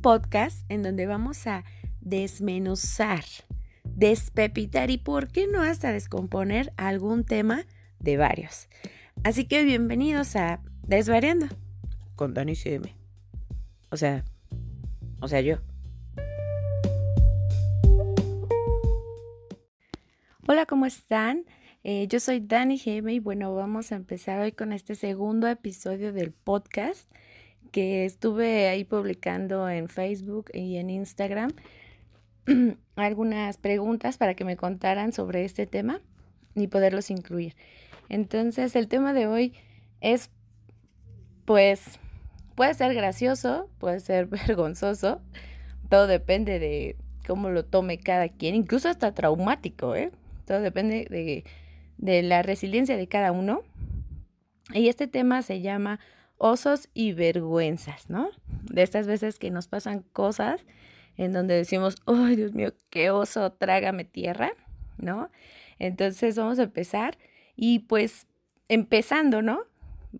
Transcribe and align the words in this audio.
podcast 0.00 0.64
en 0.70 0.82
donde 0.82 1.06
vamos 1.06 1.46
a 1.46 1.64
desmenuzar, 2.00 3.24
despepitar 3.84 4.90
y, 4.90 4.98
¿por 4.98 5.28
qué 5.28 5.46
no 5.46 5.62
hasta 5.62 5.92
descomponer 5.92 6.72
algún 6.76 7.24
tema 7.24 7.66
de 7.98 8.16
varios? 8.16 8.68
Así 9.24 9.44
que 9.44 9.64
bienvenidos 9.64 10.36
a 10.36 10.60
Desvariando 10.86 11.46
con 12.16 12.34
Dani 12.34 12.56
CM. 12.56 12.94
O 13.90 13.96
sea, 13.96 14.24
o 15.20 15.28
sea, 15.28 15.40
yo. 15.40 15.58
Hola, 20.46 20.66
¿cómo 20.66 20.86
están? 20.86 21.44
Eh, 21.84 22.06
yo 22.08 22.20
soy 22.20 22.40
Dani 22.40 22.78
GM 22.78 23.12
y 23.12 23.18
bueno, 23.20 23.54
vamos 23.54 23.92
a 23.92 23.96
empezar 23.96 24.40
hoy 24.40 24.52
con 24.52 24.72
este 24.72 24.94
segundo 24.94 25.46
episodio 25.48 26.12
del 26.12 26.32
podcast 26.32 27.10
que 27.70 28.04
estuve 28.04 28.68
ahí 28.68 28.84
publicando 28.84 29.68
en 29.68 29.88
Facebook 29.88 30.50
y 30.52 30.76
en 30.76 30.90
Instagram 30.90 31.52
algunas 32.96 33.56
preguntas 33.56 34.18
para 34.18 34.34
que 34.34 34.44
me 34.44 34.56
contaran 34.56 35.12
sobre 35.12 35.44
este 35.44 35.66
tema 35.66 36.00
y 36.54 36.66
poderlos 36.66 37.10
incluir. 37.10 37.54
Entonces, 38.08 38.74
el 38.76 38.88
tema 38.88 39.12
de 39.12 39.26
hoy 39.26 39.54
es, 40.00 40.30
pues, 41.44 41.98
puede 42.54 42.74
ser 42.74 42.94
gracioso, 42.94 43.68
puede 43.78 44.00
ser 44.00 44.26
vergonzoso, 44.26 45.20
todo 45.88 46.06
depende 46.06 46.58
de 46.58 46.96
cómo 47.26 47.50
lo 47.50 47.64
tome 47.64 47.98
cada 47.98 48.28
quien, 48.28 48.54
incluso 48.54 48.88
hasta 48.88 49.14
traumático, 49.14 49.94
¿eh? 49.94 50.10
Todo 50.46 50.60
depende 50.60 51.06
de, 51.08 51.44
de 51.98 52.22
la 52.22 52.42
resiliencia 52.42 52.96
de 52.96 53.06
cada 53.06 53.30
uno. 53.32 53.62
Y 54.72 54.88
este 54.88 55.06
tema 55.06 55.42
se 55.42 55.60
llama 55.60 56.00
osos 56.40 56.88
y 56.94 57.12
vergüenzas, 57.12 58.08
¿no? 58.08 58.30
De 58.62 58.82
estas 58.82 59.06
veces 59.06 59.38
que 59.38 59.50
nos 59.50 59.68
pasan 59.68 60.02
cosas 60.12 60.64
en 61.18 61.32
donde 61.32 61.54
decimos, 61.54 61.96
ay 62.06 62.34
Dios 62.36 62.54
mío, 62.54 62.72
qué 62.88 63.10
oso, 63.10 63.52
trágame 63.52 64.04
tierra, 64.04 64.52
¿no? 64.96 65.30
Entonces 65.78 66.36
vamos 66.36 66.58
a 66.58 66.64
empezar 66.64 67.18
y 67.56 67.80
pues 67.80 68.26
empezando, 68.68 69.42
¿no? 69.42 69.60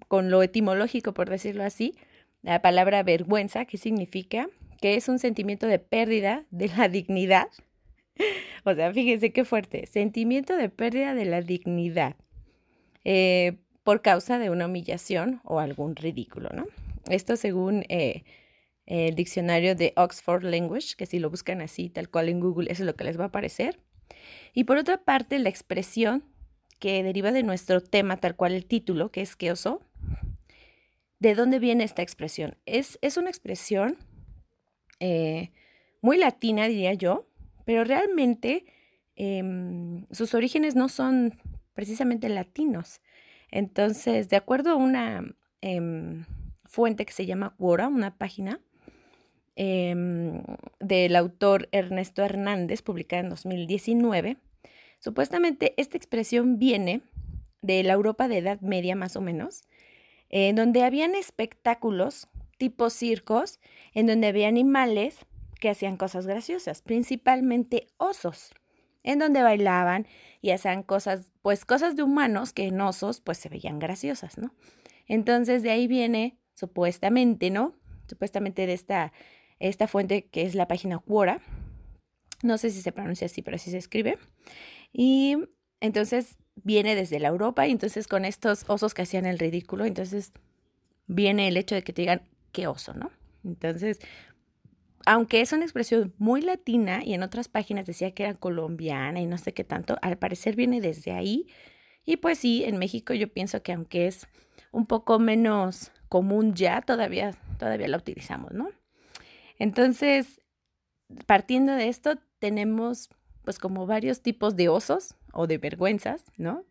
Con 0.08 0.30
lo 0.30 0.42
etimológico, 0.42 1.14
por 1.14 1.30
decirlo 1.30 1.64
así, 1.64 1.94
la 2.42 2.60
palabra 2.60 3.02
vergüenza, 3.02 3.64
¿qué 3.64 3.78
significa? 3.78 4.48
Que 4.82 4.96
es 4.96 5.08
un 5.08 5.18
sentimiento 5.18 5.66
de 5.66 5.78
pérdida 5.78 6.44
de 6.50 6.68
la 6.68 6.88
dignidad. 6.90 7.48
o 8.64 8.74
sea, 8.74 8.92
fíjense 8.92 9.32
qué 9.32 9.46
fuerte, 9.46 9.86
sentimiento 9.86 10.54
de 10.54 10.68
pérdida 10.68 11.14
de 11.14 11.24
la 11.24 11.40
dignidad. 11.40 12.14
Eh, 13.04 13.56
por 13.82 14.02
causa 14.02 14.38
de 14.38 14.50
una 14.50 14.66
humillación 14.66 15.40
o 15.44 15.60
algún 15.60 15.96
ridículo, 15.96 16.50
¿no? 16.54 16.66
Esto 17.08 17.36
según 17.36 17.84
eh, 17.88 18.24
el 18.86 19.14
diccionario 19.14 19.74
de 19.74 19.92
Oxford 19.96 20.44
Language, 20.44 20.96
que 20.96 21.06
si 21.06 21.18
lo 21.18 21.30
buscan 21.30 21.60
así, 21.60 21.88
tal 21.88 22.08
cual 22.08 22.28
en 22.28 22.40
Google, 22.40 22.70
eso 22.70 22.82
es 22.82 22.86
lo 22.86 22.96
que 22.96 23.04
les 23.04 23.18
va 23.18 23.24
a 23.24 23.28
aparecer. 23.28 23.80
Y 24.52 24.64
por 24.64 24.76
otra 24.76 24.98
parte, 24.98 25.38
la 25.38 25.48
expresión 25.48 26.24
que 26.80 27.02
deriva 27.02 27.30
de 27.30 27.42
nuestro 27.42 27.80
tema, 27.80 28.16
tal 28.16 28.34
cual 28.34 28.52
el 28.52 28.66
título, 28.66 29.12
que 29.12 29.20
es 29.20 29.36
que 29.36 29.52
oso. 29.52 29.82
¿De 31.20 31.34
dónde 31.34 31.58
viene 31.58 31.84
esta 31.84 32.02
expresión? 32.02 32.56
Es, 32.64 32.98
es 33.02 33.18
una 33.18 33.28
expresión 33.28 33.98
eh, 34.98 35.52
muy 36.00 36.16
latina, 36.16 36.66
diría 36.66 36.94
yo, 36.94 37.28
pero 37.66 37.84
realmente 37.84 38.64
em, 39.14 40.06
sus 40.10 40.32
orígenes 40.34 40.74
no 40.74 40.88
son 40.88 41.38
precisamente 41.74 42.28
latinos. 42.30 43.02
Entonces, 43.50 44.28
de 44.28 44.36
acuerdo 44.36 44.70
a 44.70 44.76
una 44.76 45.24
em, 45.60 46.24
fuente 46.64 47.04
que 47.04 47.12
se 47.12 47.26
llama 47.26 47.54
Quora, 47.56 47.88
una 47.88 48.16
página 48.16 48.60
em, 49.56 50.42
del 50.78 51.16
autor 51.16 51.68
Ernesto 51.72 52.22
Hernández, 52.22 52.82
publicada 52.82 53.22
en 53.22 53.30
2019, 53.30 54.36
supuestamente 54.98 55.74
esta 55.76 55.96
expresión 55.96 56.58
viene 56.58 57.02
de 57.62 57.82
la 57.82 57.94
Europa 57.94 58.28
de 58.28 58.38
Edad 58.38 58.60
Media 58.60 58.94
más 58.94 59.16
o 59.16 59.20
menos, 59.20 59.62
en 60.28 60.56
donde 60.56 60.84
habían 60.84 61.14
espectáculos 61.14 62.28
tipo 62.56 62.90
circos, 62.90 63.58
en 63.94 64.06
donde 64.06 64.28
había 64.28 64.48
animales 64.48 65.26
que 65.60 65.70
hacían 65.70 65.96
cosas 65.96 66.26
graciosas, 66.26 66.82
principalmente 66.82 67.88
osos 67.96 68.52
en 69.02 69.18
donde 69.18 69.42
bailaban 69.42 70.06
y 70.40 70.50
hacían 70.50 70.82
cosas, 70.82 71.30
pues 71.42 71.64
cosas 71.64 71.96
de 71.96 72.02
humanos 72.02 72.52
que 72.52 72.66
en 72.66 72.80
osos 72.80 73.20
pues 73.20 73.38
se 73.38 73.48
veían 73.48 73.78
graciosas, 73.78 74.38
¿no? 74.38 74.54
Entonces 75.06 75.62
de 75.62 75.70
ahí 75.70 75.86
viene 75.86 76.38
supuestamente, 76.54 77.50
¿no? 77.50 77.74
Supuestamente 78.08 78.66
de 78.66 78.72
esta, 78.72 79.12
esta 79.58 79.86
fuente 79.86 80.26
que 80.26 80.42
es 80.42 80.54
la 80.54 80.68
página 80.68 80.98
Quora. 80.98 81.40
No 82.42 82.58
sé 82.58 82.70
si 82.70 82.80
se 82.80 82.92
pronuncia 82.92 83.26
así, 83.26 83.42
pero 83.42 83.56
así 83.56 83.70
se 83.70 83.78
escribe. 83.78 84.18
Y 84.92 85.36
entonces 85.80 86.36
viene 86.56 86.94
desde 86.94 87.20
la 87.20 87.28
Europa 87.28 87.66
y 87.66 87.70
entonces 87.70 88.06
con 88.06 88.24
estos 88.24 88.64
osos 88.68 88.94
que 88.94 89.02
hacían 89.02 89.26
el 89.26 89.38
ridículo, 89.38 89.84
entonces 89.84 90.32
viene 91.06 91.48
el 91.48 91.56
hecho 91.56 91.74
de 91.74 91.82
que 91.82 91.92
te 91.92 92.02
digan 92.02 92.22
qué 92.52 92.66
oso, 92.66 92.94
¿no? 92.94 93.10
Entonces, 93.44 93.98
aunque 95.06 95.40
es 95.40 95.52
una 95.52 95.64
expresión 95.64 96.14
muy 96.18 96.42
latina 96.42 97.02
y 97.04 97.14
en 97.14 97.22
otras 97.22 97.48
páginas 97.48 97.86
decía 97.86 98.12
que 98.12 98.24
era 98.24 98.34
colombiana 98.34 99.20
y 99.20 99.26
no 99.26 99.38
sé 99.38 99.52
qué 99.52 99.64
tanto, 99.64 99.96
al 100.02 100.18
parecer 100.18 100.56
viene 100.56 100.80
desde 100.80 101.12
ahí. 101.12 101.46
Y 102.04 102.16
pues 102.16 102.38
sí, 102.38 102.64
en 102.64 102.78
México 102.78 103.14
yo 103.14 103.32
pienso 103.32 103.62
que 103.62 103.72
aunque 103.72 104.06
es 104.06 104.26
un 104.72 104.86
poco 104.86 105.18
menos 105.18 105.92
común 106.08 106.54
ya, 106.54 106.82
todavía, 106.82 107.36
todavía 107.58 107.88
la 107.88 107.96
utilizamos, 107.96 108.52
¿no? 108.52 108.70
Entonces, 109.58 110.40
partiendo 111.26 111.74
de 111.74 111.88
esto, 111.88 112.18
tenemos 112.38 113.10
pues 113.44 113.58
como 113.58 113.86
varios 113.86 114.22
tipos 114.22 114.56
de 114.56 114.68
osos 114.68 115.16
o 115.32 115.46
de 115.46 115.58
vergüenzas, 115.58 116.24
¿no? 116.36 116.64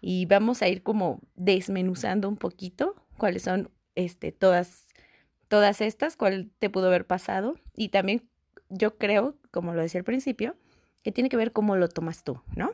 Y 0.00 0.26
vamos 0.26 0.62
a 0.62 0.68
ir 0.68 0.82
como 0.82 1.20
desmenuzando 1.34 2.28
un 2.28 2.36
poquito 2.36 2.94
cuáles 3.16 3.42
son 3.42 3.70
este, 3.94 4.32
todas 4.32 4.86
todas 5.48 5.80
estas, 5.80 6.16
cuál 6.16 6.50
te 6.58 6.70
pudo 6.70 6.88
haber 6.88 7.06
pasado. 7.06 7.56
Y 7.76 7.88
también 7.88 8.28
yo 8.68 8.96
creo, 8.98 9.36
como 9.50 9.74
lo 9.74 9.82
decía 9.82 10.00
al 10.00 10.04
principio, 10.04 10.56
que 11.02 11.12
tiene 11.12 11.28
que 11.28 11.36
ver 11.36 11.52
cómo 11.52 11.76
lo 11.76 11.88
tomas 11.88 12.24
tú, 12.24 12.40
¿no? 12.56 12.72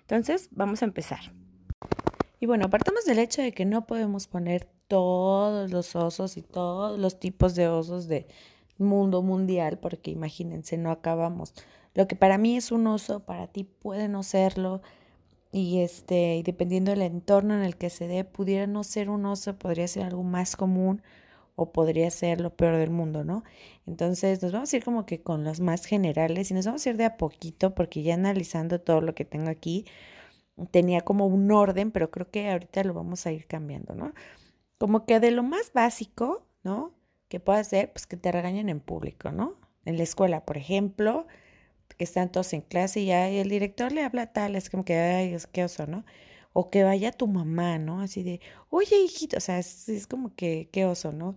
Entonces, 0.00 0.48
vamos 0.50 0.82
a 0.82 0.86
empezar. 0.86 1.20
Y 2.40 2.46
bueno, 2.46 2.70
partamos 2.70 3.04
del 3.04 3.18
hecho 3.18 3.42
de 3.42 3.52
que 3.52 3.64
no 3.64 3.86
podemos 3.86 4.26
poner 4.26 4.68
todos 4.86 5.70
los 5.70 5.96
osos 5.96 6.36
y 6.36 6.42
todos 6.42 6.98
los 6.98 7.18
tipos 7.18 7.54
de 7.54 7.68
osos 7.68 8.08
del 8.08 8.26
mundo 8.78 9.22
mundial, 9.22 9.78
porque 9.78 10.10
imagínense, 10.10 10.76
no 10.76 10.90
acabamos. 10.90 11.54
Lo 11.94 12.06
que 12.06 12.16
para 12.16 12.38
mí 12.38 12.56
es 12.56 12.70
un 12.70 12.86
oso, 12.86 13.20
para 13.20 13.48
ti 13.48 13.64
puede 13.64 14.08
no 14.08 14.22
serlo. 14.22 14.82
Y 15.50 15.80
este, 15.80 16.42
dependiendo 16.44 16.90
del 16.90 17.02
entorno 17.02 17.54
en 17.54 17.62
el 17.62 17.76
que 17.76 17.90
se 17.90 18.06
dé, 18.06 18.24
pudiera 18.24 18.66
no 18.66 18.84
ser 18.84 19.10
un 19.10 19.24
oso, 19.26 19.58
podría 19.58 19.88
ser 19.88 20.04
algo 20.04 20.22
más 20.22 20.56
común 20.56 21.02
o 21.58 21.72
podría 21.72 22.08
ser 22.12 22.40
lo 22.40 22.54
peor 22.54 22.76
del 22.76 22.90
mundo, 22.90 23.24
¿no? 23.24 23.42
Entonces 23.84 24.40
nos 24.42 24.52
vamos 24.52 24.72
a 24.72 24.76
ir 24.76 24.84
como 24.84 25.06
que 25.06 25.22
con 25.22 25.42
los 25.42 25.58
más 25.58 25.86
generales 25.86 26.52
y 26.52 26.54
nos 26.54 26.66
vamos 26.66 26.86
a 26.86 26.90
ir 26.90 26.96
de 26.96 27.04
a 27.04 27.16
poquito 27.16 27.74
porque 27.74 28.02
ya 28.04 28.14
analizando 28.14 28.80
todo 28.80 29.00
lo 29.00 29.12
que 29.16 29.24
tengo 29.24 29.50
aquí, 29.50 29.84
tenía 30.70 31.00
como 31.00 31.26
un 31.26 31.50
orden, 31.50 31.90
pero 31.90 32.12
creo 32.12 32.30
que 32.30 32.48
ahorita 32.48 32.84
lo 32.84 32.94
vamos 32.94 33.26
a 33.26 33.32
ir 33.32 33.46
cambiando, 33.46 33.94
¿no? 33.96 34.12
Como 34.78 35.04
que 35.04 35.18
de 35.18 35.32
lo 35.32 35.42
más 35.42 35.72
básico, 35.72 36.46
¿no? 36.62 36.92
Que 37.28 37.40
puede 37.40 37.64
ser, 37.64 37.92
pues 37.92 38.06
que 38.06 38.16
te 38.16 38.30
regañen 38.30 38.68
en 38.68 38.78
público, 38.78 39.32
¿no? 39.32 39.56
En 39.84 39.96
la 39.96 40.04
escuela, 40.04 40.44
por 40.44 40.58
ejemplo, 40.58 41.26
que 41.96 42.04
están 42.04 42.30
todos 42.30 42.52
en 42.52 42.60
clase 42.60 43.00
y 43.00 43.06
ya 43.06 43.28
el 43.28 43.48
director 43.48 43.90
le 43.90 44.04
habla 44.04 44.32
tal, 44.32 44.54
es 44.54 44.70
como 44.70 44.84
que, 44.84 44.96
ay, 44.96 45.34
es 45.34 45.48
que 45.48 45.64
oso, 45.64 45.88
¿no? 45.88 46.04
O 46.52 46.70
que 46.70 46.84
vaya 46.84 47.12
tu 47.12 47.26
mamá, 47.26 47.78
¿no? 47.78 48.00
Así 48.00 48.22
de, 48.22 48.40
oye, 48.70 48.96
hijito, 49.04 49.36
o 49.36 49.40
sea, 49.40 49.58
es, 49.58 50.06
como 50.08 50.34
que, 50.34 50.68
qué 50.72 50.84
oso, 50.84 51.12
¿no? 51.12 51.36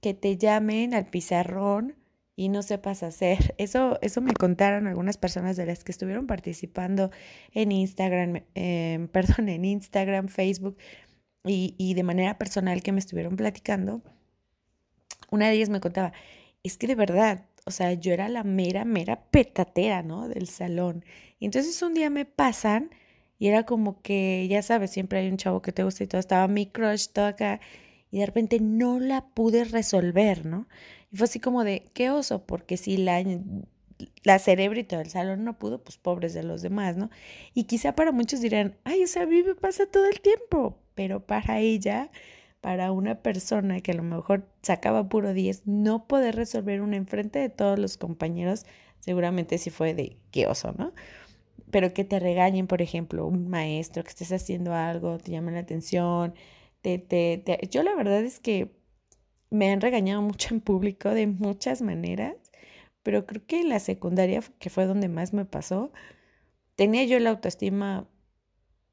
Que 0.00 0.14
te 0.14 0.36
llamen 0.36 0.94
al 0.94 1.06
pizarrón 1.06 1.96
y 2.36 2.48
no 2.48 2.62
sepas 2.62 3.02
hacer. 3.02 3.54
Eso, 3.58 3.98
eso 4.02 4.20
me 4.20 4.34
contaron 4.34 4.86
algunas 4.86 5.18
personas 5.18 5.56
de 5.56 5.66
las 5.66 5.84
que 5.84 5.92
estuvieron 5.92 6.26
participando 6.26 7.10
en 7.52 7.72
Instagram, 7.72 8.42
eh, 8.54 9.08
perdón, 9.12 9.48
en 9.48 9.64
Instagram, 9.64 10.28
Facebook 10.28 10.76
y, 11.44 11.74
y 11.78 11.94
de 11.94 12.02
manera 12.02 12.38
personal 12.38 12.82
que 12.82 12.92
me 12.92 13.00
estuvieron 13.00 13.36
platicando. 13.36 14.02
Una 15.30 15.48
de 15.48 15.54
ellas 15.54 15.70
me 15.70 15.80
contaba, 15.80 16.12
es 16.62 16.76
que 16.78 16.86
de 16.86 16.94
verdad, 16.94 17.46
o 17.66 17.70
sea, 17.70 17.92
yo 17.94 18.12
era 18.12 18.28
la 18.28 18.44
mera, 18.44 18.84
mera 18.84 19.24
petatera, 19.30 20.02
¿no? 20.02 20.28
Del 20.28 20.48
salón. 20.48 21.04
Y 21.38 21.46
entonces 21.46 21.80
un 21.82 21.94
día 21.94 22.10
me 22.10 22.24
pasan 22.24 22.90
y 23.38 23.48
era 23.48 23.64
como 23.64 24.00
que, 24.02 24.46
ya 24.48 24.62
sabes, 24.62 24.90
siempre 24.90 25.18
hay 25.20 25.28
un 25.28 25.36
chavo 25.36 25.62
que 25.62 25.72
te 25.72 25.84
gusta 25.84 26.04
y 26.04 26.06
todo, 26.06 26.20
estaba 26.20 26.48
mi 26.48 26.66
crush, 26.66 27.08
todo 27.08 27.26
acá, 27.26 27.60
y 28.10 28.20
de 28.20 28.26
repente 28.26 28.60
no 28.60 29.00
la 29.00 29.26
pude 29.28 29.64
resolver, 29.64 30.46
¿no? 30.46 30.68
Y 31.12 31.16
fue 31.16 31.24
así 31.24 31.40
como 31.40 31.64
de, 31.64 31.84
qué 31.94 32.10
oso, 32.10 32.44
porque 32.46 32.76
si 32.76 32.96
la, 32.96 33.22
la 34.22 34.38
cerebrito 34.38 34.98
del 34.98 35.10
salón 35.10 35.44
no 35.44 35.58
pudo, 35.58 35.82
pues 35.82 35.98
pobres 35.98 36.34
de 36.34 36.42
los 36.42 36.62
demás, 36.62 36.96
¿no? 36.96 37.10
Y 37.54 37.64
quizá 37.64 37.94
para 37.94 38.12
muchos 38.12 38.40
dirán, 38.40 38.76
ay, 38.84 39.04
o 39.04 39.06
sea, 39.06 39.26
pasa 39.60 39.86
todo 39.86 40.06
el 40.06 40.20
tiempo, 40.20 40.78
pero 40.94 41.26
para 41.26 41.60
ella, 41.60 42.10
para 42.60 42.92
una 42.92 43.16
persona 43.16 43.80
que 43.80 43.92
a 43.92 43.94
lo 43.94 44.02
mejor 44.02 44.48
sacaba 44.62 45.08
puro 45.08 45.34
10 45.34 45.66
no 45.66 46.06
poder 46.06 46.36
resolver 46.36 46.80
un 46.80 46.94
enfrente 46.94 47.38
de 47.38 47.50
todos 47.50 47.78
los 47.78 47.96
compañeros, 47.98 48.64
seguramente 49.00 49.58
sí 49.58 49.70
fue 49.70 49.92
de 49.92 50.16
qué 50.30 50.46
oso, 50.46 50.72
¿no? 50.78 50.92
Pero 51.74 51.92
que 51.92 52.04
te 52.04 52.20
regañen, 52.20 52.68
por 52.68 52.82
ejemplo, 52.82 53.26
un 53.26 53.48
maestro, 53.48 54.04
que 54.04 54.10
estés 54.10 54.30
haciendo 54.30 54.74
algo, 54.74 55.18
te 55.18 55.32
llaman 55.32 55.54
la 55.54 55.60
atención, 55.60 56.32
te, 56.82 56.98
te, 57.00 57.42
te... 57.44 57.58
Yo 57.68 57.82
la 57.82 57.96
verdad 57.96 58.22
es 58.22 58.38
que 58.38 58.70
me 59.50 59.72
han 59.72 59.80
regañado 59.80 60.22
mucho 60.30 60.54
en 60.54 60.60
público 60.60 61.10
de 61.10 61.26
muchas 61.26 61.82
maneras, 61.82 62.36
pero 63.02 63.26
creo 63.26 63.44
que 63.44 63.60
en 63.60 63.70
la 63.70 63.80
secundaria, 63.80 64.40
que 64.60 64.70
fue 64.70 64.86
donde 64.86 65.08
más 65.08 65.32
me 65.32 65.46
pasó, 65.46 65.92
tenía 66.76 67.04
yo 67.04 67.18
la 67.18 67.30
autoestima 67.30 68.08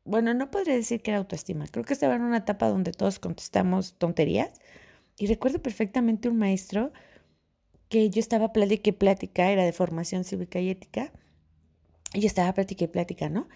bueno, 0.04 0.34
no 0.34 0.50
podría 0.50 0.74
decir 0.75 1.01
que 1.01 1.12
era 1.12 1.19
autoestima, 1.19 1.68
creo 1.68 1.86
que 1.86 1.94
estaba 1.94 2.16
en 2.16 2.24
una 2.24 2.38
etapa 2.38 2.68
donde 2.68 2.92
todos 2.92 3.19
contestamos 3.19 3.94
tonterías 4.00 4.51
y 5.18 5.27
recuerdo 5.27 5.62
perfectamente 5.62 6.30
un 6.30 6.38
maestro 6.39 6.92
que 7.89 8.10
yo 8.10 8.19
estaba 8.19 8.54
plática 8.54 8.89
y 8.89 8.94
plática, 8.94 9.51
era 9.51 9.63
de 9.63 9.74
formación 9.74 10.24
cívica 10.24 10.60
y 10.60 10.69
ética, 10.69 11.12
y 12.13 12.25
estaba 12.25 12.54
plática 12.54 12.86
y 12.86 12.88
plática, 12.88 13.30
¿no? 13.30 13.48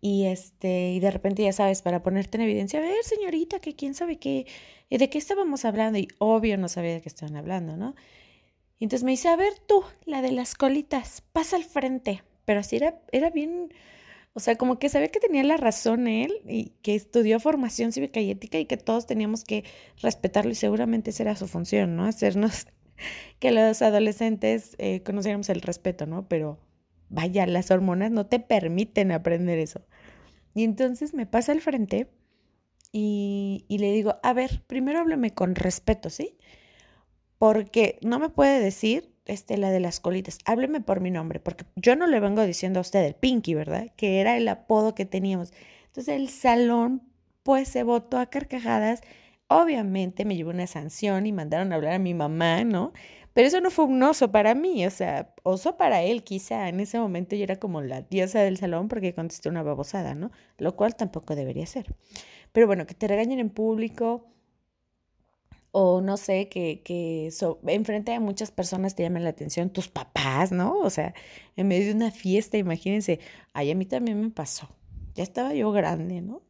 Y 0.00 0.26
este, 0.26 0.92
y 0.92 1.00
de 1.00 1.10
repente 1.10 1.42
ya 1.42 1.52
sabes, 1.52 1.82
para 1.82 2.02
ponerte 2.02 2.36
en 2.36 2.42
evidencia, 2.42 2.78
a 2.78 2.82
ver, 2.82 3.02
señorita, 3.04 3.58
que 3.60 3.74
quién 3.74 3.94
sabe 3.94 4.18
qué, 4.18 4.46
de 4.90 5.08
qué 5.08 5.18
estábamos 5.18 5.64
hablando, 5.64 5.98
y 5.98 6.08
obvio 6.18 6.58
no 6.58 6.68
sabía 6.68 6.92
de 6.92 7.00
qué 7.00 7.08
estaban 7.08 7.36
hablando, 7.36 7.76
¿no? 7.76 7.94
Y 8.78 8.84
entonces 8.84 9.04
me 9.04 9.12
dice, 9.12 9.28
a 9.28 9.36
ver 9.36 9.54
tú, 9.66 9.82
la 10.04 10.20
de 10.20 10.32
las 10.32 10.54
colitas, 10.54 11.22
pasa 11.32 11.56
al 11.56 11.64
frente. 11.64 12.22
Pero 12.44 12.60
así 12.60 12.76
era, 12.76 13.00
era 13.12 13.30
bien, 13.30 13.72
o 14.34 14.40
sea, 14.40 14.56
como 14.56 14.78
que 14.78 14.88
sabía 14.88 15.08
que 15.08 15.20
tenía 15.20 15.42
la 15.44 15.56
razón 15.56 16.06
él 16.06 16.32
y 16.46 16.72
que 16.82 16.94
estudió 16.94 17.40
formación 17.40 17.92
cívica 17.92 18.20
y 18.20 18.30
ética 18.30 18.58
y 18.58 18.66
que 18.66 18.76
todos 18.76 19.06
teníamos 19.06 19.44
que 19.44 19.64
respetarlo 20.02 20.50
y 20.52 20.54
seguramente 20.56 21.10
esa 21.10 21.22
era 21.22 21.36
su 21.36 21.48
función, 21.48 21.96
¿no? 21.96 22.04
Hacernos 22.04 22.66
que 23.38 23.52
los 23.52 23.80
adolescentes 23.80 24.76
eh, 24.78 25.02
conociéramos 25.02 25.48
el 25.48 25.62
respeto, 25.62 26.04
¿no? 26.06 26.28
Pero 26.28 26.58
vaya, 27.08 27.46
las 27.46 27.70
hormonas 27.70 28.10
no 28.10 28.26
te 28.26 28.40
permiten 28.40 29.12
aprender 29.12 29.58
eso. 29.58 29.86
Y 30.54 30.64
entonces 30.64 31.14
me 31.14 31.26
pasa 31.26 31.52
al 31.52 31.60
frente 31.60 32.08
y, 32.92 33.64
y 33.68 33.78
le 33.78 33.92
digo, 33.92 34.16
a 34.22 34.32
ver, 34.32 34.62
primero 34.66 35.00
háblame 35.00 35.32
con 35.32 35.54
respeto, 35.54 36.10
¿sí? 36.10 36.36
Porque 37.38 37.98
no 38.02 38.18
me 38.18 38.28
puede 38.30 38.60
decir 38.60 39.14
este, 39.26 39.56
la 39.56 39.70
de 39.70 39.80
las 39.80 40.00
colitas, 40.00 40.38
hábleme 40.44 40.80
por 40.80 41.00
mi 41.00 41.10
nombre, 41.10 41.40
porque 41.40 41.64
yo 41.76 41.96
no 41.96 42.06
le 42.06 42.20
vengo 42.20 42.44
diciendo 42.44 42.80
a 42.80 42.82
usted 42.82 43.04
el 43.04 43.14
Pinky, 43.14 43.54
¿verdad? 43.54 43.90
Que 43.96 44.20
era 44.20 44.36
el 44.36 44.46
apodo 44.48 44.94
que 44.94 45.06
teníamos. 45.06 45.52
Entonces 45.86 46.16
el 46.16 46.28
salón, 46.28 47.02
pues 47.42 47.68
se 47.68 47.82
votó 47.82 48.18
a 48.18 48.26
carcajadas. 48.26 49.00
Obviamente 49.48 50.24
me 50.24 50.36
llevó 50.36 50.50
una 50.50 50.66
sanción 50.66 51.26
y 51.26 51.32
mandaron 51.32 51.72
a 51.72 51.76
hablar 51.76 51.94
a 51.94 51.98
mi 51.98 52.14
mamá, 52.14 52.64
¿no? 52.64 52.92
Pero 53.34 53.48
eso 53.48 53.60
no 53.60 53.70
fue 53.70 53.84
un 53.86 54.02
oso 54.02 54.30
para 54.30 54.54
mí, 54.54 54.86
o 54.86 54.90
sea, 54.90 55.34
oso 55.42 55.76
para 55.76 56.02
él 56.02 56.22
quizá. 56.22 56.68
En 56.68 56.80
ese 56.80 56.98
momento 56.98 57.36
yo 57.36 57.42
era 57.42 57.56
como 57.56 57.82
la 57.82 58.02
diosa 58.02 58.40
del 58.40 58.56
salón 58.56 58.88
porque 58.88 59.12
contesté 59.12 59.48
una 59.48 59.62
babosada, 59.62 60.14
¿no? 60.14 60.30
Lo 60.58 60.76
cual 60.76 60.96
tampoco 60.96 61.34
debería 61.34 61.66
ser. 61.66 61.94
Pero 62.52 62.68
bueno, 62.68 62.86
que 62.86 62.94
te 62.94 63.08
regañen 63.08 63.40
en 63.40 63.50
público, 63.50 64.28
o 65.72 66.00
no 66.00 66.16
sé, 66.16 66.48
que, 66.48 66.82
que 66.84 67.28
enfrente 67.66 68.12
de 68.12 68.20
muchas 68.20 68.52
personas 68.52 68.94
te 68.94 69.02
llaman 69.02 69.24
la 69.24 69.30
atención 69.30 69.70
tus 69.70 69.88
papás, 69.88 70.52
¿no? 70.52 70.78
O 70.78 70.88
sea, 70.88 71.14
en 71.56 71.66
medio 71.66 71.86
de 71.88 71.94
una 71.94 72.12
fiesta, 72.12 72.56
imagínense, 72.56 73.18
ay, 73.52 73.72
a 73.72 73.74
mí 73.74 73.84
también 73.84 74.20
me 74.20 74.30
pasó, 74.30 74.68
ya 75.14 75.24
estaba 75.24 75.52
yo 75.52 75.72
grande, 75.72 76.20
¿no? 76.20 76.42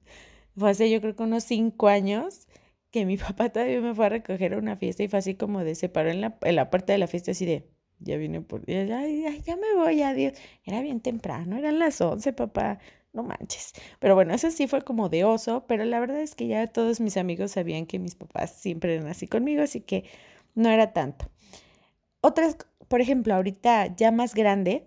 Fue 0.58 0.70
hace 0.70 0.90
yo 0.90 1.00
creo 1.00 1.16
que 1.16 1.22
unos 1.22 1.44
cinco 1.44 1.88
años 1.88 2.46
que 2.94 3.04
mi 3.06 3.16
papá 3.26 3.48
todavía 3.48 3.80
me 3.80 3.92
fue 3.92 4.06
a 4.06 4.08
recoger 4.08 4.54
a 4.54 4.58
una 4.58 4.76
fiesta 4.76 5.02
y 5.02 5.08
fue 5.08 5.18
así 5.18 5.34
como 5.34 5.64
de 5.64 5.74
se 5.74 5.88
paró 5.88 6.10
en 6.10 6.20
la, 6.20 6.38
en 6.42 6.54
la 6.54 6.66
de 6.66 6.98
la 6.98 7.08
fiesta 7.08 7.32
así 7.32 7.44
de, 7.44 7.68
ya 7.98 8.16
vine 8.16 8.40
por, 8.40 8.64
ya, 8.66 8.84
ya, 8.84 9.36
ya 9.36 9.56
me 9.56 9.74
voy, 9.74 10.00
adiós. 10.02 10.34
Era 10.64 10.80
bien 10.80 11.00
temprano, 11.00 11.56
eran 11.56 11.80
las 11.80 12.00
once, 12.00 12.32
papá 12.32 12.78
no 13.12 13.24
manches. 13.24 13.72
Pero 13.98 14.14
bueno, 14.14 14.32
eso 14.32 14.48
sí 14.52 14.68
fue 14.68 14.82
como 14.82 15.08
de 15.08 15.24
oso, 15.24 15.64
pero 15.66 15.84
la 15.84 15.98
verdad 15.98 16.20
es 16.20 16.36
que 16.36 16.46
ya 16.46 16.68
todos 16.68 17.00
mis 17.00 17.16
amigos 17.16 17.52
sabían 17.52 17.86
que 17.86 17.98
mis 17.98 18.14
papás 18.14 18.54
siempre 18.54 18.94
eran 18.94 19.08
así 19.08 19.26
conmigo, 19.26 19.62
así 19.62 19.80
que 19.80 20.04
no 20.54 20.70
era 20.70 20.92
tanto. 20.92 21.28
Otras, 22.20 22.56
por 22.86 23.00
ejemplo, 23.00 23.34
ahorita 23.34 23.94
ya 23.96 24.12
más 24.12 24.34
grande, 24.34 24.86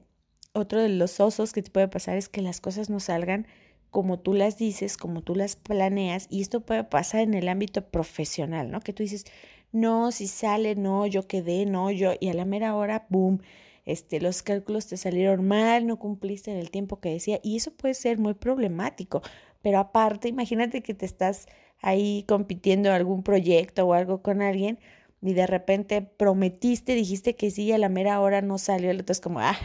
otro 0.53 0.81
de 0.81 0.89
los 0.89 1.19
osos 1.19 1.51
que 1.51 1.61
te 1.61 1.71
puede 1.71 1.89
pasar 1.89 2.15
es 2.15 2.29
que 2.29 2.41
las 2.41 2.61
cosas 2.61 2.89
no 2.89 3.01
salgan 3.01 3.47
como 3.89 4.19
tú 4.19 4.33
las 4.33 4.57
dices, 4.57 4.97
como 4.97 5.21
tú 5.21 5.35
las 5.35 5.55
planeas, 5.55 6.27
y 6.29 6.41
esto 6.41 6.61
puede 6.61 6.83
pasar 6.83 7.21
en 7.21 7.33
el 7.33 7.47
ámbito 7.49 7.89
profesional, 7.89 8.71
¿no? 8.71 8.81
Que 8.81 8.93
tú 8.93 9.03
dices, 9.03 9.25
no, 9.71 10.11
si 10.11 10.27
sale, 10.27 10.75
no, 10.75 11.05
yo 11.07 11.27
quedé, 11.27 11.65
no, 11.65 11.91
yo, 11.91 12.11
y 12.19 12.29
a 12.29 12.33
la 12.33 12.45
mera 12.45 12.75
hora, 12.75 13.05
boom, 13.09 13.41
este, 13.85 14.19
los 14.19 14.43
cálculos 14.43 14.87
te 14.87 14.97
salieron 14.97 15.47
mal, 15.47 15.87
no 15.87 15.97
cumpliste 15.97 16.51
en 16.51 16.57
el 16.57 16.71
tiempo 16.71 16.99
que 16.99 17.09
decía, 17.09 17.39
y 17.43 17.57
eso 17.57 17.71
puede 17.71 17.93
ser 17.93 18.17
muy 18.19 18.33
problemático. 18.33 19.21
Pero 19.61 19.79
aparte, 19.79 20.27
imagínate 20.27 20.81
que 20.81 20.93
te 20.93 21.05
estás 21.05 21.47
ahí 21.81 22.25
compitiendo 22.27 22.89
en 22.89 22.95
algún 22.95 23.23
proyecto 23.23 23.85
o 23.85 23.93
algo 23.93 24.21
con 24.21 24.41
alguien 24.41 24.79
y 25.21 25.33
de 25.33 25.47
repente 25.47 26.01
prometiste, 26.01 26.93
dijiste 26.95 27.35
que 27.35 27.51
sí, 27.51 27.63
y 27.63 27.71
a 27.71 27.77
la 27.77 27.89
mera 27.89 28.19
hora 28.21 28.41
no 28.41 28.57
salió, 28.57 28.91
el 28.91 29.01
otro 29.01 29.11
es 29.11 29.21
como, 29.21 29.39
ah, 29.39 29.55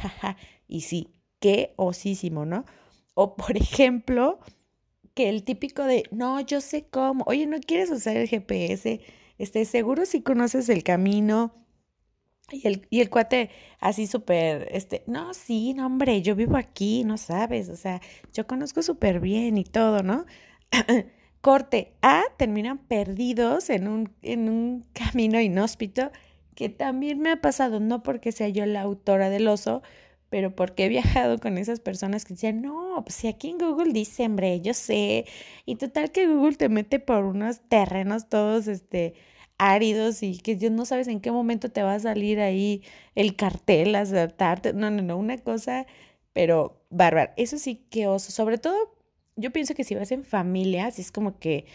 y 0.69 0.83
sí, 0.83 1.15
qué 1.41 1.75
osísimo, 1.77 2.47
¿no? 2.47 2.65
O 3.15 3.37
por 3.37 3.57
ejemplo, 3.57 4.41
que 5.15 5.29
el 5.29 5.45
típico 5.45 5.85
de, 5.85 6.05
no, 6.11 6.41
yo 6.41 6.61
sé 6.61 6.87
cómo, 6.91 7.25
oye, 7.27 7.47
¿no 7.47 7.59
quieres 7.61 7.91
usar 7.91 8.17
el 8.17 8.29
GPS? 8.29 9.01
Este, 9.39 9.65
seguro 9.65 10.07
si 10.07 10.23
conoces 10.23 10.69
el 10.69 10.83
camino, 10.85 11.53
y 12.51 12.67
el, 12.67 12.87
y 12.91 13.01
el 13.01 13.11
cuate 13.11 13.51
así 13.81 14.07
súper, 14.07 14.69
este, 14.73 15.05
no, 15.07 15.33
sí, 15.35 15.75
no, 15.75 15.87
hombre, 15.87 16.23
yo 16.23 16.35
vivo 16.37 16.57
aquí, 16.57 17.05
no 17.05 17.17
sabes, 17.17 17.69
o 17.69 17.77
sea, 17.77 18.01
yo 18.33 18.47
conozco 18.47 18.83
súper 18.83 19.21
bien 19.21 19.59
y 19.59 19.65
todo, 19.65 20.03
¿no? 20.03 20.27
Corte 21.41 21.95
A, 22.03 22.23
terminan 22.37 22.79
perdidos 22.79 23.71
en 23.71 23.89
un, 23.89 24.13
en 24.23 24.49
un 24.49 24.87
camino 24.93 25.41
inhóspito, 25.41 26.11
que 26.55 26.69
también 26.69 27.21
me 27.21 27.33
ha 27.33 27.41
pasado, 27.41 27.81
no 27.81 28.03
porque 28.03 28.33
sea 28.33 28.49
yo 28.49 28.67
la 28.67 28.83
autora 28.83 29.31
del 29.31 29.49
oso, 29.49 29.83
pero 30.33 30.57
porque 30.57 30.87
he 30.87 30.89
viajado 30.89 31.39
con 31.39 31.59
esas 31.59 31.79
personas 31.79 32.25
que 32.25 32.33
decían, 32.33 32.63
no, 32.63 33.03
pues 33.05 33.17
si 33.17 33.29
aquí 33.29 33.51
en 33.51 33.59
Google 33.59 33.93
dice, 33.93 34.25
hombre, 34.25 34.63
yo 34.63 34.73
sé, 34.73 35.27
y 35.67 35.77
total 35.77 36.11
que 36.11 36.27
Google 36.27 36.57
te 36.57 36.71
mete 36.71 37.01
por 37.01 37.25
unos 37.25 37.61
terrenos 37.69 38.31
todos, 38.31 38.67
este, 38.67 39.13
áridos 39.59 40.23
y 40.23 40.39
que 40.39 40.57
no 40.71 40.87
sabes 40.87 41.09
en 41.09 41.21
qué 41.21 41.31
momento 41.31 41.71
te 41.71 41.83
va 41.83 41.97
a 41.97 42.01
salir 42.01 42.41
ahí 42.41 42.83
el 43.15 43.37
cartel, 43.37 43.95
acertarte. 43.95 44.73
No, 44.73 44.91
no, 44.91 45.03
no, 45.03 45.19
una 45.19 45.37
cosa, 45.37 45.87
pero 46.33 46.83
bárbara. 46.89 47.35
Eso 47.37 47.59
sí 47.59 47.85
que 47.91 48.07
oso. 48.07 48.33
Sobre 48.33 48.57
todo, 48.57 48.75
yo 49.37 49.51
pienso 49.53 49.75
que 49.75 49.85
si 49.85 49.95
vas 49.95 50.13
en 50.13 50.25
familia, 50.25 50.91
si 50.93 51.03
es 51.03 51.13
como 51.13 51.39
que 51.39 51.67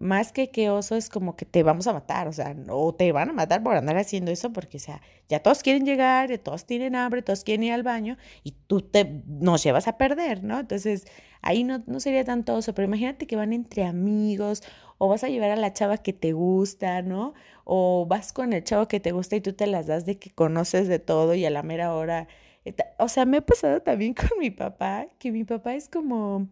más 0.00 0.32
que 0.32 0.50
que 0.50 0.70
oso 0.70 0.96
es 0.96 1.10
como 1.10 1.36
que 1.36 1.44
te 1.44 1.62
vamos 1.62 1.86
a 1.86 1.92
matar, 1.92 2.26
o 2.26 2.32
sea, 2.32 2.54
no 2.54 2.92
te 2.94 3.12
van 3.12 3.28
a 3.28 3.32
matar 3.34 3.62
por 3.62 3.76
andar 3.76 3.98
haciendo 3.98 4.30
eso, 4.30 4.50
porque, 4.50 4.78
o 4.78 4.80
sea, 4.80 5.02
ya 5.28 5.40
todos 5.40 5.62
quieren 5.62 5.84
llegar, 5.84 6.36
todos 6.38 6.64
tienen 6.64 6.96
hambre, 6.96 7.20
todos 7.20 7.44
quieren 7.44 7.64
ir 7.64 7.72
al 7.74 7.82
baño 7.82 8.16
y 8.42 8.52
tú 8.66 8.80
te 8.80 9.22
nos 9.26 9.62
llevas 9.62 9.88
a 9.88 9.98
perder, 9.98 10.42
¿no? 10.42 10.58
Entonces, 10.58 11.06
ahí 11.42 11.64
no, 11.64 11.82
no 11.86 12.00
sería 12.00 12.24
tanto 12.24 12.54
oso, 12.54 12.74
pero 12.74 12.88
imagínate 12.88 13.26
que 13.26 13.36
van 13.36 13.52
entre 13.52 13.84
amigos 13.84 14.62
o 14.96 15.08
vas 15.08 15.22
a 15.22 15.28
llevar 15.28 15.50
a 15.50 15.56
la 15.56 15.74
chava 15.74 15.98
que 15.98 16.14
te 16.14 16.32
gusta, 16.32 17.02
¿no? 17.02 17.34
O 17.64 18.06
vas 18.08 18.32
con 18.32 18.54
el 18.54 18.64
chavo 18.64 18.88
que 18.88 19.00
te 19.00 19.12
gusta 19.12 19.36
y 19.36 19.42
tú 19.42 19.52
te 19.52 19.66
las 19.66 19.86
das 19.86 20.06
de 20.06 20.18
que 20.18 20.30
conoces 20.30 20.88
de 20.88 20.98
todo 20.98 21.34
y 21.34 21.44
a 21.44 21.50
la 21.50 21.62
mera 21.62 21.94
hora. 21.94 22.26
Eh, 22.64 22.74
o 22.98 23.08
sea, 23.08 23.26
me 23.26 23.36
ha 23.38 23.40
pasado 23.42 23.82
también 23.82 24.14
con 24.14 24.38
mi 24.38 24.50
papá, 24.50 25.08
que 25.18 25.30
mi 25.30 25.44
papá 25.44 25.74
es 25.74 25.90
como 25.90 26.48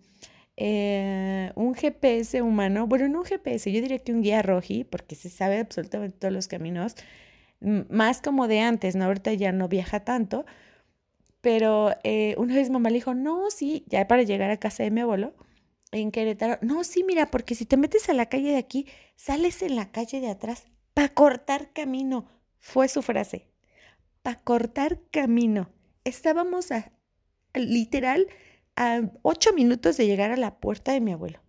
eh, 0.61 1.53
un 1.55 1.75
GPS 1.75 2.43
humano, 2.43 2.89
bueno, 2.89 3.09
no 3.09 3.21
un 3.21 3.25
GPS, 3.25 3.71
yo 3.71 3.81
diría 3.81 4.01
que 4.01 4.13
un 4.13 4.23
guía 4.23 4.43
roji, 4.43 4.83
porque 4.83 5.15
se 5.15 5.29
sabe 5.31 5.61
absolutamente 5.61 6.19
todos 6.19 6.35
los 6.35 6.49
caminos, 6.49 6.97
más 7.61 8.21
como 8.21 8.49
de 8.49 8.61
antes, 8.61 8.97
¿no? 8.97 9.05
Ahorita 9.05 9.33
ya 9.35 9.53
no 9.53 9.69
viaja 9.69 10.01
tanto, 10.01 10.47
pero 11.41 11.95
eh, 12.03 12.35
una 12.39 12.57
vez 12.57 12.71
mamá 12.71 12.91
le 12.91 12.97
dijo, 12.97 13.15
no, 13.15 13.51
sí, 13.51 13.85
ya 13.87 14.09
para 14.09 14.25
llegar 14.25 14.51
a 14.51 14.57
casa 14.57 14.83
de 14.83 14.91
mi 14.91 15.01
abuelo, 15.01 15.33
en 15.93 16.11
Querétaro, 16.11 16.59
no, 16.61 16.83
sí, 16.83 17.05
mira, 17.05 17.31
porque 17.31 17.55
si 17.55 17.65
te 17.65 17.77
metes 17.77 18.09
a 18.09 18.13
la 18.13 18.27
calle 18.27 18.51
de 18.51 18.59
aquí, 18.59 18.89
sales 19.15 19.63
en 19.63 19.77
la 19.77 19.93
calle 19.93 20.21
de 20.21 20.29
atrás 20.29 20.67
para 20.93 21.09
cortar 21.09 21.73
camino, 21.73 22.27
fue 22.59 22.89
su 22.89 23.03
frase, 23.03 23.47
para 24.23 24.41
cortar 24.41 24.99
camino. 25.13 25.71
Estábamos 26.03 26.73
a, 26.73 26.91
literal, 27.55 28.27
a 28.79 29.03
ocho 29.23 29.53
minutos 29.53 29.97
de 29.97 30.07
llegar 30.07 30.31
a 30.31 30.37
la 30.37 30.57
puerta 30.57 30.93
de 30.93 31.01
mi 31.01 31.13
abuelo. 31.13 31.41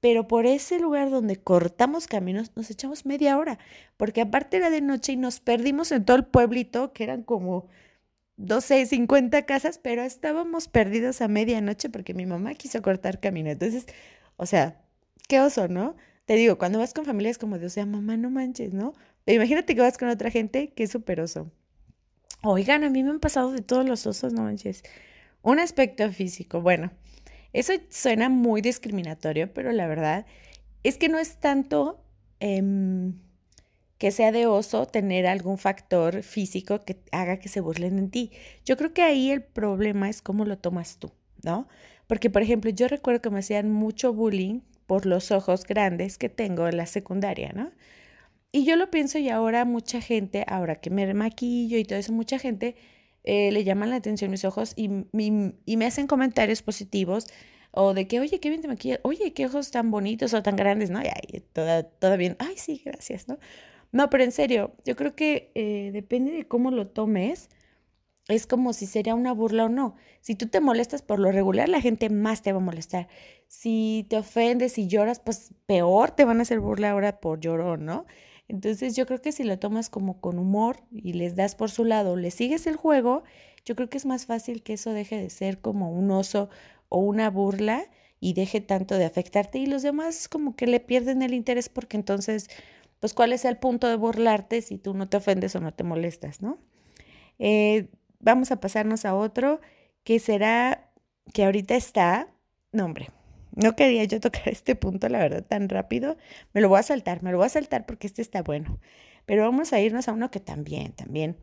Pero 0.00 0.28
por 0.28 0.46
ese 0.46 0.78
lugar 0.78 1.10
donde 1.10 1.36
cortamos 1.36 2.06
caminos 2.06 2.52
nos 2.56 2.70
echamos 2.70 3.04
media 3.04 3.36
hora, 3.36 3.58
porque 3.96 4.22
aparte 4.22 4.56
era 4.56 4.70
de 4.70 4.80
noche 4.80 5.12
y 5.12 5.16
nos 5.16 5.40
perdimos 5.40 5.92
en 5.92 6.04
todo 6.04 6.16
el 6.16 6.24
pueblito, 6.24 6.92
que 6.92 7.04
eran 7.04 7.22
como 7.22 7.68
12, 8.36 8.86
50 8.86 9.44
casas, 9.46 9.78
pero 9.78 10.02
estábamos 10.02 10.68
perdidos 10.68 11.20
a 11.20 11.28
medianoche 11.28 11.90
porque 11.90 12.14
mi 12.14 12.24
mamá 12.24 12.54
quiso 12.54 12.80
cortar 12.82 13.20
camino. 13.20 13.50
Entonces, 13.50 13.86
o 14.36 14.46
sea, 14.46 14.80
qué 15.28 15.40
oso, 15.40 15.68
¿no? 15.68 15.96
te 16.30 16.36
digo, 16.36 16.58
cuando 16.58 16.78
vas 16.78 16.94
con 16.94 17.04
familias 17.04 17.38
como 17.38 17.58
de, 17.58 17.66
o 17.66 17.70
sea, 17.70 17.86
mamá, 17.86 18.16
no 18.16 18.30
manches, 18.30 18.72
¿no? 18.72 18.94
imagínate 19.26 19.74
que 19.74 19.80
vas 19.80 19.98
con 19.98 20.08
otra 20.08 20.30
gente 20.30 20.72
que 20.72 20.84
es 20.84 20.90
súper 20.92 21.20
oso. 21.20 21.50
Oigan, 22.44 22.84
a 22.84 22.88
mí 22.88 23.02
me 23.02 23.10
han 23.10 23.18
pasado 23.18 23.50
de 23.50 23.62
todos 23.62 23.84
los 23.84 24.06
osos, 24.06 24.32
no 24.32 24.42
manches. 24.42 24.84
Un 25.42 25.58
aspecto 25.58 26.10
físico, 26.10 26.60
bueno, 26.60 26.90
eso 27.52 27.72
suena 27.88 28.28
muy 28.28 28.60
discriminatorio, 28.60 29.52
pero 29.52 29.72
la 29.72 29.86
verdad 29.86 30.26
es 30.82 30.96
que 30.98 31.08
no 31.08 31.18
es 31.18 31.36
tanto 31.36 32.02
em, 32.40 33.14
que 33.98 34.10
sea 34.10 34.32
de 34.32 34.46
oso 34.46 34.86
tener 34.86 35.26
algún 35.26 35.58
factor 35.58 36.22
físico 36.22 36.80
que 36.84 37.02
haga 37.12 37.38
que 37.38 37.48
se 37.48 37.60
burlen 37.60 37.98
en 37.98 38.10
ti. 38.10 38.32
Yo 38.64 38.76
creo 38.76 38.92
que 38.94 39.02
ahí 39.02 39.30
el 39.30 39.42
problema 39.42 40.08
es 40.08 40.22
cómo 40.22 40.44
lo 40.44 40.58
tomas 40.58 40.98
tú, 40.98 41.12
¿no? 41.42 41.68
Porque, 42.06 42.30
por 42.30 42.42
ejemplo, 42.42 42.70
yo 42.70 42.88
recuerdo 42.88 43.20
que 43.20 43.30
me 43.30 43.40
hacían 43.40 43.70
mucho 43.70 44.12
bullying 44.12 44.60
por 44.86 45.06
los 45.06 45.30
ojos 45.30 45.64
grandes 45.64 46.18
que 46.18 46.28
tengo 46.28 46.66
en 46.66 46.76
la 46.76 46.86
secundaria, 46.86 47.52
¿no? 47.54 47.72
Y 48.52 48.64
yo 48.64 48.76
lo 48.76 48.90
pienso 48.90 49.18
y 49.18 49.28
ahora 49.28 49.64
mucha 49.64 50.00
gente, 50.00 50.44
ahora 50.48 50.76
que 50.76 50.90
me 50.90 51.12
maquillo 51.14 51.78
y 51.78 51.84
todo 51.84 51.98
eso, 51.98 52.12
mucha 52.12 52.38
gente 52.38 52.74
eh, 53.24 53.50
le 53.52 53.64
llaman 53.64 53.90
la 53.90 53.96
atención 53.96 54.30
mis 54.30 54.44
ojos 54.44 54.72
y, 54.76 54.90
y, 55.12 55.76
me 55.76 55.86
hacen 55.86 56.06
comentarios 56.06 56.62
positivos 56.62 57.26
o 57.72 57.94
de 57.94 58.08
que, 58.08 58.20
oye, 58.20 58.40
qué 58.40 58.48
bien 58.48 58.62
te 58.62 58.68
maquillas, 58.68 59.00
oye, 59.02 59.32
qué 59.32 59.46
ojos 59.46 59.70
tan 59.70 59.90
bonitos 59.90 60.34
o 60.34 60.42
tan 60.42 60.56
grandes, 60.56 60.90
¿no? 60.90 61.02
Y 61.02 61.06
ay, 61.06 61.44
todo, 61.52 62.16
bien, 62.16 62.36
ay, 62.38 62.56
sí, 62.56 62.82
gracias, 62.84 63.28
¿no? 63.28 63.38
No, 63.92 64.10
pero 64.10 64.24
en 64.24 64.32
serio, 64.32 64.74
yo 64.84 64.96
creo 64.96 65.14
que 65.14 65.52
eh, 65.54 65.90
depende 65.92 66.32
de 66.32 66.46
cómo 66.46 66.70
lo 66.70 66.86
tomes, 66.88 67.50
es 68.28 68.46
como 68.46 68.72
si 68.72 68.86
sería 68.86 69.14
una 69.14 69.32
burla 69.32 69.66
o 69.66 69.68
no. 69.68 69.96
Si 70.20 70.34
tú 70.34 70.46
te 70.48 70.60
molestas 70.60 71.02
por 71.02 71.18
lo 71.18 71.32
regular, 71.32 71.68
la 71.68 71.80
gente 71.80 72.10
más 72.10 72.42
te 72.42 72.52
va 72.52 72.58
a 72.58 72.62
molestar. 72.62 73.08
Si 73.48 74.06
te 74.08 74.18
ofendes 74.18 74.78
y 74.78 74.86
lloras, 74.86 75.20
pues 75.20 75.52
peor 75.66 76.12
te 76.12 76.24
van 76.24 76.38
a 76.38 76.42
hacer 76.42 76.60
burla 76.60 76.90
ahora 76.90 77.20
por 77.20 77.40
llorón, 77.40 77.84
¿no? 77.84 78.06
Entonces 78.50 78.96
yo 78.96 79.06
creo 79.06 79.22
que 79.22 79.30
si 79.30 79.44
lo 79.44 79.60
tomas 79.60 79.88
como 79.90 80.20
con 80.20 80.36
humor 80.36 80.82
y 80.90 81.12
les 81.12 81.36
das 81.36 81.54
por 81.54 81.70
su 81.70 81.84
lado, 81.84 82.16
le 82.16 82.32
sigues 82.32 82.66
el 82.66 82.74
juego, 82.74 83.22
yo 83.64 83.76
creo 83.76 83.88
que 83.88 83.96
es 83.96 84.06
más 84.06 84.26
fácil 84.26 84.64
que 84.64 84.72
eso 84.72 84.92
deje 84.92 85.16
de 85.22 85.30
ser 85.30 85.60
como 85.60 85.92
un 85.92 86.10
oso 86.10 86.50
o 86.88 86.98
una 86.98 87.30
burla 87.30 87.84
y 88.18 88.32
deje 88.32 88.60
tanto 88.60 88.98
de 88.98 89.04
afectarte 89.04 89.58
y 89.60 89.66
los 89.66 89.82
demás 89.82 90.28
como 90.28 90.56
que 90.56 90.66
le 90.66 90.80
pierden 90.80 91.22
el 91.22 91.32
interés 91.32 91.68
porque 91.68 91.96
entonces, 91.96 92.48
pues 92.98 93.14
cuál 93.14 93.32
es 93.32 93.44
el 93.44 93.56
punto 93.56 93.86
de 93.86 93.94
burlarte 93.94 94.62
si 94.62 94.78
tú 94.78 94.94
no 94.94 95.08
te 95.08 95.18
ofendes 95.18 95.54
o 95.54 95.60
no 95.60 95.72
te 95.72 95.84
molestas, 95.84 96.42
¿no? 96.42 96.58
Eh, 97.38 97.86
vamos 98.18 98.50
a 98.50 98.58
pasarnos 98.58 99.04
a 99.04 99.14
otro 99.14 99.60
que 100.02 100.18
será 100.18 100.90
que 101.32 101.44
ahorita 101.44 101.76
está, 101.76 102.34
no 102.72 102.84
hombre, 102.84 103.10
no 103.52 103.76
quería 103.76 104.04
yo 104.04 104.20
tocar 104.20 104.48
este 104.48 104.74
punto, 104.76 105.08
la 105.08 105.18
verdad, 105.18 105.44
tan 105.44 105.68
rápido. 105.68 106.16
Me 106.52 106.60
lo 106.60 106.68
voy 106.68 106.80
a 106.80 106.82
saltar, 106.82 107.22
me 107.22 107.30
lo 107.30 107.38
voy 107.38 107.46
a 107.46 107.50
saltar 107.50 107.86
porque 107.86 108.06
este 108.06 108.22
está 108.22 108.42
bueno. 108.42 108.78
Pero 109.26 109.42
vamos 109.42 109.72
a 109.72 109.80
irnos 109.80 110.08
a 110.08 110.12
uno 110.12 110.30
que 110.30 110.40
también, 110.40 110.92
también. 110.92 111.36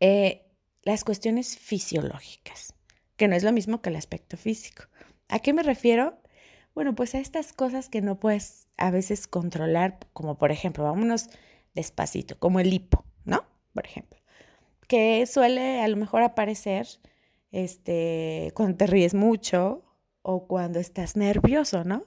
Eh, 0.00 0.46
las 0.82 1.04
cuestiones 1.04 1.56
fisiológicas, 1.58 2.74
que 3.16 3.28
no 3.28 3.36
es 3.36 3.44
lo 3.44 3.52
mismo 3.52 3.80
que 3.80 3.90
el 3.90 3.96
aspecto 3.96 4.36
físico. 4.36 4.84
¿A 5.28 5.38
qué 5.38 5.52
me 5.52 5.62
refiero? 5.62 6.20
Bueno, 6.74 6.94
pues 6.94 7.14
a 7.14 7.20
estas 7.20 7.52
cosas 7.52 7.88
que 7.88 8.00
no 8.00 8.18
puedes 8.18 8.66
a 8.76 8.90
veces 8.90 9.26
controlar, 9.26 9.98
como 10.12 10.38
por 10.38 10.50
ejemplo, 10.50 10.84
vámonos 10.84 11.28
despacito, 11.74 12.38
como 12.38 12.60
el 12.60 12.72
hipo, 12.72 13.04
¿no? 13.24 13.44
Por 13.72 13.86
ejemplo, 13.86 14.18
que 14.88 15.24
suele 15.26 15.80
a 15.82 15.88
lo 15.88 15.96
mejor 15.96 16.22
aparecer 16.22 16.86
este, 17.52 18.52
cuando 18.54 18.76
te 18.76 18.86
ríes 18.86 19.14
mucho 19.14 19.84
o 20.22 20.46
cuando 20.46 20.78
estás 20.80 21.16
nervioso, 21.16 21.84
¿no? 21.84 22.06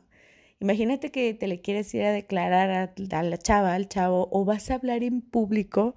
Imagínate 0.59 1.11
que 1.11 1.33
te 1.33 1.47
le 1.47 1.61
quieres 1.61 1.93
ir 1.93 2.03
a 2.03 2.11
declarar 2.11 2.71
a, 2.71 3.23
la 3.23 3.37
chava, 3.37 3.73
al 3.73 3.89
chavo, 3.89 4.29
o 4.31 4.45
vas 4.45 4.71
a 4.71 4.75
hablar 4.75 5.03
en 5.03 5.21
público 5.21 5.95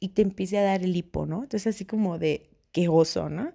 y 0.00 0.10
te 0.10 0.22
empiece 0.22 0.58
a 0.58 0.62
dar 0.62 0.82
el 0.82 0.96
hipo, 0.96 1.26
¿no? 1.26 1.42
Entonces 1.44 1.74
así 1.74 1.84
como 1.84 2.18
de 2.18 2.50
qué 2.72 2.88
oso, 2.88 3.28
¿no? 3.28 3.52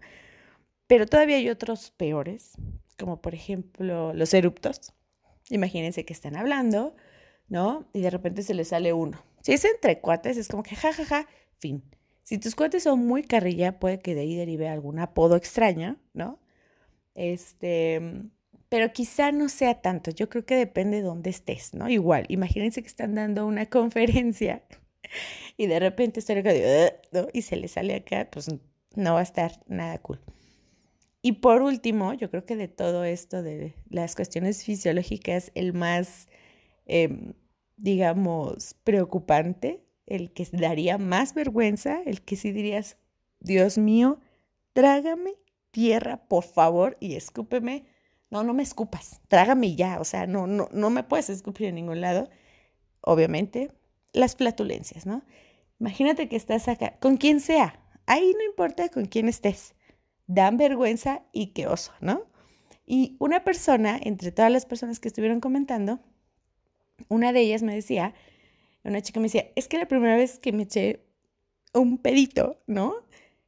Pero 0.87 1.07
todavía 1.07 1.37
hay 1.37 1.49
otros 1.49 1.91
peores, 1.91 2.53
como 2.97 3.21
por 3.21 3.33
ejemplo 3.35 4.13
los 4.13 4.33
eruptos. 4.33 4.93
Imagínense 5.49 6.05
que 6.05 6.13
están 6.13 6.35
hablando, 6.37 6.95
¿no? 7.49 7.87
Y 7.93 8.01
de 8.01 8.09
repente 8.09 8.41
se 8.43 8.53
les 8.53 8.69
sale 8.69 8.93
uno. 8.93 9.21
Si 9.41 9.53
es 9.53 9.65
entre 9.65 9.99
cuates, 9.99 10.37
es 10.37 10.47
como 10.47 10.63
que 10.63 10.75
jajaja, 10.75 11.05
ja, 11.05 11.23
ja, 11.23 11.29
fin. 11.59 11.83
Si 12.23 12.39
tus 12.39 12.55
cuates 12.55 12.83
son 12.83 13.05
muy 13.05 13.23
carrilla, 13.23 13.79
puede 13.79 13.99
que 13.99 14.15
de 14.15 14.21
ahí 14.21 14.35
derive 14.35 14.67
algún 14.67 14.99
apodo 14.99 15.35
extraño, 15.35 15.97
¿no? 16.13 16.39
Este, 17.15 18.01
pero 18.69 18.91
quizá 18.93 19.31
no 19.31 19.49
sea 19.49 19.81
tanto. 19.81 20.11
Yo 20.11 20.29
creo 20.29 20.45
que 20.45 20.55
depende 20.55 20.97
de 20.97 21.03
dónde 21.03 21.29
estés, 21.29 21.73
¿no? 21.73 21.89
Igual, 21.89 22.25
imagínense 22.29 22.81
que 22.81 22.87
están 22.87 23.15
dando 23.15 23.45
una 23.45 23.65
conferencia 23.69 24.63
y 25.57 25.67
de 25.67 25.79
repente 25.79 26.19
estoy 26.19 26.37
acá 26.37 26.51
¿no? 27.11 27.27
y 27.33 27.41
se 27.41 27.55
le 27.55 27.67
sale 27.67 27.95
acá, 27.95 28.27
pues 28.31 28.49
no 28.95 29.13
va 29.13 29.19
a 29.21 29.23
estar 29.23 29.51
nada 29.67 29.97
cool. 29.99 30.19
Y 31.21 31.33
por 31.33 31.61
último, 31.61 32.13
yo 32.13 32.29
creo 32.29 32.45
que 32.45 32.55
de 32.55 32.67
todo 32.67 33.03
esto, 33.03 33.41
de 33.41 33.73
las 33.89 34.15
cuestiones 34.15 34.63
fisiológicas, 34.63 35.51
el 35.55 35.73
más, 35.73 36.27
em, 36.85 37.33
digamos, 37.77 38.75
preocupante, 38.83 39.81
el 40.05 40.31
que 40.33 40.47
daría 40.51 40.99
más 40.99 41.33
vergüenza, 41.33 42.01
el 42.05 42.21
que 42.21 42.35
sí 42.35 42.51
dirías, 42.51 42.97
Dios 43.39 43.79
mío, 43.79 44.19
trágame 44.73 45.33
tierra, 45.75 46.25
por 46.29 46.45
favor, 46.45 46.95
y 47.01 47.15
escúpeme. 47.15 47.85
No, 48.29 48.43
no 48.43 48.53
me 48.53 48.63
escupas, 48.63 49.19
trágame 49.27 49.75
ya, 49.75 49.99
o 49.99 50.05
sea, 50.05 50.25
no, 50.25 50.47
no, 50.47 50.69
no 50.71 50.89
me 50.89 51.03
puedes 51.03 51.29
escupir 51.29 51.67
en 51.67 51.75
ningún 51.75 51.99
lado. 51.99 52.29
Obviamente, 53.01 53.73
las 54.13 54.37
flatulencias, 54.37 55.05
¿no? 55.05 55.21
Imagínate 55.81 56.29
que 56.29 56.37
estás 56.37 56.69
acá, 56.69 56.97
con 57.01 57.17
quien 57.17 57.41
sea, 57.41 57.77
ahí 58.05 58.33
no 58.37 58.45
importa 58.45 58.87
con 58.87 59.05
quién 59.05 59.27
estés, 59.27 59.75
dan 60.27 60.55
vergüenza 60.55 61.23
y 61.33 61.47
qué 61.47 61.67
oso, 61.67 61.91
¿no? 61.99 62.23
Y 62.85 63.17
una 63.19 63.43
persona, 63.43 63.99
entre 64.01 64.31
todas 64.31 64.51
las 64.51 64.65
personas 64.65 65.01
que 65.01 65.09
estuvieron 65.09 65.41
comentando, 65.41 65.99
una 67.09 67.33
de 67.33 67.41
ellas 67.41 67.63
me 67.63 67.75
decía, 67.75 68.13
una 68.85 69.01
chica 69.01 69.19
me 69.19 69.25
decía, 69.25 69.47
es 69.57 69.67
que 69.67 69.77
la 69.77 69.89
primera 69.89 70.15
vez 70.15 70.39
que 70.39 70.53
me 70.53 70.63
eché 70.63 71.05
un 71.73 71.97
pedito, 71.97 72.61
¿no? 72.65 72.95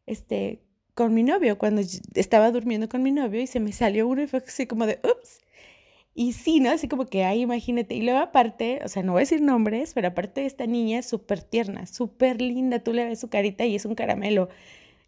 Este, 0.05 0.66
con 0.97 1.13
mi 1.13 1.21
novio, 1.21 1.59
cuando 1.59 1.83
estaba 2.15 2.51
durmiendo 2.51 2.89
con 2.89 3.03
mi 3.03 3.11
novio 3.11 3.39
y 3.39 3.45
se 3.45 3.59
me 3.59 3.71
salió 3.71 4.07
uno 4.07 4.23
y 4.23 4.27
fue 4.27 4.39
así 4.39 4.65
como 4.65 4.87
de, 4.87 4.99
ups. 5.03 5.41
Y 6.15 6.33
sí, 6.33 6.59
¿no? 6.59 6.71
Así 6.71 6.87
como 6.87 7.05
que, 7.05 7.23
ay, 7.23 7.41
imagínate. 7.41 7.93
Y 7.93 8.01
luego 8.01 8.19
aparte, 8.19 8.81
o 8.83 8.87
sea, 8.87 9.03
no 9.03 9.11
voy 9.11 9.19
a 9.19 9.21
decir 9.21 9.39
nombres, 9.41 9.93
pero 9.93 10.07
aparte 10.07 10.45
esta 10.47 10.65
niña 10.65 10.99
es 10.99 11.05
súper 11.05 11.43
tierna, 11.43 11.85
súper 11.85 12.41
linda. 12.41 12.79
Tú 12.79 12.93
le 12.93 13.05
ves 13.05 13.19
su 13.19 13.29
carita 13.29 13.63
y 13.65 13.75
es 13.75 13.85
un 13.85 13.93
caramelo. 13.93 14.49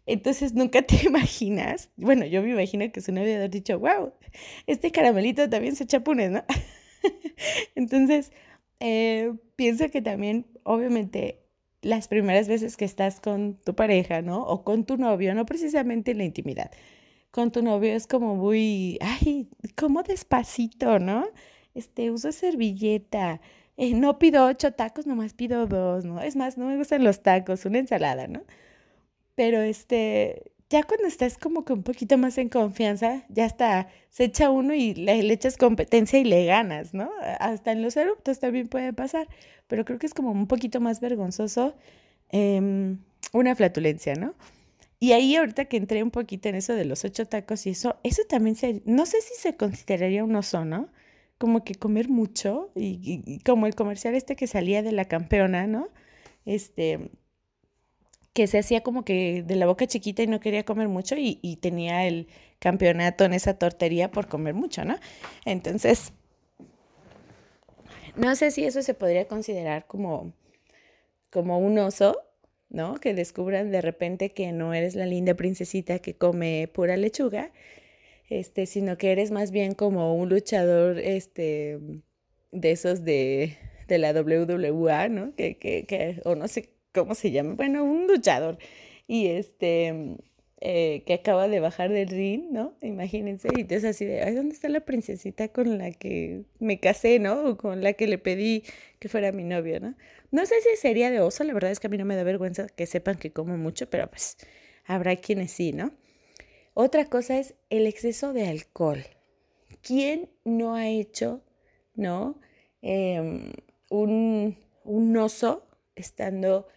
Entonces 0.06 0.54
nunca 0.54 0.82
te 0.82 0.96
imaginas, 1.06 1.90
bueno, 1.96 2.24
yo 2.24 2.42
me 2.42 2.50
imagino 2.50 2.90
que 2.92 3.00
su 3.00 3.12
novio 3.12 3.34
haber 3.34 3.50
dicho, 3.50 3.78
wow, 3.80 4.12
este 4.68 4.92
caramelito 4.92 5.50
también 5.50 5.74
se 5.74 5.86
chapunes, 5.86 6.30
¿no? 6.30 6.44
Entonces, 7.74 8.32
eh, 8.78 9.32
pienso 9.56 9.90
que 9.90 10.02
también, 10.02 10.46
obviamente, 10.62 11.39
las 11.82 12.08
primeras 12.08 12.48
veces 12.48 12.76
que 12.76 12.84
estás 12.84 13.20
con 13.20 13.54
tu 13.54 13.74
pareja, 13.74 14.22
¿no? 14.22 14.42
O 14.42 14.64
con 14.64 14.84
tu 14.84 14.96
novio, 14.96 15.34
no 15.34 15.46
precisamente 15.46 16.12
en 16.12 16.18
la 16.18 16.24
intimidad. 16.24 16.70
Con 17.30 17.52
tu 17.52 17.62
novio 17.62 17.94
es 17.94 18.06
como 18.06 18.36
muy, 18.36 18.98
ay, 19.00 19.48
como 19.76 20.02
despacito, 20.02 20.98
¿no? 20.98 21.26
Este, 21.74 22.10
uso 22.10 22.32
servilleta. 22.32 23.40
Eh, 23.76 23.94
no 23.94 24.18
pido 24.18 24.46
ocho 24.46 24.72
tacos, 24.72 25.06
nomás 25.06 25.34
pido 25.34 25.66
dos, 25.66 26.04
¿no? 26.04 26.20
Es 26.20 26.36
más, 26.36 26.58
no 26.58 26.66
me 26.66 26.76
gustan 26.76 27.04
los 27.04 27.22
tacos, 27.22 27.64
una 27.64 27.78
ensalada, 27.78 28.26
¿no? 28.28 28.42
Pero 29.34 29.60
este, 29.62 30.52
ya 30.70 30.84
cuando 30.84 31.08
estás 31.08 31.36
como 31.36 31.64
que 31.64 31.72
un 31.72 31.82
poquito 31.82 32.16
más 32.16 32.38
en 32.38 32.48
confianza, 32.48 33.24
ya 33.28 33.44
está, 33.44 33.88
se 34.10 34.24
echa 34.24 34.50
uno 34.50 34.72
y 34.72 34.94
le, 34.94 35.18
echas 35.32 35.56
competencia 35.56 36.20
y 36.20 36.24
le 36.24 36.46
ganas, 36.46 36.94
¿no? 36.94 37.10
Hasta 37.40 37.72
en 37.72 37.82
los 37.82 37.96
eruptos 37.96 38.38
también 38.38 38.68
puede 38.68 38.92
pasar, 38.92 39.28
pero 39.66 39.84
creo 39.84 39.98
que 39.98 40.06
es 40.06 40.14
como 40.14 40.30
un 40.30 40.46
poquito 40.46 40.80
más 40.80 41.00
vergonzoso 41.00 41.74
em, 42.30 42.98
una 43.32 43.56
flatulencia, 43.56 44.14
¿no? 44.14 44.34
Y 45.00 45.12
ahí 45.12 45.34
ahorita 45.36 45.64
que 45.64 45.76
entré 45.76 46.02
un 46.04 46.10
poquito 46.12 46.48
en 46.48 46.54
eso 46.54 46.74
de 46.74 46.84
los 46.84 47.04
ocho 47.04 47.26
tacos 47.26 47.66
y 47.66 47.70
eso, 47.70 47.96
eso 48.04 48.22
también 48.28 48.54
se, 48.54 48.82
no 48.84 49.06
sé 49.06 49.20
si 49.22 49.34
se 49.40 49.56
consideraría 49.56 50.22
un 50.24 50.36
oso, 50.36 50.64
¿no? 50.64 50.88
Como 51.38 51.64
que 51.64 51.74
comer 51.74 52.08
mucho 52.08 52.70
y 52.76 53.40
como 53.40 53.66
el 53.66 53.74
comercial 53.74 54.14
este 54.14 54.36
que 54.36 54.46
salía 54.46 54.82
de 54.82 54.92
la 54.92 55.06
campeona, 55.06 55.66
¿no? 55.66 55.88
Este, 56.44 57.10
que 58.32 58.46
se 58.46 58.58
hacía 58.58 58.82
como 58.82 59.04
que 59.04 59.42
de 59.42 59.56
la 59.56 59.66
boca 59.66 59.86
chiquita 59.86 60.22
y 60.22 60.26
no 60.26 60.40
quería 60.40 60.64
comer 60.64 60.88
mucho 60.88 61.16
y, 61.18 61.56
tenía 61.60 62.06
el 62.06 62.28
campeonato 62.58 63.24
en 63.24 63.32
esa 63.32 63.54
tortería 63.58 64.10
por 64.10 64.28
comer 64.28 64.54
mucho, 64.54 64.84
¿no? 64.84 64.98
Entonces, 65.44 66.12
no 68.16 68.34
sé 68.36 68.50
si 68.50 68.64
eso 68.64 68.82
se 68.82 68.94
podría 68.94 69.26
considerar 69.26 69.86
como, 69.86 70.32
como 71.30 71.58
un 71.58 71.78
oso, 71.78 72.18
¿no? 72.68 72.96
Que 73.00 73.14
descubran 73.14 73.70
de 73.72 73.80
repente 73.80 74.30
que 74.30 74.52
no 74.52 74.74
eres 74.74 74.94
la 74.94 75.06
linda 75.06 75.34
princesita 75.34 75.98
que 75.98 76.16
come 76.16 76.68
pura 76.72 76.96
lechuga, 76.96 77.50
este, 78.28 78.66
sino 78.66 78.96
que 78.96 79.12
eres 79.12 79.32
más 79.32 79.50
bien 79.50 79.74
como 79.74 80.14
un 80.14 80.28
luchador, 80.28 80.98
este, 81.00 81.80
de 82.52 82.70
esos 82.70 83.04
de, 83.04 83.56
de 83.88 83.98
la 83.98 84.12
WWA, 84.12 85.08
¿no? 85.08 85.34
Que, 85.34 85.56
que, 85.58 85.84
que, 85.86 86.20
o 86.24 86.36
no 86.36 86.46
sé 86.46 86.70
cómo 86.92 87.14
se 87.14 87.30
llama, 87.30 87.54
bueno, 87.54 87.84
un 87.84 88.06
luchador. 88.06 88.58
Y 89.06 89.26
este, 89.26 90.16
eh, 90.62 91.04
que 91.06 91.14
acaba 91.14 91.48
de 91.48 91.58
bajar 91.58 91.90
del 91.90 92.08
ring, 92.08 92.50
¿no? 92.50 92.74
Imagínense, 92.82 93.48
y 93.56 93.62
entonces 93.62 93.96
así 93.96 94.04
de, 94.04 94.22
ay, 94.22 94.34
¿dónde 94.34 94.54
está 94.54 94.68
la 94.68 94.80
princesita 94.80 95.48
con 95.48 95.78
la 95.78 95.90
que 95.90 96.44
me 96.58 96.78
casé, 96.78 97.18
¿no? 97.18 97.44
O 97.44 97.56
con 97.56 97.82
la 97.82 97.94
que 97.94 98.06
le 98.06 98.18
pedí 98.18 98.64
que 98.98 99.08
fuera 99.08 99.32
mi 99.32 99.42
novio, 99.42 99.80
¿no? 99.80 99.94
No 100.30 100.44
sé 100.44 100.56
si 100.60 100.76
sería 100.76 101.10
de 101.10 101.20
oso, 101.20 101.44
la 101.44 101.54
verdad 101.54 101.70
es 101.70 101.80
que 101.80 101.86
a 101.86 101.90
mí 101.90 101.96
no 101.96 102.04
me 102.04 102.14
da 102.14 102.24
vergüenza 102.24 102.66
que 102.66 102.84
sepan 102.84 103.16
que 103.16 103.32
como 103.32 103.56
mucho, 103.56 103.88
pero 103.88 104.10
pues 104.10 104.36
habrá 104.84 105.16
quienes 105.16 105.50
sí, 105.50 105.72
¿no? 105.72 105.92
Otra 106.74 107.06
cosa 107.06 107.38
es 107.38 107.54
el 107.70 107.86
exceso 107.86 108.34
de 108.34 108.46
alcohol. 108.46 109.02
¿Quién 109.82 110.28
no 110.44 110.74
ha 110.74 110.88
hecho, 110.88 111.42
¿no? 111.94 112.38
Em, 112.82 113.50
un, 113.88 114.58
un 114.84 115.16
oso 115.16 115.66
estando 115.96 116.68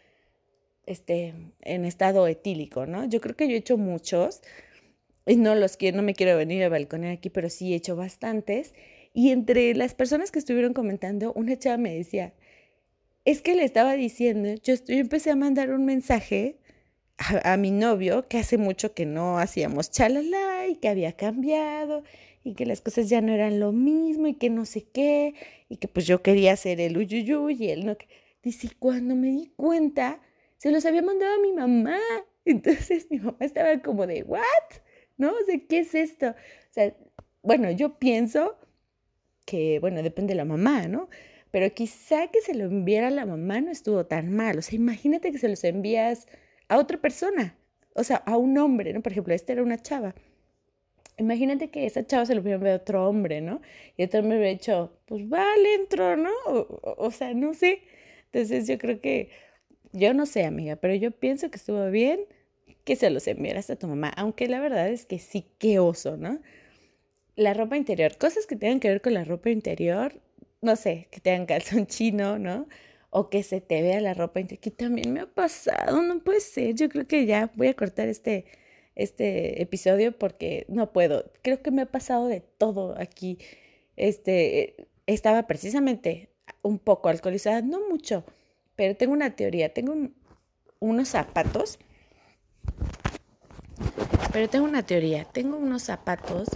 este, 0.85 1.33
en 1.61 1.85
estado 1.85 2.27
etílico, 2.27 2.85
¿no? 2.85 3.05
Yo 3.05 3.21
creo 3.21 3.35
que 3.35 3.47
yo 3.47 3.53
he 3.53 3.57
hecho 3.57 3.77
muchos, 3.77 4.41
y 5.25 5.35
no 5.37 5.55
los 5.55 5.77
quiero, 5.77 5.97
no 5.97 6.03
me 6.03 6.15
quiero 6.15 6.37
venir 6.37 6.63
a 6.63 6.69
balconear 6.69 7.13
aquí, 7.13 7.29
pero 7.29 7.49
sí 7.49 7.73
he 7.73 7.77
hecho 7.77 7.95
bastantes. 7.95 8.73
Y 9.13 9.31
entre 9.31 9.73
las 9.75 9.93
personas 9.93 10.31
que 10.31 10.39
estuvieron 10.39 10.73
comentando, 10.73 11.33
una 11.33 11.57
chava 11.57 11.77
me 11.77 11.95
decía, 11.95 12.33
es 13.25 13.41
que 13.41 13.55
le 13.55 13.63
estaba 13.63 13.93
diciendo, 13.93 14.49
yo, 14.63 14.73
yo 14.75 14.95
empecé 14.95 15.31
a 15.31 15.35
mandar 15.35 15.71
un 15.71 15.85
mensaje 15.85 16.57
a, 17.17 17.57
mi 17.57 17.71
novio, 17.71 18.27
que 18.27 18.39
hace 18.39 18.57
mucho 18.57 18.93
que 18.93 19.05
no 19.05 19.37
hacíamos 19.37 19.91
chalala 19.91 20.67
y 20.67 20.75
que 20.75 20.89
había 20.89 21.13
cambiado 21.13 22.03
y 22.43 22.55
que 22.55 22.65
las 22.65 22.81
cosas 22.81 23.07
ya 23.07 23.21
no 23.21 23.31
eran 23.31 23.59
lo 23.59 23.71
mismo 23.71 24.27
y 24.27 24.33
que 24.33 24.49
no 24.49 24.65
sé 24.65 24.83
qué, 24.83 25.33
y 25.69 25.77
que 25.77 25.87
pues 25.87 26.05
yo 26.05 26.21
quería 26.21 26.53
hacer 26.53 26.81
el 26.81 26.97
uyuyuy 26.97 27.55
y 27.57 27.69
él 27.69 27.85
no. 27.85 27.95
Dice, 28.41 28.69
cuando 28.77 29.15
me 29.15 29.27
di 29.27 29.53
cuenta, 29.55 30.19
se 30.63 30.71
los 30.71 30.85
había 30.85 31.01
mandado 31.01 31.35
a 31.35 31.39
mi 31.39 31.51
mamá. 31.51 31.99
Entonces 32.45 33.07
mi 33.09 33.19
mamá 33.19 33.35
estaba 33.41 33.81
como 33.81 34.07
de, 34.07 34.23
¿what? 34.23 34.41
¿No? 35.17 35.31
O 35.31 35.45
sea, 35.45 35.59
¿qué 35.67 35.79
es 35.79 35.93
esto? 35.93 36.29
O 36.29 36.73
sea, 36.73 36.95
bueno, 37.41 37.69
yo 37.69 37.99
pienso 37.99 38.57
que, 39.45 39.79
bueno, 39.79 40.01
depende 40.01 40.31
de 40.31 40.37
la 40.37 40.45
mamá, 40.45 40.87
¿no? 40.87 41.09
Pero 41.51 41.69
quizá 41.73 42.27
que 42.27 42.39
se 42.39 42.55
lo 42.55 42.63
enviara 42.63 43.07
a 43.07 43.11
la 43.11 43.25
mamá 43.25 43.59
no 43.59 43.71
estuvo 43.71 44.05
tan 44.05 44.33
mal. 44.33 44.57
O 44.57 44.61
sea, 44.61 44.77
imagínate 44.77 45.33
que 45.33 45.37
se 45.37 45.49
los 45.49 45.65
envías 45.65 46.27
a 46.69 46.77
otra 46.77 46.97
persona, 47.01 47.57
o 47.93 48.05
sea, 48.05 48.17
a 48.25 48.37
un 48.37 48.57
hombre, 48.57 48.93
¿no? 48.93 49.01
Por 49.01 49.11
ejemplo, 49.11 49.33
esta 49.33 49.51
era 49.51 49.63
una 49.63 49.81
chava. 49.81 50.15
Imagínate 51.17 51.71
que 51.71 51.85
esa 51.85 52.07
chava 52.07 52.25
se 52.25 52.35
lo 52.35 52.41
hubiera 52.41 52.55
enviado 52.55 52.77
a 52.77 52.81
otro 52.81 53.09
hombre, 53.09 53.41
¿no? 53.41 53.61
Y 53.97 54.03
otro 54.03 54.21
hombre 54.21 54.37
hubiera 54.37 54.53
dicho, 54.53 54.97
pues 55.07 55.27
vale, 55.27 55.75
entró, 55.75 56.15
¿no? 56.15 56.31
O, 56.45 56.95
o 56.97 57.11
sea, 57.11 57.33
no 57.33 57.53
sé. 57.53 57.81
Entonces 58.31 58.65
yo 58.65 58.77
creo 58.77 59.01
que 59.01 59.29
yo 59.93 60.13
no 60.13 60.25
sé, 60.25 60.43
amiga, 60.45 60.75
pero 60.75 60.95
yo 60.95 61.11
pienso 61.11 61.49
que 61.49 61.57
estuvo 61.57 61.89
bien 61.89 62.25
que 62.83 62.95
se 62.95 63.09
los 63.09 63.27
enviaras 63.27 63.69
a 63.69 63.77
tu 63.77 63.87
mamá, 63.87 64.09
aunque 64.09 64.47
la 64.47 64.59
verdad 64.59 64.89
es 64.89 65.05
que 65.05 65.19
sí, 65.19 65.47
qué 65.59 65.79
oso, 65.79 66.17
¿no? 66.17 66.41
La 67.35 67.53
ropa 67.53 67.77
interior, 67.77 68.17
cosas 68.17 68.45
que 68.47 68.55
tengan 68.55 68.79
que 68.79 68.89
ver 68.89 69.01
con 69.01 69.13
la 69.13 69.23
ropa 69.23 69.49
interior, 69.49 70.19
no 70.61 70.75
sé, 70.75 71.07
que 71.11 71.19
tengan 71.21 71.45
calzón 71.45 71.87
chino, 71.87 72.39
¿no? 72.39 72.67
O 73.09 73.29
que 73.29 73.43
se 73.43 73.61
te 73.61 73.81
vea 73.81 74.01
la 74.01 74.13
ropa 74.13 74.39
interior, 74.39 74.61
que 74.61 74.71
también 74.71 75.13
me 75.13 75.21
ha 75.21 75.27
pasado, 75.27 76.01
no 76.01 76.19
puede 76.23 76.41
ser, 76.41 76.75
yo 76.75 76.89
creo 76.89 77.07
que 77.07 77.25
ya 77.25 77.51
voy 77.55 77.67
a 77.67 77.75
cortar 77.75 78.09
este, 78.09 78.45
este 78.95 79.61
episodio 79.61 80.17
porque 80.17 80.65
no 80.69 80.91
puedo, 80.93 81.31
creo 81.41 81.61
que 81.61 81.71
me 81.71 81.83
ha 81.83 81.85
pasado 81.87 82.27
de 82.27 82.41
todo 82.41 82.95
aquí, 82.99 83.37
este, 83.95 84.87
estaba 85.07 85.47
precisamente 85.47 86.29
un 86.63 86.79
poco 86.79 87.09
alcoholizada, 87.09 87.61
no 87.61 87.87
mucho, 87.89 88.25
pero 88.75 88.95
tengo 88.95 89.13
una 89.13 89.35
teoría, 89.35 89.73
tengo 89.73 89.95
unos 90.79 91.07
zapatos, 91.09 91.79
pero 94.31 94.49
tengo 94.49 94.65
una 94.65 94.83
teoría, 94.83 95.25
tengo 95.25 95.57
unos 95.57 95.83
zapatos 95.83 96.49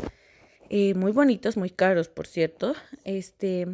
eh, 0.70 0.94
muy 0.96 1.12
bonitos, 1.12 1.58
muy 1.58 1.70
caros, 1.70 2.10
por 2.10 2.28
cierto, 2.28 2.76
este, 3.04 3.68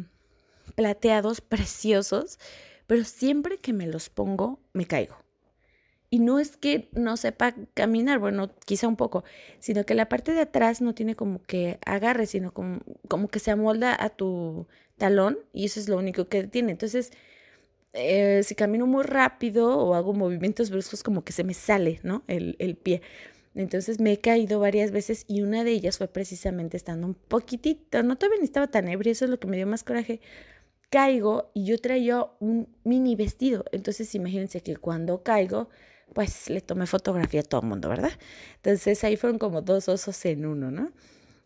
plateados, 0.74 1.40
preciosos, 1.40 2.38
pero 2.86 3.04
siempre 3.04 3.58
que 3.58 3.72
me 3.72 3.86
los 3.86 4.10
pongo 4.10 4.60
me 4.72 4.86
caigo. 4.86 5.16
Y 6.10 6.20
no 6.20 6.38
es 6.38 6.56
que 6.56 6.88
no 6.92 7.16
sepa 7.16 7.56
caminar, 7.74 8.20
bueno, 8.20 8.54
quizá 8.66 8.86
un 8.86 8.94
poco, 8.94 9.24
sino 9.58 9.84
que 9.84 9.94
la 9.94 10.08
parte 10.08 10.32
de 10.32 10.42
atrás 10.42 10.80
no 10.80 10.94
tiene 10.94 11.16
como 11.16 11.42
que 11.42 11.80
agarre, 11.84 12.26
sino 12.26 12.54
como, 12.54 12.82
como 13.08 13.26
que 13.26 13.40
se 13.40 13.50
amolda 13.50 13.96
a 14.00 14.10
tu 14.10 14.68
talón 14.96 15.38
y 15.52 15.64
eso 15.64 15.80
es 15.80 15.88
lo 15.88 15.96
único 15.98 16.28
que 16.28 16.44
tiene. 16.46 16.70
Entonces, 16.70 17.10
eh, 17.94 18.42
si 18.44 18.54
camino 18.54 18.86
muy 18.86 19.04
rápido 19.04 19.78
o 19.78 19.94
hago 19.94 20.12
movimientos 20.12 20.70
bruscos, 20.70 21.02
como 21.02 21.24
que 21.24 21.32
se 21.32 21.44
me 21.44 21.54
sale, 21.54 22.00
¿no? 22.02 22.24
El, 22.26 22.56
el 22.58 22.76
pie. 22.76 23.02
Entonces 23.54 24.00
me 24.00 24.12
he 24.12 24.20
caído 24.20 24.58
varias 24.58 24.90
veces 24.90 25.24
y 25.28 25.42
una 25.42 25.62
de 25.64 25.70
ellas 25.70 25.98
fue 25.98 26.08
precisamente 26.08 26.76
estando 26.76 27.06
un 27.06 27.14
poquitito, 27.14 28.02
no 28.02 28.16
todavía 28.16 28.40
ni 28.40 28.44
estaba 28.46 28.66
tan 28.66 28.88
ebrio, 28.88 29.12
eso 29.12 29.24
es 29.26 29.30
lo 29.30 29.38
que 29.38 29.46
me 29.46 29.56
dio 29.56 29.66
más 29.66 29.84
coraje. 29.84 30.20
Caigo 30.90 31.50
y 31.54 31.64
yo 31.66 31.78
traía 31.78 32.26
un 32.40 32.68
mini 32.84 33.16
vestido. 33.16 33.64
Entonces 33.72 34.14
imagínense 34.14 34.60
que 34.60 34.76
cuando 34.76 35.22
caigo, 35.22 35.68
pues 36.14 36.50
le 36.50 36.60
tomé 36.60 36.86
fotografía 36.86 37.40
a 37.40 37.44
todo 37.44 37.60
el 37.62 37.68
mundo, 37.68 37.88
¿verdad? 37.88 38.12
Entonces 38.56 39.02
ahí 39.04 39.16
fueron 39.16 39.38
como 39.38 39.62
dos 39.62 39.88
osos 39.88 40.24
en 40.26 40.46
uno, 40.46 40.70
¿no? 40.70 40.92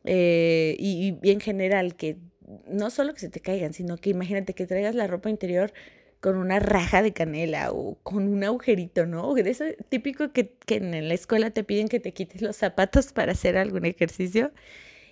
Eh, 0.05 0.77
y, 0.79 1.19
y 1.23 1.31
en 1.31 1.41
general, 1.41 1.95
que 1.97 2.19
no 2.67 2.91
solo 2.91 3.13
que 3.15 3.21
se 3.21 3.29
te 3.29 3.41
caigan, 3.41 3.75
sino 3.75 3.99
que 3.99 4.11
imagínate 4.11 4.55
que 4.55 4.67
traigas 4.67 4.95
la 4.95 5.07
ropa 5.07 5.31
interior 5.31 5.73
con 6.21 6.37
una 6.37 6.59
raja 6.59 7.03
de 7.03 7.13
canela 7.13 7.73
o 7.73 7.97
con 8.03 8.29
un 8.29 8.45
agujerito, 8.45 9.07
¿no? 9.07 9.35
De 9.35 9.49
eso 9.51 9.65
típico 9.89 10.33
que, 10.33 10.53
que 10.67 10.77
en 10.77 11.09
la 11.09 11.15
escuela 11.15 11.51
te 11.51 11.65
piden 11.65 11.89
que 11.89 12.01
te 12.01 12.13
quites 12.13 12.43
los 12.43 12.57
zapatos 12.57 13.13
para 13.15 13.33
hacer 13.33 13.57
algún 13.57 13.85
ejercicio. 13.85 14.53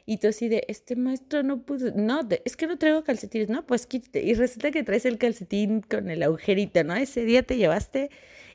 Y 0.08 0.18
tú 0.18 0.28
así 0.28 0.48
de, 0.48 0.64
este 0.68 0.94
maestro 0.94 1.42
no 1.42 1.62
pudo, 1.62 1.92
no, 1.96 2.20
es 2.44 2.56
que 2.56 2.68
no 2.68 2.78
traigo 2.78 3.02
calcetines, 3.02 3.48
no, 3.48 3.66
pues 3.66 3.86
quítate. 3.86 4.22
Y 4.22 4.34
resulta 4.34 4.70
que 4.70 4.84
traes 4.84 5.04
el 5.04 5.18
calcetín 5.18 5.80
con 5.82 6.10
el 6.10 6.22
agujerito, 6.22 6.84
¿no? 6.84 6.94
Ese 6.94 7.24
día 7.24 7.42
te 7.42 7.56
llevaste 7.56 8.10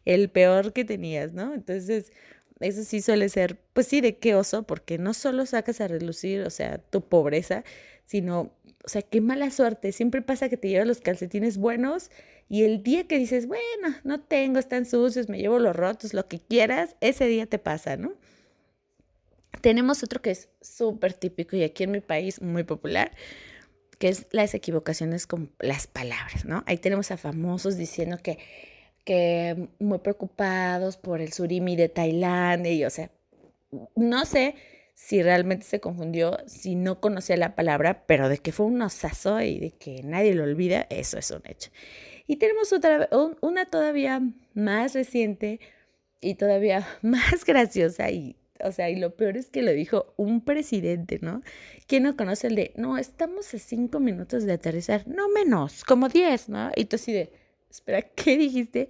el 0.05 0.29
peor 0.29 0.73
que 0.73 0.85
tenías, 0.85 1.33
¿no? 1.33 1.53
Entonces, 1.53 2.11
eso 2.61 2.83
sí 2.83 3.01
suele 3.01 3.29
ser, 3.29 3.59
pues 3.73 3.87
sí, 3.87 4.01
de 4.01 4.17
qué 4.17 4.35
oso, 4.35 4.63
porque 4.63 4.97
no 4.97 5.13
solo 5.13 5.45
sacas 5.45 5.81
a 5.81 5.87
relucir, 5.87 6.41
o 6.41 6.49
sea, 6.49 6.77
tu 6.77 7.01
pobreza, 7.01 7.63
sino, 8.05 8.51
o 8.83 8.89
sea, 8.89 9.01
qué 9.01 9.21
mala 9.21 9.51
suerte. 9.51 9.91
Siempre 9.91 10.21
pasa 10.21 10.49
que 10.49 10.57
te 10.57 10.69
llevas 10.69 10.87
los 10.87 11.01
calcetines 11.01 11.57
buenos 11.57 12.11
y 12.49 12.63
el 12.63 12.83
día 12.83 13.07
que 13.07 13.17
dices, 13.17 13.47
bueno, 13.47 13.95
no 14.03 14.21
tengo, 14.21 14.59
están 14.59 14.85
sucios, 14.85 15.29
me 15.29 15.39
llevo 15.39 15.59
los 15.59 15.75
rotos, 15.75 16.13
lo 16.13 16.27
que 16.27 16.39
quieras, 16.39 16.95
ese 16.99 17.27
día 17.27 17.45
te 17.45 17.59
pasa, 17.59 17.97
¿no? 17.97 18.13
Tenemos 19.61 20.03
otro 20.03 20.21
que 20.21 20.31
es 20.31 20.49
súper 20.61 21.13
típico 21.13 21.55
y 21.55 21.63
aquí 21.63 21.83
en 21.83 21.91
mi 21.91 22.01
país 22.01 22.41
muy 22.41 22.63
popular, 22.63 23.11
que 23.99 24.09
es 24.09 24.25
las 24.31 24.53
equivocaciones 24.53 25.27
con 25.27 25.51
las 25.59 25.87
palabras, 25.87 26.45
¿no? 26.45 26.63
Ahí 26.65 26.77
tenemos 26.77 27.11
a 27.11 27.17
famosos 27.17 27.77
diciendo 27.77 28.17
que, 28.21 28.39
que 29.03 29.69
muy 29.79 29.99
preocupados 29.99 30.97
por 30.97 31.21
el 31.21 31.33
surimi 31.33 31.75
de 31.75 31.89
Tailandia 31.89 32.71
y, 32.71 32.85
o 32.85 32.89
sea, 32.89 33.11
no 33.95 34.25
sé 34.25 34.55
si 34.93 35.23
realmente 35.23 35.65
se 35.65 35.79
confundió, 35.79 36.37
si 36.45 36.75
no 36.75 36.99
conocía 36.99 37.35
la 37.35 37.55
palabra, 37.55 38.05
pero 38.05 38.29
de 38.29 38.37
que 38.37 38.51
fue 38.51 38.67
un 38.67 38.81
osazo 38.81 39.41
y 39.41 39.59
de 39.59 39.71
que 39.71 40.03
nadie 40.03 40.35
lo 40.35 40.43
olvida, 40.43 40.85
eso 40.89 41.17
es 41.17 41.31
un 41.31 41.41
hecho. 41.45 41.71
Y 42.27 42.35
tenemos 42.35 42.71
otra, 42.71 43.09
una 43.41 43.65
todavía 43.65 44.21
más 44.53 44.93
reciente 44.93 45.59
y 46.21 46.35
todavía 46.35 46.87
más 47.01 47.45
graciosa 47.45 48.11
y, 48.11 48.35
o 48.63 48.71
sea, 48.71 48.89
y 48.91 48.95
lo 48.97 49.15
peor 49.15 49.37
es 49.37 49.49
que 49.49 49.63
lo 49.63 49.71
dijo 49.71 50.13
un 50.17 50.41
presidente, 50.41 51.17
¿no? 51.21 51.41
¿Quién 51.87 52.03
no 52.03 52.15
conoce 52.15 52.47
el 52.47 52.55
de, 52.55 52.73
no, 52.75 52.97
estamos 52.99 53.51
a 53.53 53.57
cinco 53.57 53.99
minutos 53.99 54.43
de 54.43 54.53
aterrizar? 54.53 55.07
No 55.07 55.29
menos, 55.29 55.83
como 55.83 56.09
diez, 56.09 56.47
¿no? 56.47 56.69
Y 56.75 56.85
tú 56.85 56.97
así 56.97 57.11
de, 57.11 57.31
espera, 57.71 58.01
¿qué 58.15 58.37
dijiste? 58.37 58.89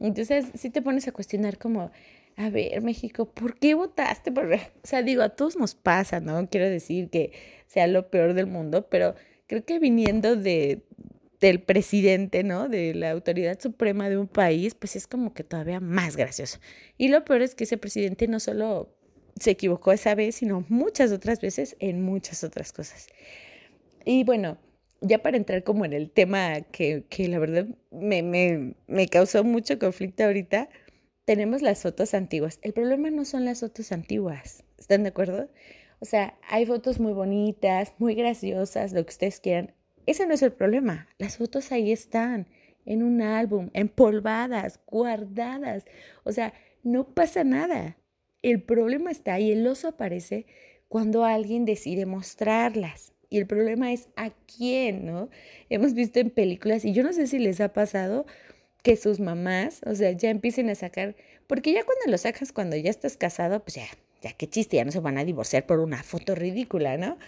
Entonces, 0.00 0.46
sí 0.54 0.70
te 0.70 0.82
pones 0.82 1.06
a 1.08 1.12
cuestionar 1.12 1.58
como, 1.58 1.90
a 2.36 2.50
ver, 2.50 2.82
México, 2.82 3.26
¿por 3.26 3.58
qué 3.58 3.74
votaste? 3.74 4.32
Por... 4.32 4.52
O 4.52 4.58
sea, 4.82 5.02
digo, 5.02 5.22
a 5.22 5.30
todos 5.30 5.56
nos 5.56 5.74
pasa, 5.74 6.20
¿no? 6.20 6.48
Quiero 6.48 6.68
decir 6.68 7.10
que 7.10 7.32
sea 7.66 7.86
lo 7.86 8.10
peor 8.10 8.34
del 8.34 8.46
mundo, 8.46 8.88
pero 8.88 9.14
creo 9.46 9.64
que 9.64 9.78
viniendo 9.78 10.36
de, 10.36 10.82
del 11.40 11.60
presidente, 11.60 12.42
¿no? 12.42 12.68
De 12.68 12.94
la 12.94 13.10
autoridad 13.10 13.60
suprema 13.60 14.08
de 14.08 14.18
un 14.18 14.26
país, 14.26 14.74
pues 14.74 14.96
es 14.96 15.06
como 15.06 15.34
que 15.34 15.44
todavía 15.44 15.80
más 15.80 16.16
gracioso. 16.16 16.58
Y 16.98 17.08
lo 17.08 17.24
peor 17.24 17.42
es 17.42 17.54
que 17.54 17.64
ese 17.64 17.78
presidente 17.78 18.26
no 18.28 18.40
solo 18.40 18.94
se 19.38 19.50
equivocó 19.50 19.92
esa 19.92 20.14
vez, 20.14 20.36
sino 20.36 20.64
muchas 20.68 21.12
otras 21.12 21.40
veces 21.40 21.76
en 21.80 22.02
muchas 22.02 22.44
otras 22.44 22.72
cosas. 22.72 23.08
Y 24.04 24.24
bueno, 24.24 24.58
ya 25.04 25.22
para 25.22 25.36
entrar 25.36 25.62
como 25.64 25.84
en 25.84 25.92
el 25.92 26.10
tema 26.10 26.62
que, 26.62 27.04
que 27.08 27.28
la 27.28 27.38
verdad 27.38 27.66
me, 27.90 28.22
me, 28.22 28.74
me 28.86 29.08
causó 29.08 29.44
mucho 29.44 29.78
conflicto 29.78 30.24
ahorita, 30.24 30.68
tenemos 31.24 31.62
las 31.62 31.82
fotos 31.82 32.14
antiguas. 32.14 32.58
El 32.62 32.72
problema 32.72 33.10
no 33.10 33.24
son 33.24 33.44
las 33.44 33.60
fotos 33.60 33.92
antiguas, 33.92 34.64
¿están 34.78 35.02
de 35.02 35.10
acuerdo? 35.10 35.48
O 36.00 36.04
sea, 36.04 36.38
hay 36.48 36.66
fotos 36.66 37.00
muy 37.00 37.12
bonitas, 37.12 37.94
muy 37.98 38.14
graciosas, 38.14 38.92
lo 38.92 39.04
que 39.04 39.10
ustedes 39.10 39.40
quieran, 39.40 39.72
ese 40.06 40.26
no 40.26 40.34
es 40.34 40.42
el 40.42 40.52
problema. 40.52 41.08
Las 41.18 41.38
fotos 41.38 41.72
ahí 41.72 41.90
están, 41.90 42.46
en 42.84 43.02
un 43.02 43.22
álbum, 43.22 43.70
empolvadas, 43.72 44.80
guardadas. 44.86 45.84
O 46.24 46.32
sea, 46.32 46.52
no 46.82 47.14
pasa 47.14 47.44
nada. 47.44 47.96
El 48.42 48.62
problema 48.62 49.10
está 49.10 49.34
ahí, 49.34 49.52
el 49.52 49.66
oso 49.66 49.88
aparece 49.88 50.46
cuando 50.88 51.24
alguien 51.24 51.64
decide 51.64 52.04
mostrarlas. 52.04 53.13
Y 53.34 53.38
el 53.38 53.48
problema 53.48 53.92
es 53.92 54.06
a 54.14 54.30
quién, 54.30 55.06
¿no? 55.06 55.28
Hemos 55.68 55.92
visto 55.92 56.20
en 56.20 56.30
películas, 56.30 56.84
y 56.84 56.92
yo 56.92 57.02
no 57.02 57.12
sé 57.12 57.26
si 57.26 57.40
les 57.40 57.60
ha 57.60 57.72
pasado 57.72 58.26
que 58.84 58.94
sus 58.94 59.18
mamás, 59.18 59.80
o 59.86 59.92
sea, 59.96 60.12
ya 60.12 60.30
empiecen 60.30 60.70
a 60.70 60.76
sacar, 60.76 61.16
porque 61.48 61.72
ya 61.72 61.82
cuando 61.82 62.12
lo 62.12 62.16
sacas, 62.16 62.52
cuando 62.52 62.76
ya 62.76 62.90
estás 62.90 63.16
casado, 63.16 63.58
pues 63.64 63.74
ya, 63.74 63.86
ya 64.22 64.30
qué 64.34 64.46
chiste, 64.46 64.76
ya 64.76 64.84
no 64.84 64.92
se 64.92 65.00
van 65.00 65.18
a 65.18 65.24
divorciar 65.24 65.66
por 65.66 65.80
una 65.80 66.04
foto 66.04 66.36
ridícula, 66.36 66.96
¿no? 66.96 67.18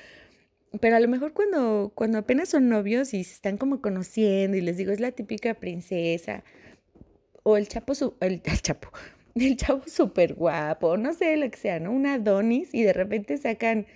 Pero 0.80 0.94
a 0.94 1.00
lo 1.00 1.08
mejor 1.08 1.32
cuando, 1.32 1.90
cuando 1.92 2.18
apenas 2.18 2.50
son 2.50 2.68
novios 2.68 3.12
y 3.12 3.24
se 3.24 3.34
están 3.34 3.56
como 3.56 3.82
conociendo 3.82 4.56
y 4.56 4.60
les 4.60 4.76
digo, 4.76 4.92
es 4.92 5.00
la 5.00 5.10
típica 5.10 5.54
princesa, 5.54 6.44
o 7.42 7.56
el 7.56 7.66
chapo, 7.66 7.94
el, 8.20 8.40
el 8.44 8.62
chapo, 8.62 8.90
el 9.34 9.56
chavo 9.56 9.82
súper 9.88 10.34
guapo, 10.34 10.96
no 10.98 11.12
sé 11.14 11.36
lo 11.36 11.50
que 11.50 11.56
sea, 11.56 11.80
¿no? 11.80 11.90
Una 11.90 12.14
Adonis 12.14 12.72
y 12.74 12.84
de 12.84 12.92
repente 12.92 13.36
sacan 13.38 13.88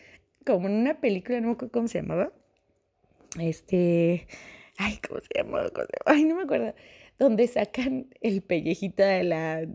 como 0.44 0.68
en 0.68 0.74
una 0.74 1.00
película, 1.00 1.40
no 1.40 1.48
me 1.48 1.52
acuerdo 1.54 1.72
cómo 1.72 1.88
se 1.88 2.00
llamaba. 2.00 2.32
Este, 3.38 4.26
ay, 4.78 4.98
¿cómo 5.06 5.20
se 5.20 5.28
llamaba? 5.34 5.70
Ay, 6.06 6.24
no 6.24 6.36
me 6.36 6.42
acuerdo. 6.42 6.74
Donde 7.18 7.46
sacan 7.46 8.08
el 8.20 8.42
pellejito 8.42 9.02
de 9.02 9.24
la, 9.24 9.66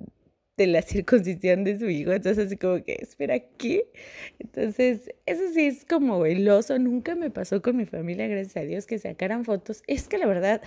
de 0.57 0.67
la 0.67 0.81
circuncisión 0.81 1.63
de 1.63 1.77
su 1.77 1.89
hijo. 1.89 2.11
Entonces, 2.11 2.47
así 2.47 2.57
como 2.57 2.83
que, 2.83 2.97
espera, 3.01 3.39
¿qué? 3.57 3.91
Entonces, 4.39 5.13
eso 5.25 5.43
sí 5.53 5.67
es 5.67 5.85
como 5.85 6.25
el 6.25 6.47
oso. 6.49 6.77
Nunca 6.79 7.15
me 7.15 7.29
pasó 7.29 7.61
con 7.61 7.77
mi 7.77 7.85
familia, 7.85 8.27
gracias 8.27 8.57
a 8.57 8.61
Dios, 8.61 8.85
que 8.87 8.97
sacaran 8.99 9.45
fotos. 9.45 9.83
Es 9.87 10.07
que 10.07 10.17
la 10.17 10.25
verdad, 10.25 10.61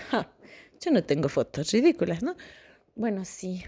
yo 0.80 0.90
no 0.92 1.02
tengo 1.02 1.28
fotos 1.28 1.72
ridículas, 1.72 2.22
¿no? 2.22 2.36
Bueno, 2.94 3.24
sí. 3.24 3.64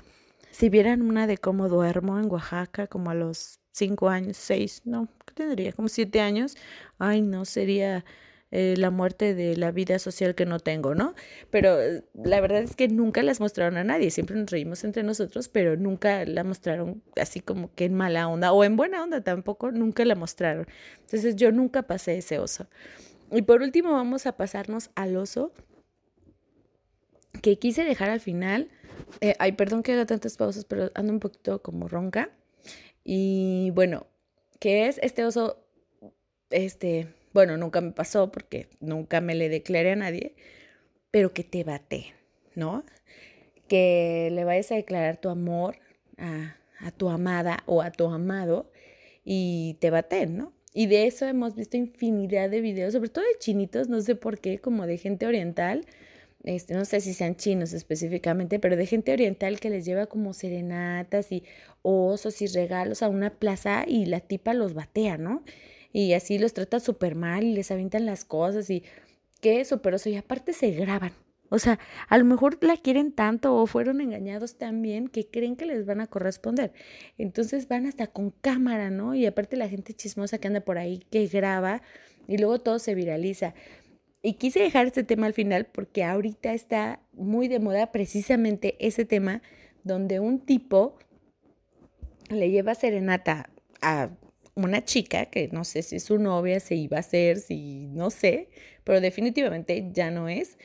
Si 0.51 0.69
vieran 0.69 1.03
una 1.03 1.27
de 1.27 1.39
cómo 1.39 1.69
duermo 1.69 2.19
en 2.19 2.31
Oaxaca, 2.31 2.87
como 2.87 3.11
a 3.11 3.15
los 3.15 3.61
cinco 3.73 4.09
años, 4.09 4.37
seis, 4.37 4.83
no, 4.85 5.09
¿qué 5.27 5.35
tendría? 5.35 5.73
Como 5.73 5.89
siete 5.89 6.21
años. 6.21 6.57
Ay, 6.99 7.23
no, 7.23 7.45
sería 7.45 8.05
eh, 8.53 8.75
la 8.77 8.91
muerte 8.91 9.35
de 9.35 9.57
la 9.57 9.71
vida 9.71 9.99
social 10.01 10.35
que 10.35 10.45
no 10.45 10.59
tengo, 10.59 10.95
¿no? 10.95 11.15
Pero 11.51 11.81
eh, 11.81 12.03
la 12.15 12.41
verdad 12.41 12.63
es 12.63 12.75
que 12.75 12.89
nunca 12.89 13.23
las 13.23 13.39
mostraron 13.41 13.77
a 13.77 13.85
nadie, 13.85 14.11
siempre 14.11 14.37
nos 14.37 14.51
reímos 14.51 14.83
entre 14.83 15.05
nosotros, 15.05 15.49
pero 15.49 15.77
nunca 15.77 16.25
la 16.25 16.43
mostraron 16.43 17.03
así 17.21 17.41
como 17.41 17.73
que 17.75 17.85
en 17.85 17.95
mala 17.95 18.27
onda 18.29 18.53
o 18.53 18.65
en 18.65 18.77
buena 18.77 19.03
onda 19.05 19.23
tampoco, 19.23 19.71
nunca 19.71 20.05
la 20.05 20.17
mostraron. 20.17 20.67
Entonces 21.03 21.37
yo 21.37 21.53
nunca 21.53 21.83
pasé 21.83 22.19
ese 22.19 22.39
oso. 22.41 22.67
Y 23.31 23.43
por 23.43 23.63
último 23.63 23.93
vamos 23.93 24.27
a 24.27 24.37
pasarnos 24.37 24.91
al 24.97 25.17
oso 25.17 25.53
que 27.43 27.59
quise 27.59 27.85
dejar 27.85 28.11
al 28.11 28.21
final. 28.21 28.69
Eh, 29.21 29.35
ay, 29.39 29.53
perdón 29.53 29.83
que 29.83 29.93
haga 29.93 30.07
tantas 30.07 30.37
pausas, 30.37 30.65
pero 30.65 30.91
ando 30.95 31.13
un 31.13 31.21
poquito 31.21 31.63
como 31.63 31.89
ronca. 31.89 32.31
Y 33.05 33.71
bueno, 33.75 34.07
¿qué 34.59 34.87
es 34.87 34.99
este 35.03 35.25
oso? 35.25 35.65
Este, 36.51 37.09
bueno, 37.33 37.57
nunca 37.57 37.81
me 37.81 37.93
pasó 37.93 38.31
porque 38.33 38.69
nunca 38.81 39.21
me 39.21 39.35
le 39.35 39.49
declaré 39.49 39.93
a 39.93 39.97
nadie, 39.97 40.35
pero 41.11 41.33
que 41.33 41.45
te 41.45 41.65
bate, 41.65 42.15
¿no? 42.55 42.85
Que 43.69 44.31
le 44.33 44.45
vayas 44.45 44.73
a 44.73 44.77
declarar 44.77 45.19
tu 45.19 45.29
amor 45.29 45.77
a, 46.19 46.57
a 46.81 46.91
tu 46.91 47.09
amada 47.09 47.63
o 47.67 47.83
a 47.83 47.91
tu 47.91 48.07
amado 48.07 48.71
y 49.25 49.77
te 49.81 49.91
baten, 49.91 50.37
¿no? 50.37 50.53
Y 50.73 50.87
de 50.87 51.07
eso 51.07 51.27
hemos 51.27 51.57
visto 51.57 51.77
infinidad 51.77 52.49
de 52.49 52.61
videos, 52.61 52.93
sobre 52.93 53.09
todo 53.09 53.25
de 53.25 53.39
chinitos, 53.39 53.89
no 53.89 54.01
sé 54.01 54.15
por 54.15 54.39
qué, 54.39 54.59
como 54.59 54.87
de 54.87 54.99
gente 54.99 55.27
oriental, 55.27 55.85
este, 56.45 56.75
no 56.75 56.85
sé 56.85 57.01
si 57.01 57.13
sean 57.13 57.37
chinos 57.37 57.73
específicamente, 57.73 58.59
pero 58.59 58.77
de 58.77 58.87
gente 58.87 59.13
oriental 59.13 59.61
que 59.61 59.71
les 59.71 59.85
lleva 59.85 60.07
como 60.07 60.33
serenatas 60.33 61.33
y 61.33 61.45
osos 61.83 62.41
y 62.43 62.47
regalos 62.47 63.03
a 63.03 63.09
una 63.09 63.31
plaza 63.31 63.85
y 63.87 64.07
la 64.07 64.21
tipa 64.21 64.55
los 64.55 64.75
batea, 64.75 65.19
¿no? 65.19 65.43
Y 65.93 66.13
así 66.15 66.39
los 66.39 66.55
trata 66.55 66.81
súper 66.81 67.15
mal 67.15 67.45
y 67.45 67.53
les 67.53 67.71
avientan 67.71 68.07
las 68.07 68.25
cosas 68.25 68.71
y 68.71 68.85
qué 69.41 69.65
súper 69.65 69.95
oso. 69.95 70.09
Y 70.09 70.17
aparte 70.17 70.53
se 70.53 70.71
graban. 70.71 71.13
O 71.51 71.59
sea, 71.59 71.81
a 72.09 72.17
lo 72.17 72.25
mejor 72.25 72.63
la 72.63 72.77
quieren 72.77 73.11
tanto 73.11 73.57
o 73.57 73.67
fueron 73.67 74.01
engañados 74.01 74.57
también 74.57 75.09
que 75.09 75.27
creen 75.27 75.57
que 75.57 75.67
les 75.67 75.85
van 75.85 76.01
a 76.01 76.07
corresponder. 76.07 76.73
Entonces 77.19 77.67
van 77.67 77.87
hasta 77.87 78.07
con 78.07 78.31
cámara, 78.31 78.89
¿no? 78.91 79.17
Y 79.17 79.27
aparte 79.27 79.57
la 79.57 79.69
gente 79.69 79.93
chismosa 79.93 80.39
que 80.39 80.47
anda 80.47 80.61
por 80.61 80.79
ahí 80.79 81.05
que 81.11 81.27
graba 81.27 81.83
y 82.29 82.39
luego 82.39 82.61
todo 82.61 82.79
se 82.79 82.95
viraliza. 82.95 83.55
Y 84.23 84.35
quise 84.35 84.61
dejar 84.61 84.87
este 84.87 85.03
tema 85.03 85.27
al 85.27 85.33
final 85.33 85.67
porque 85.67 86.05
ahorita 86.05 86.53
está 86.53 87.01
muy 87.13 87.49
de 87.49 87.59
moda 87.59 87.91
precisamente 87.91 88.77
ese 88.79 89.05
tema 89.05 89.43
donde 89.83 90.21
un 90.21 90.41
tipo 90.41 90.99
le 92.29 92.51
lleva 92.51 92.75
serenata 92.75 93.51
a 93.81 94.11
una 94.55 94.85
chica 94.85 95.27
que 95.27 95.49
no 95.49 95.65
sé 95.65 95.83
si 95.83 95.97
es 95.97 96.05
su 96.05 96.19
novia, 96.19 96.61
se 96.61 96.75
iba 96.75 96.99
a 96.99 97.01
hacer, 97.01 97.39
si 97.39 97.87
no 97.89 98.11
sé, 98.11 98.51
pero 98.85 99.01
definitivamente 99.01 99.91
ya 99.93 100.11
no 100.11 100.29
es. 100.29 100.59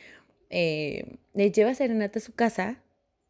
Eh, 0.49 1.17
le 1.33 1.51
lleva 1.51 1.73
serenata 1.73 2.19
a 2.19 2.21
su 2.21 2.33
casa 2.33 2.83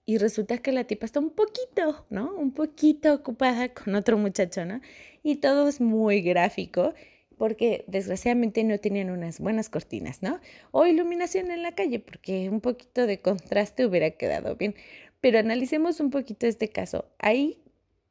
y 0.05 0.17
resulta 0.17 0.57
que 0.57 0.71
la 0.71 0.85
tipa 0.85 1.05
está 1.05 1.19
un 1.19 1.31
poquito, 1.31 2.05
¿no? 2.09 2.33
Un 2.35 2.51
poquito 2.51 3.13
ocupada 3.13 3.69
con 3.69 3.95
otro 3.95 4.17
muchacho, 4.17 4.65
¿no? 4.65 4.81
Y 5.23 5.37
todo 5.37 5.67
es 5.67 5.81
muy 5.81 6.21
gráfico 6.21 6.93
porque 7.37 7.83
desgraciadamente 7.87 8.63
no 8.63 8.77
tenían 8.79 9.09
unas 9.09 9.39
buenas 9.39 9.69
cortinas, 9.69 10.21
¿no? 10.21 10.39
O 10.71 10.85
iluminación 10.85 11.51
en 11.51 11.63
la 11.63 11.73
calle, 11.73 11.99
porque 11.99 12.49
un 12.49 12.61
poquito 12.61 13.05
de 13.07 13.19
contraste 13.19 13.85
hubiera 13.85 14.11
quedado 14.11 14.55
bien. 14.55 14.75
Pero 15.21 15.39
analicemos 15.39 15.99
un 15.99 16.11
poquito 16.11 16.47
este 16.47 16.69
caso. 16.69 17.05
Ahí, 17.19 17.61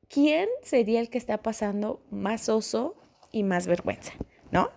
¿quién 0.09 0.49
sería 0.63 1.01
el 1.01 1.11
que 1.11 1.19
está 1.19 1.43
pasando 1.43 2.03
más 2.11 2.49
oso 2.49 2.97
y 3.33 3.43
más 3.43 3.67
vergüenza, 3.67 4.13
¿no? 4.51 4.71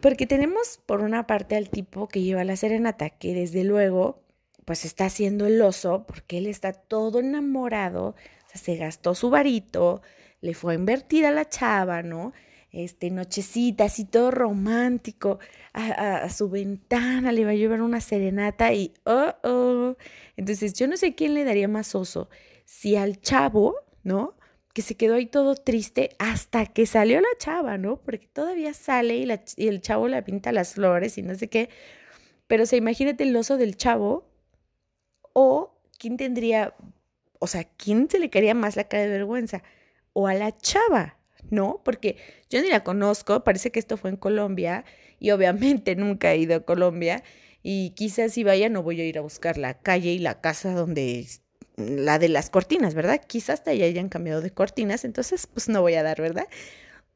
Porque 0.00 0.26
tenemos 0.26 0.80
por 0.84 1.00
una 1.00 1.26
parte 1.26 1.56
al 1.56 1.70
tipo 1.70 2.08
que 2.08 2.22
lleva 2.22 2.44
la 2.44 2.56
serenata, 2.56 3.10
que 3.10 3.34
desde 3.34 3.64
luego, 3.64 4.22
pues 4.64 4.84
está 4.84 5.06
haciendo 5.06 5.46
el 5.46 5.60
oso, 5.62 6.04
porque 6.06 6.38
él 6.38 6.46
está 6.46 6.72
todo 6.72 7.20
enamorado, 7.20 8.14
se 8.52 8.76
gastó 8.76 9.14
su 9.14 9.30
varito, 9.30 10.02
le 10.40 10.54
fue 10.54 10.74
a 10.74 10.76
invertir 10.76 11.24
a 11.26 11.30
la 11.30 11.48
chava, 11.48 12.02
¿no? 12.02 12.32
Este, 12.74 13.10
nochecita, 13.10 13.84
así 13.84 14.04
todo 14.04 14.32
romántico, 14.32 15.38
a, 15.72 16.28
su 16.28 16.50
ventana 16.50 17.30
le 17.30 17.44
va 17.44 17.52
a 17.52 17.54
llevar 17.54 17.80
una 17.82 18.00
serenata 18.00 18.72
y, 18.72 18.92
oh, 19.04 19.32
oh. 19.44 19.96
Entonces, 20.36 20.74
yo 20.74 20.88
no 20.88 20.96
sé 20.96 21.14
quién 21.14 21.34
le 21.34 21.44
daría 21.44 21.68
más 21.68 21.94
oso, 21.94 22.28
si 22.64 22.96
al 22.96 23.20
chavo, 23.20 23.76
¿no? 24.02 24.36
Que 24.72 24.82
se 24.82 24.96
quedó 24.96 25.14
ahí 25.14 25.26
todo 25.26 25.54
triste 25.54 26.10
hasta 26.18 26.66
que 26.66 26.86
salió 26.86 27.20
la 27.20 27.28
chava, 27.38 27.78
¿no? 27.78 28.00
Porque 28.02 28.26
todavía 28.26 28.74
sale 28.74 29.18
y, 29.18 29.28
y 29.56 29.68
el 29.68 29.80
chavo 29.80 30.08
le 30.08 30.20
pinta 30.24 30.50
las 30.50 30.74
flores 30.74 31.16
y 31.16 31.22
no 31.22 31.36
sé 31.36 31.48
qué. 31.48 31.70
Pero, 32.48 32.64
o 32.64 32.66
sea, 32.66 32.78
imagínate 32.78 33.22
el 33.22 33.36
oso 33.36 33.56
del 33.56 33.76
chavo 33.76 34.28
o 35.32 35.80
quién 35.98 36.16
tendría, 36.16 36.74
o 37.38 37.46
sea, 37.46 37.64
quién 37.64 38.10
se 38.10 38.18
le 38.18 38.30
caería 38.30 38.54
más 38.54 38.74
la 38.74 38.84
cara 38.84 39.04
de 39.04 39.10
vergüenza 39.10 39.62
o 40.12 40.26
a 40.26 40.34
la 40.34 40.56
chava, 40.56 41.18
¿no? 41.54 41.80
Porque 41.84 42.16
yo 42.50 42.60
ni 42.60 42.68
la 42.68 42.84
conozco, 42.84 43.44
parece 43.44 43.70
que 43.70 43.78
esto 43.78 43.96
fue 43.96 44.10
en 44.10 44.16
Colombia 44.16 44.84
y 45.18 45.30
obviamente 45.30 45.96
nunca 45.96 46.32
he 46.32 46.38
ido 46.38 46.56
a 46.56 46.60
Colombia 46.60 47.22
y 47.62 47.90
quizás 47.90 48.32
si 48.32 48.44
vaya 48.44 48.68
no 48.68 48.82
voy 48.82 49.00
a 49.00 49.06
ir 49.06 49.16
a 49.18 49.22
buscar 49.22 49.56
la 49.56 49.74
calle 49.74 50.12
y 50.12 50.18
la 50.18 50.40
casa 50.40 50.74
donde 50.74 51.26
la 51.76 52.18
de 52.18 52.28
las 52.28 52.50
cortinas, 52.50 52.94
¿verdad? 52.94 53.20
Quizás 53.26 53.60
hasta 53.60 53.74
ya 53.74 53.86
hayan 53.86 54.08
cambiado 54.08 54.40
de 54.40 54.50
cortinas, 54.50 55.04
entonces 55.04 55.46
pues 55.46 55.68
no 55.68 55.80
voy 55.80 55.94
a 55.94 56.02
dar, 56.02 56.20
¿verdad? 56.20 56.46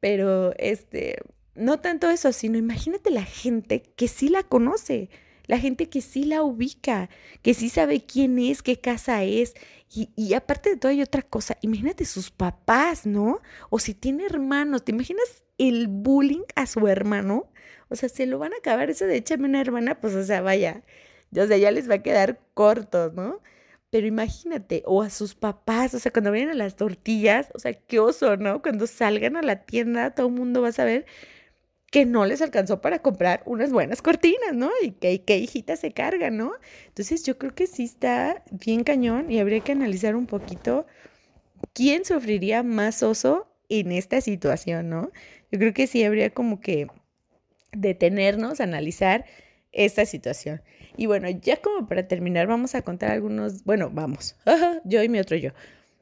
Pero 0.00 0.54
este, 0.58 1.18
no 1.54 1.80
tanto 1.80 2.08
eso, 2.08 2.32
sino 2.32 2.56
imagínate 2.58 3.10
la 3.10 3.24
gente 3.24 3.82
que 3.96 4.08
sí 4.08 4.28
la 4.28 4.42
conoce, 4.42 5.10
la 5.48 5.58
gente 5.58 5.88
que 5.88 6.00
sí 6.00 6.24
la 6.24 6.42
ubica, 6.42 7.10
que 7.42 7.54
sí 7.54 7.70
sabe 7.70 8.04
quién 8.04 8.38
es, 8.38 8.62
qué 8.62 8.78
casa 8.78 9.24
es. 9.24 9.54
Y, 9.90 10.34
aparte 10.34 10.70
de 10.70 10.76
todo 10.76 10.92
hay 10.92 11.00
otra 11.02 11.22
cosa, 11.22 11.56
imagínate 11.62 12.04
sus 12.04 12.30
papás, 12.30 13.06
¿no? 13.06 13.40
O 13.70 13.78
si 13.78 13.94
tiene 13.94 14.26
hermanos, 14.26 14.84
¿te 14.84 14.92
imaginas 14.92 15.44
el 15.56 15.88
bullying 15.88 16.44
a 16.54 16.66
su 16.66 16.86
hermano? 16.86 17.50
O 17.88 17.96
sea, 17.96 18.10
se 18.10 18.26
lo 18.26 18.38
van 18.38 18.52
a 18.52 18.58
acabar 18.58 18.90
eso 18.90 19.06
de 19.06 19.16
échame 19.16 19.46
una 19.48 19.62
hermana, 19.62 19.98
pues 19.98 20.14
o 20.14 20.22
sea, 20.22 20.42
vaya, 20.42 20.82
o 21.34 21.46
sea, 21.46 21.56
ya 21.56 21.70
les 21.70 21.88
va 21.88 21.94
a 21.96 22.02
quedar 22.02 22.40
corto, 22.52 23.10
¿no? 23.14 23.40
Pero 23.90 24.06
imagínate, 24.06 24.82
o 24.84 25.02
a 25.02 25.08
sus 25.08 25.34
papás, 25.34 25.94
o 25.94 25.98
sea, 25.98 26.12
cuando 26.12 26.30
vayan 26.30 26.50
a 26.50 26.54
las 26.54 26.76
tortillas, 26.76 27.48
o 27.54 27.58
sea, 27.58 27.72
qué 27.72 27.98
oso, 28.00 28.36
¿no? 28.36 28.60
Cuando 28.60 28.86
salgan 28.86 29.36
a 29.36 29.42
la 29.42 29.64
tienda, 29.64 30.14
todo 30.14 30.26
el 30.26 30.34
mundo 30.34 30.60
va 30.60 30.68
a 30.68 30.72
saber 30.72 31.06
que 31.90 32.04
no 32.04 32.26
les 32.26 32.42
alcanzó 32.42 32.80
para 32.80 33.00
comprar 33.00 33.42
unas 33.46 33.72
buenas 33.72 34.02
cortinas, 34.02 34.52
¿no? 34.54 34.70
Y 34.82 34.92
que, 34.92 35.22
que 35.22 35.38
hijita 35.38 35.76
se 35.76 35.92
carga, 35.92 36.30
¿no? 36.30 36.52
Entonces 36.88 37.24
yo 37.24 37.38
creo 37.38 37.54
que 37.54 37.66
sí 37.66 37.84
está 37.84 38.42
bien 38.50 38.84
cañón 38.84 39.30
y 39.30 39.38
habría 39.38 39.60
que 39.60 39.72
analizar 39.72 40.14
un 40.14 40.26
poquito 40.26 40.86
quién 41.72 42.04
sufriría 42.04 42.62
más 42.62 43.02
oso 43.02 43.48
en 43.68 43.92
esta 43.92 44.20
situación, 44.20 44.90
¿no? 44.90 45.10
Yo 45.50 45.58
creo 45.58 45.72
que 45.72 45.86
sí 45.86 46.04
habría 46.04 46.30
como 46.30 46.60
que 46.60 46.88
detenernos, 47.72 48.60
analizar 48.60 49.24
esta 49.72 50.04
situación. 50.04 50.62
Y 50.96 51.06
bueno, 51.06 51.28
ya 51.30 51.58
como 51.58 51.86
para 51.86 52.08
terminar, 52.08 52.46
vamos 52.46 52.74
a 52.74 52.82
contar 52.82 53.12
algunos, 53.12 53.64
bueno, 53.64 53.90
vamos, 53.90 54.36
yo 54.84 55.02
y 55.02 55.08
mi 55.08 55.20
otro 55.20 55.36
yo. 55.36 55.52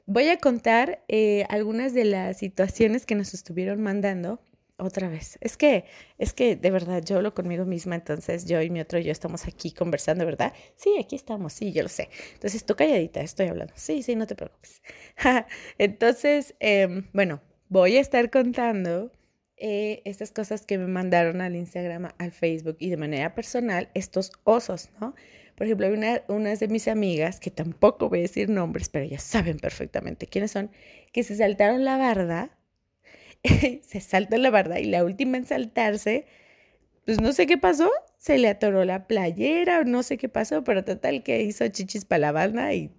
Voy 0.05 0.29
a 0.29 0.37
contar 0.37 1.03
eh, 1.07 1.45
algunas 1.49 1.93
de 1.93 2.05
las 2.05 2.37
situaciones 2.37 3.05
que 3.05 3.15
nos 3.15 3.33
estuvieron 3.33 3.81
mandando 3.81 4.39
otra 4.77 5.09
vez. 5.09 5.37
Es 5.41 5.57
que, 5.57 5.85
es 6.17 6.33
que 6.33 6.55
de 6.55 6.71
verdad 6.71 7.03
yo 7.03 7.17
hablo 7.17 7.33
conmigo 7.33 7.65
misma, 7.65 7.95
entonces 7.95 8.45
yo 8.45 8.61
y 8.61 8.69
mi 8.69 8.79
otro 8.79 8.99
yo 8.99 9.11
estamos 9.11 9.47
aquí 9.47 9.71
conversando, 9.71 10.25
¿verdad? 10.25 10.53
Sí, 10.75 10.95
aquí 10.99 11.15
estamos, 11.15 11.53
sí, 11.53 11.73
yo 11.73 11.83
lo 11.83 11.89
sé. 11.89 12.09
Entonces 12.33 12.65
tú 12.65 12.75
calladita, 12.75 13.21
estoy 13.21 13.47
hablando. 13.47 13.73
Sí, 13.75 14.03
sí, 14.03 14.15
no 14.15 14.27
te 14.27 14.35
preocupes. 14.35 14.81
entonces, 15.77 16.55
em, 16.59 17.07
bueno, 17.13 17.41
voy 17.69 17.97
a 17.97 18.01
estar 18.01 18.29
contando 18.29 19.11
eh, 19.57 20.01
estas 20.05 20.31
cosas 20.31 20.65
que 20.65 20.77
me 20.77 20.87
mandaron 20.87 21.41
al 21.41 21.55
Instagram, 21.55 22.09
al 22.17 22.31
Facebook 22.31 22.77
y 22.79 22.89
de 22.89 22.97
manera 22.97 23.33
personal, 23.33 23.89
estos 23.95 24.31
osos, 24.43 24.89
¿no? 25.01 25.15
Por 25.55 25.65
ejemplo, 25.65 25.87
una, 25.87 26.21
unas 26.27 26.59
de 26.59 26.67
mis 26.67 26.87
amigas, 26.87 27.39
que 27.39 27.49
tampoco 27.49 28.09
voy 28.09 28.19
a 28.19 28.21
decir 28.23 28.47
nombres, 28.47 28.89
pero 28.89 29.05
ya 29.05 29.17
saben 29.17 29.57
perfectamente 29.57 30.27
quiénes 30.27 30.51
son, 30.51 30.69
que 31.11 31.23
se 31.23 31.35
saltaron 31.35 31.83
la 31.83 31.97
barda 31.97 32.56
se 33.83 33.99
salta 33.99 34.37
la 34.37 34.49
barda 34.49 34.79
y 34.79 34.85
la 34.85 35.03
última 35.03 35.37
en 35.37 35.45
saltarse, 35.45 36.25
pues 37.05 37.21
no 37.21 37.31
sé 37.31 37.47
qué 37.47 37.57
pasó, 37.57 37.89
se 38.17 38.37
le 38.37 38.49
atoró 38.49 38.83
la 38.85 39.07
playera 39.07 39.79
o 39.79 39.83
no 39.83 40.03
sé 40.03 40.17
qué 40.17 40.29
pasó, 40.29 40.63
pero 40.63 40.83
total 40.83 41.23
que 41.23 41.41
hizo 41.41 41.67
chichis 41.67 42.05
para 42.05 42.19
la 42.19 42.31
banda 42.31 42.73
y 42.73 42.91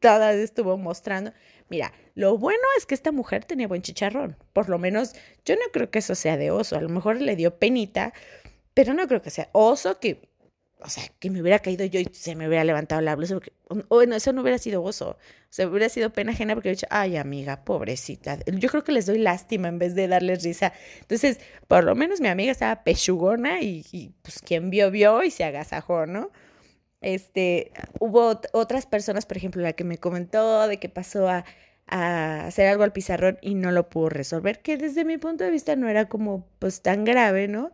toda 0.00 0.32
estuvo 0.32 0.76
mostrando. 0.76 1.32
Mira, 1.68 1.92
lo 2.14 2.36
bueno 2.36 2.62
es 2.76 2.84
que 2.84 2.94
esta 2.94 3.12
mujer 3.12 3.44
tenía 3.44 3.68
buen 3.68 3.82
chicharrón. 3.82 4.36
Por 4.52 4.68
lo 4.68 4.78
menos 4.78 5.14
yo 5.44 5.54
no 5.54 5.62
creo 5.72 5.90
que 5.90 6.00
eso 6.00 6.14
sea 6.14 6.36
de 6.36 6.50
oso. 6.50 6.76
A 6.76 6.82
lo 6.82 6.88
mejor 6.88 7.20
le 7.20 7.36
dio 7.36 7.58
penita, 7.58 8.12
pero 8.74 8.92
no 8.92 9.06
creo 9.06 9.22
que 9.22 9.30
sea 9.30 9.48
oso 9.52 10.00
que 10.00 10.28
o 10.84 10.88
sea, 10.88 11.04
que 11.18 11.30
me 11.30 11.40
hubiera 11.40 11.58
caído 11.60 11.84
yo 11.84 12.00
y 12.00 12.08
se 12.12 12.34
me 12.34 12.48
hubiera 12.48 12.64
levantado 12.64 13.00
la 13.00 13.14
blusa, 13.16 13.34
porque, 13.34 13.52
bueno, 13.88 14.16
eso 14.16 14.32
no 14.32 14.42
hubiera 14.42 14.58
sido 14.58 14.82
oso, 14.82 15.16
o 15.58 15.62
hubiera 15.66 15.88
sido 15.88 16.12
pena 16.12 16.32
ajena 16.32 16.54
porque 16.54 16.70
he 16.70 16.72
dicho, 16.72 16.86
ay, 16.90 17.16
amiga, 17.16 17.64
pobrecita, 17.64 18.38
yo 18.46 18.68
creo 18.68 18.84
que 18.84 18.92
les 18.92 19.06
doy 19.06 19.18
lástima 19.18 19.68
en 19.68 19.78
vez 19.78 19.94
de 19.94 20.08
darles 20.08 20.42
risa. 20.42 20.72
Entonces, 21.00 21.40
por 21.68 21.84
lo 21.84 21.94
menos 21.94 22.20
mi 22.20 22.28
amiga 22.28 22.52
estaba 22.52 22.84
pechugona 22.84 23.60
y, 23.60 23.84
y 23.92 24.10
pues 24.22 24.40
quien 24.40 24.70
vio, 24.70 24.90
vio 24.90 25.22
y 25.22 25.30
se 25.30 25.44
agasajó, 25.44 26.06
¿no? 26.06 26.30
Este, 27.00 27.72
hubo 28.00 28.40
otras 28.52 28.86
personas, 28.86 29.26
por 29.26 29.36
ejemplo, 29.36 29.62
la 29.62 29.72
que 29.74 29.84
me 29.84 29.98
comentó 29.98 30.68
de 30.68 30.78
que 30.78 30.88
pasó 30.88 31.28
a, 31.28 31.44
a 31.88 32.46
hacer 32.46 32.68
algo 32.68 32.84
al 32.84 32.92
pizarrón 32.92 33.38
y 33.42 33.54
no 33.54 33.72
lo 33.72 33.88
pudo 33.90 34.08
resolver, 34.08 34.60
que 34.62 34.76
desde 34.76 35.04
mi 35.04 35.18
punto 35.18 35.44
de 35.44 35.50
vista 35.50 35.76
no 35.76 35.88
era 35.88 36.08
como 36.08 36.46
pues 36.58 36.82
tan 36.82 37.04
grave, 37.04 37.48
¿no? 37.48 37.72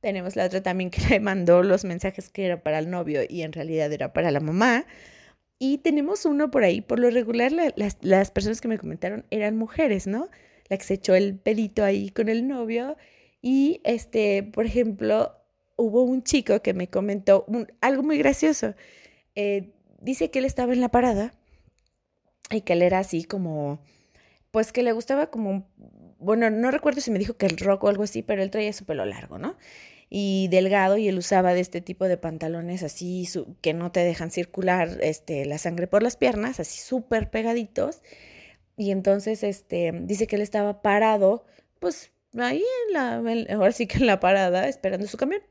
Tenemos 0.00 0.36
la 0.36 0.46
otra 0.46 0.62
también 0.62 0.90
que 0.90 1.00
le 1.10 1.20
mandó 1.20 1.62
los 1.62 1.84
mensajes 1.84 2.30
que 2.30 2.46
era 2.46 2.62
para 2.62 2.78
el 2.78 2.90
novio 2.90 3.22
y 3.28 3.42
en 3.42 3.52
realidad 3.52 3.92
era 3.92 4.12
para 4.12 4.30
la 4.30 4.40
mamá. 4.40 4.86
Y 5.58 5.78
tenemos 5.78 6.24
uno 6.24 6.50
por 6.50 6.64
ahí, 6.64 6.80
por 6.80 6.98
lo 6.98 7.10
regular 7.10 7.52
las, 7.52 7.98
las, 8.00 8.30
personas 8.30 8.62
que 8.62 8.68
me 8.68 8.78
comentaron 8.78 9.26
eran 9.30 9.56
mujeres, 9.56 10.06
¿no? 10.06 10.30
La 10.68 10.78
que 10.78 10.84
se 10.84 10.94
echó 10.94 11.14
el 11.14 11.36
pelito 11.36 11.84
ahí 11.84 12.10
con 12.10 12.30
el 12.30 12.48
novio. 12.48 12.96
Y 13.42 13.82
este, 13.84 14.42
por 14.42 14.64
ejemplo, 14.64 15.36
hubo 15.76 16.02
un 16.02 16.22
chico 16.22 16.62
que 16.62 16.72
me 16.72 16.88
comentó 16.88 17.44
algo 17.82 18.02
muy 18.02 18.16
gracioso. 18.16 18.74
Eh, 19.34 19.72
dice 20.00 20.30
que 20.30 20.38
él 20.38 20.46
estaba 20.46 20.72
en 20.72 20.80
la 20.80 20.90
parada 20.90 21.34
y 22.50 22.62
que 22.62 22.72
él 22.72 22.82
era 22.82 22.98
así 22.98 23.24
como, 23.24 23.80
pues 24.50 24.72
que 24.72 24.82
le 24.82 24.92
gustaba 24.92 25.28
como, 25.28 25.68
bueno, 26.18 26.50
no 26.50 26.70
recuerdo 26.70 27.00
si 27.00 27.10
me 27.10 27.18
dijo 27.18 27.36
que 27.36 27.46
el 27.46 27.58
rock 27.58 27.84
o 27.84 27.88
algo 27.88 28.02
así, 28.02 28.22
pero 28.22 28.42
él 28.42 28.50
traía 28.50 28.72
su 28.72 28.84
pelo 28.84 29.04
largo, 29.04 29.38
¿no? 29.38 29.56
Y 30.10 30.48
delgado 30.48 30.98
y 30.98 31.08
él 31.08 31.16
usaba 31.16 31.54
de 31.54 31.60
este 31.60 31.80
tipo 31.80 32.08
de 32.08 32.16
pantalones 32.16 32.82
así 32.82 33.28
que 33.60 33.72
no 33.72 33.92
te 33.92 34.00
dejan 34.00 34.32
circular 34.32 34.98
este, 35.02 35.46
la 35.46 35.56
sangre 35.56 35.86
por 35.86 36.02
las 36.02 36.16
piernas, 36.16 36.58
así 36.58 36.80
súper 36.80 37.30
pegaditos. 37.30 38.02
Y 38.76 38.90
entonces 38.90 39.44
este, 39.44 39.92
dice 40.02 40.26
que 40.26 40.36
él 40.36 40.42
estaba 40.42 40.82
parado, 40.82 41.44
pues 41.78 42.12
ahí 42.36 42.64
en 42.88 42.92
la, 42.94 43.16
ahora 43.54 43.72
sí 43.72 43.86
que 43.86 43.98
en 43.98 44.06
la 44.06 44.20
parada, 44.20 44.68
esperando 44.68 45.06
su 45.06 45.16
camión. 45.16 45.42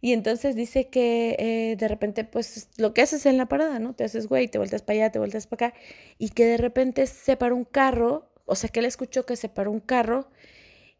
Y 0.00 0.14
entonces 0.14 0.56
dice 0.56 0.88
que 0.88 1.36
eh, 1.38 1.76
de 1.76 1.88
repente, 1.88 2.24
pues 2.24 2.68
lo 2.78 2.94
que 2.94 3.02
haces 3.02 3.26
en 3.26 3.36
la 3.36 3.46
parada, 3.46 3.78
¿no? 3.80 3.94
Te 3.94 4.04
haces 4.04 4.28
güey, 4.28 4.48
te 4.48 4.56
vueltas 4.58 4.82
para 4.82 4.94
allá, 4.98 5.12
te 5.12 5.18
vueltas 5.18 5.46
para 5.46 5.68
acá, 5.68 5.78
y 6.18 6.30
que 6.30 6.46
de 6.46 6.56
repente 6.56 7.06
se 7.06 7.36
para 7.36 7.54
un 7.54 7.64
carro, 7.64 8.30
o 8.46 8.54
sea 8.54 8.70
que 8.70 8.80
él 8.80 8.86
escuchó 8.86 9.26
que 9.26 9.36
se 9.36 9.50
paró 9.50 9.70
un 9.70 9.80
carro 9.80 10.30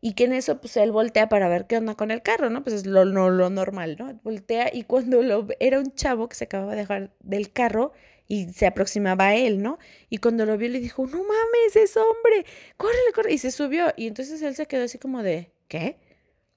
y 0.01 0.15
que 0.15 0.25
en 0.25 0.33
eso 0.33 0.61
pues 0.61 0.77
él 0.77 0.93
voltea 0.93 1.29
para 1.29 1.49
ver 1.49 1.67
qué 1.67 1.77
onda 1.77 1.95
con 1.95 2.11
el 2.11 2.23
carro, 2.23 2.49
¿no? 2.49 2.63
Pues 2.63 2.77
es 2.77 2.87
lo, 2.87 3.05
no, 3.05 3.31
lo 3.31 3.51
normal, 3.51 3.97
¿no? 3.99 4.19
Voltea 4.23 4.71
y 4.73 4.85
cuando 4.85 5.23
lo 5.23 5.47
era 5.61 5.79
un 5.79 5.95
chavo 5.95 6.29
que 6.29 6.37
se 6.37 6.45
acababa 6.45 6.73
de 6.73 6.79
dejar 6.79 7.11
del 7.21 7.53
carro 7.53 7.93
y 8.27 8.49
se 8.53 8.67
aproximaba 8.67 9.29
a 9.29 9.35
él, 9.35 9.61
¿no? 9.61 9.79
Y 10.09 10.19
cuando 10.19 10.47
lo 10.47 10.57
vio 10.57 10.69
le 10.69 10.81
dijo, 10.81 11.07
no 11.07 11.19
mames, 11.19 11.77
es 11.77 11.97
hombre, 11.97 12.47
córrele, 12.77 13.13
córrele. 13.15 13.35
Y 13.35 13.39
se 13.39 13.51
subió 13.51 13.93
y 13.97 14.07
entonces 14.07 14.41
él 14.43 14.55
se 14.55 14.67
quedó 14.67 14.85
así 14.85 14.99
como 14.99 15.23
de, 15.23 15.51
¿qué? 15.69 15.99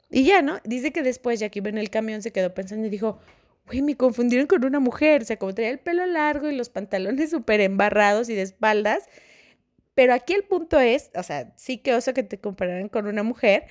Y 0.09 0.23
ya, 0.23 0.41
¿no? 0.41 0.59
Dice 0.63 0.91
que 0.91 1.01
después 1.01 1.39
ya 1.39 1.49
que 1.49 1.59
iba 1.59 1.69
en 1.69 1.79
el 1.79 1.89
camión 1.89 2.21
se 2.21 2.31
quedó 2.31 2.53
pensando 2.53 2.87
y 2.87 2.89
dijo, 2.89 3.19
güey, 3.65 3.81
me 3.81 3.97
confundieron 3.97 4.47
con 4.47 4.63
una 4.63 4.79
mujer, 4.79 5.23
o 5.23 5.25
sea, 5.25 5.37
como 5.37 5.53
traía 5.53 5.71
el 5.71 5.79
pelo 5.79 6.05
largo 6.05 6.49
y 6.49 6.55
los 6.55 6.69
pantalones 6.69 7.29
súper 7.31 7.59
embarrados 7.59 8.29
y 8.29 8.35
de 8.35 8.43
espaldas 8.43 9.09
pero 9.95 10.13
aquí 10.13 10.33
el 10.33 10.43
punto 10.43 10.79
es, 10.79 11.11
o 11.15 11.23
sea, 11.23 11.53
sí 11.55 11.77
que 11.77 11.93
oso 11.93 12.13
que 12.13 12.23
te 12.23 12.39
compararan 12.39 12.89
con 12.89 13.07
una 13.07 13.23
mujer, 13.23 13.65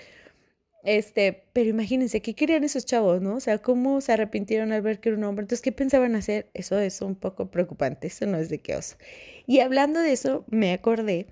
este, 0.85 1.45
pero 1.53 1.71
imagínense, 1.71 2.21
¿qué 2.23 2.35
querían 2.35 2.65
esos 2.65 2.85
chavos, 2.85 3.21
no? 3.23 3.37
O 3.37 3.41
sea, 3.41 3.59
¿cómo 3.59 4.01
se 4.01 4.13
arrepintieron 4.13 4.73
al 4.73 4.83
ver 4.83 5.01
que 5.01 5.11
era 5.11 5.19
un 5.19 5.25
hombre? 5.25 5.45
Entonces, 5.45 5.63
¿qué 5.63 5.73
pensaban 5.73 6.17
hacer? 6.17 6.51
Eso 6.55 6.79
es 6.81 7.01
un 7.03 7.15
poco 7.15 7.51
preocupante, 7.51 8.09
eso 8.09 8.27
no 8.27 8.39
es 8.39 8.49
de 8.49 8.59
qué 8.59 8.77
oso. 8.77 8.97
Y 9.47 9.61
hablando 9.61 10.01
de 10.01 10.13
eso, 10.13 10.45
me 10.49 10.73
acordé, 10.73 11.27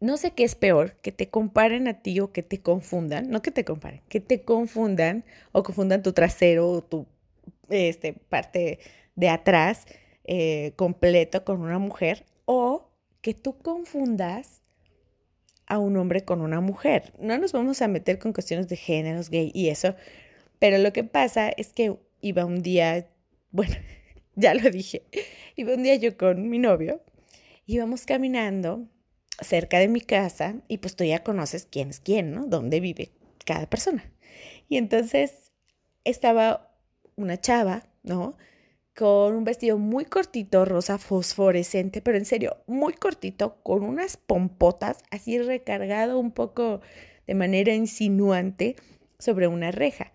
no 0.00 0.16
sé 0.16 0.32
qué 0.32 0.44
es 0.44 0.54
peor, 0.54 0.96
que 1.02 1.12
te 1.12 1.28
comparen 1.28 1.88
a 1.88 2.02
ti 2.02 2.20
o 2.20 2.32
que 2.32 2.42
te 2.42 2.60
confundan, 2.60 3.30
no 3.30 3.42
que 3.42 3.50
te 3.50 3.64
comparen, 3.64 4.02
que 4.08 4.20
te 4.20 4.42
confundan 4.44 5.24
o 5.52 5.62
confundan 5.62 6.02
tu 6.02 6.12
trasero 6.12 6.70
o 6.70 6.82
tu 6.82 7.06
este, 7.68 8.14
parte 8.14 8.78
de 9.14 9.28
atrás 9.28 9.86
eh, 10.24 10.72
completo 10.76 11.44
con 11.44 11.60
una 11.60 11.78
mujer 11.78 12.24
o 12.44 12.88
que 13.26 13.34
tú 13.34 13.58
confundas 13.58 14.62
a 15.66 15.80
un 15.80 15.96
hombre 15.96 16.24
con 16.24 16.40
una 16.42 16.60
mujer. 16.60 17.12
No 17.18 17.36
nos 17.38 17.50
vamos 17.50 17.82
a 17.82 17.88
meter 17.88 18.20
con 18.20 18.32
cuestiones 18.32 18.68
de 18.68 18.76
géneros 18.76 19.30
gay 19.30 19.50
y 19.52 19.68
eso, 19.68 19.96
pero 20.60 20.78
lo 20.78 20.92
que 20.92 21.02
pasa 21.02 21.48
es 21.48 21.72
que 21.72 21.98
iba 22.20 22.44
un 22.44 22.62
día, 22.62 23.08
bueno, 23.50 23.74
ya 24.36 24.54
lo 24.54 24.70
dije, 24.70 25.02
iba 25.56 25.74
un 25.74 25.82
día 25.82 25.96
yo 25.96 26.16
con 26.16 26.48
mi 26.48 26.60
novio, 26.60 27.02
íbamos 27.66 28.06
caminando 28.06 28.86
cerca 29.40 29.80
de 29.80 29.88
mi 29.88 30.02
casa 30.02 30.62
y 30.68 30.78
pues 30.78 30.94
tú 30.94 31.02
ya 31.02 31.24
conoces 31.24 31.66
quién 31.68 31.90
es 31.90 31.98
quién, 31.98 32.30
¿no? 32.30 32.46
Dónde 32.46 32.78
vive 32.78 33.10
cada 33.44 33.68
persona. 33.68 34.08
Y 34.68 34.76
entonces 34.76 35.50
estaba 36.04 36.78
una 37.16 37.40
chava, 37.40 37.88
¿no? 38.04 38.36
Con 38.96 39.34
un 39.34 39.44
vestido 39.44 39.76
muy 39.76 40.06
cortito, 40.06 40.64
rosa 40.64 40.96
fosforescente, 40.96 42.00
pero 42.00 42.16
en 42.16 42.24
serio, 42.24 42.56
muy 42.66 42.94
cortito, 42.94 43.58
con 43.62 43.84
unas 43.84 44.16
pompotas, 44.16 44.98
así 45.10 45.38
recargado 45.38 46.18
un 46.18 46.32
poco 46.32 46.80
de 47.26 47.34
manera 47.34 47.74
insinuante 47.74 48.74
sobre 49.18 49.48
una 49.48 49.70
reja. 49.70 50.12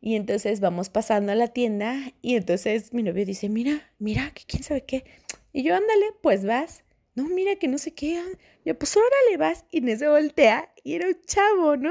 Y 0.00 0.14
entonces 0.14 0.60
vamos 0.60 0.90
pasando 0.90 1.32
a 1.32 1.34
la 1.34 1.48
tienda 1.48 2.12
y 2.20 2.36
entonces 2.36 2.92
mi 2.92 3.02
novio 3.02 3.24
dice, 3.24 3.48
mira, 3.48 3.90
mira, 3.98 4.30
que 4.34 4.44
quién 4.46 4.62
sabe 4.62 4.84
qué. 4.84 5.04
Y 5.52 5.62
yo, 5.62 5.74
ándale, 5.74 6.06
pues 6.22 6.44
vas 6.44 6.84
no, 7.18 7.28
mira 7.28 7.56
que 7.56 7.68
no 7.68 7.78
sé 7.78 7.92
qué. 7.92 8.18
Ah". 8.18 8.38
Yo, 8.64 8.78
pues 8.78 8.96
órale, 8.96 9.36
vas. 9.38 9.64
Y 9.70 9.78
en 9.78 9.88
ese 9.88 10.08
voltea 10.08 10.72
y 10.84 10.94
era 10.94 11.08
un 11.08 11.16
chavo, 11.26 11.76
¿no? 11.76 11.90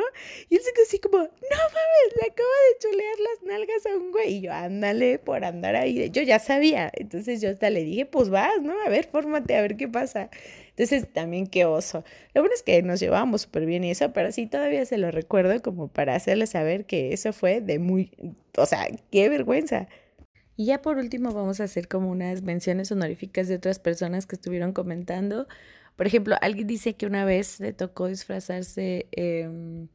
Y 0.49 0.55
él 0.55 0.61
se 0.61 0.71
quedó 0.73 0.83
así 0.85 0.99
como, 0.99 1.17
no 1.17 1.23
mames, 1.23 2.15
le 2.21 2.31
acabo 2.31 2.49
de 2.49 2.79
chulear 2.79 3.15
las 3.19 3.43
nalgas 3.43 3.85
a 3.85 3.97
un 3.97 4.11
güey. 4.11 4.35
Y 4.35 4.41
yo, 4.41 4.53
ándale 4.53 5.19
por 5.19 5.43
andar 5.43 5.75
ahí. 5.75 6.09
Yo 6.11 6.21
ya 6.21 6.39
sabía. 6.39 6.91
Entonces 6.93 7.41
yo 7.41 7.49
hasta 7.49 7.69
le 7.69 7.83
dije, 7.83 8.05
pues 8.05 8.29
vas, 8.29 8.61
¿no? 8.61 8.73
A 8.85 8.89
ver, 8.89 9.05
fórmate, 9.11 9.55
a 9.57 9.61
ver 9.61 9.75
qué 9.75 9.87
pasa. 9.87 10.29
Entonces 10.69 11.11
también 11.11 11.47
qué 11.47 11.65
oso. 11.65 12.03
Lo 12.33 12.41
bueno 12.41 12.53
es 12.53 12.63
que 12.63 12.81
nos 12.83 12.99
llevábamos 12.99 13.41
súper 13.41 13.65
bien 13.65 13.83
y 13.83 13.91
eso, 13.91 14.13
pero 14.13 14.31
sí 14.31 14.45
todavía 14.45 14.85
se 14.85 14.97
lo 14.97 15.11
recuerdo 15.11 15.61
como 15.61 15.87
para 15.87 16.15
hacerle 16.15 16.47
saber 16.47 16.85
que 16.85 17.13
eso 17.13 17.33
fue 17.33 17.61
de 17.61 17.79
muy, 17.79 18.11
o 18.55 18.65
sea, 18.65 18.87
qué 19.11 19.27
vergüenza. 19.29 19.87
Y 20.57 20.65
ya 20.65 20.81
por 20.81 20.97
último 20.97 21.31
vamos 21.33 21.61
a 21.61 21.65
hacer 21.65 21.87
como 21.87 22.09
unas 22.09 22.41
menciones 22.41 22.91
honoríficas 22.91 23.47
de 23.47 23.55
otras 23.55 23.77
personas 23.77 24.25
que 24.25 24.35
estuvieron 24.35 24.73
comentando. 24.73 25.47
Por 25.95 26.07
ejemplo, 26.07 26.35
alguien 26.41 26.65
dice 26.67 26.95
que 26.95 27.05
una 27.05 27.25
vez 27.25 27.59
le 27.59 27.73
tocó 27.73 28.07
disfrazarse 28.07 29.07
em, 29.11 29.87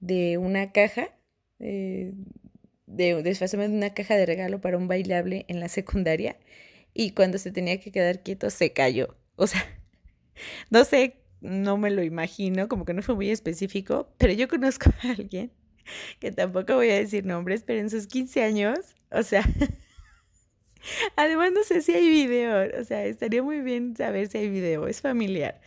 de 0.00 0.38
una 0.38 0.72
caja, 0.72 1.08
eh, 1.58 2.14
de, 2.86 3.20
disfrazarme 3.24 3.68
de 3.68 3.74
una 3.76 3.94
caja 3.94 4.14
de 4.14 4.26
regalo 4.26 4.60
para 4.60 4.78
un 4.78 4.86
bailable 4.86 5.44
en 5.48 5.58
la 5.58 5.68
secundaria 5.68 6.36
y 6.94 7.10
cuando 7.10 7.38
se 7.38 7.50
tenía 7.50 7.80
que 7.80 7.90
quedar 7.90 8.22
quieto 8.22 8.48
se 8.50 8.72
cayó. 8.72 9.16
O 9.34 9.48
sea, 9.48 9.64
no 10.70 10.84
sé, 10.84 11.16
no 11.40 11.78
me 11.78 11.90
lo 11.90 12.04
imagino, 12.04 12.68
como 12.68 12.84
que 12.84 12.94
no 12.94 13.02
fue 13.02 13.16
muy 13.16 13.30
específico, 13.30 14.08
pero 14.18 14.32
yo 14.32 14.46
conozco 14.46 14.90
a 15.02 15.10
alguien 15.10 15.50
que 16.20 16.32
tampoco 16.32 16.74
voy 16.76 16.90
a 16.90 16.96
decir 16.96 17.24
nombres, 17.24 17.62
pero 17.64 17.80
en 17.80 17.90
sus 17.90 18.06
15 18.06 18.42
años, 18.44 18.78
o 19.10 19.22
sea, 19.22 19.42
además 21.16 21.52
no 21.52 21.62
sé 21.64 21.82
si 21.82 21.92
hay 21.92 22.08
video, 22.08 22.80
o 22.80 22.84
sea, 22.84 23.04
estaría 23.04 23.42
muy 23.42 23.60
bien 23.60 23.96
saber 23.96 24.28
si 24.28 24.38
hay 24.38 24.48
video, 24.48 24.86
es 24.86 25.00
familiar. 25.00 25.60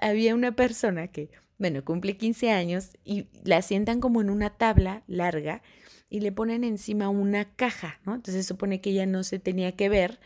Había 0.00 0.34
una 0.34 0.56
persona 0.56 1.08
que, 1.08 1.30
bueno, 1.58 1.84
cumple 1.84 2.16
15 2.16 2.50
años 2.50 2.90
y 3.04 3.26
la 3.44 3.62
sientan 3.62 4.00
como 4.00 4.20
en 4.20 4.30
una 4.30 4.50
tabla 4.50 5.02
larga 5.06 5.62
y 6.10 6.20
le 6.20 6.32
ponen 6.32 6.64
encima 6.64 7.08
una 7.08 7.54
caja, 7.56 8.00
¿no? 8.04 8.14
Entonces 8.14 8.46
supone 8.46 8.80
que 8.80 8.90
ella 8.90 9.06
no 9.06 9.24
se 9.24 9.38
tenía 9.38 9.72
que 9.72 9.88
ver 9.88 10.20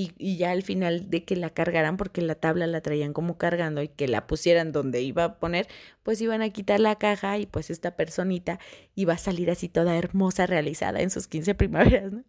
y, 0.00 0.36
ya 0.36 0.52
al 0.52 0.62
final 0.62 1.10
de 1.10 1.24
que 1.24 1.34
la 1.34 1.50
cargaran, 1.50 1.96
porque 1.96 2.22
la 2.22 2.36
tabla 2.36 2.68
la 2.68 2.80
traían 2.82 3.12
como 3.12 3.36
cargando 3.36 3.82
y 3.82 3.88
que 3.88 4.06
la 4.06 4.28
pusieran 4.28 4.70
donde 4.70 5.02
iba 5.02 5.24
a 5.24 5.38
poner, 5.40 5.66
pues 6.04 6.20
iban 6.20 6.40
a 6.40 6.50
quitar 6.50 6.78
la 6.78 6.94
caja 6.98 7.36
y 7.38 7.46
pues 7.46 7.68
esta 7.68 7.96
personita 7.96 8.60
iba 8.94 9.14
a 9.14 9.18
salir 9.18 9.50
así 9.50 9.68
toda 9.68 9.96
hermosa, 9.96 10.46
realizada 10.46 11.00
en 11.00 11.10
sus 11.10 11.26
15 11.26 11.54
primaveras, 11.56 12.12
¿no? 12.12 12.22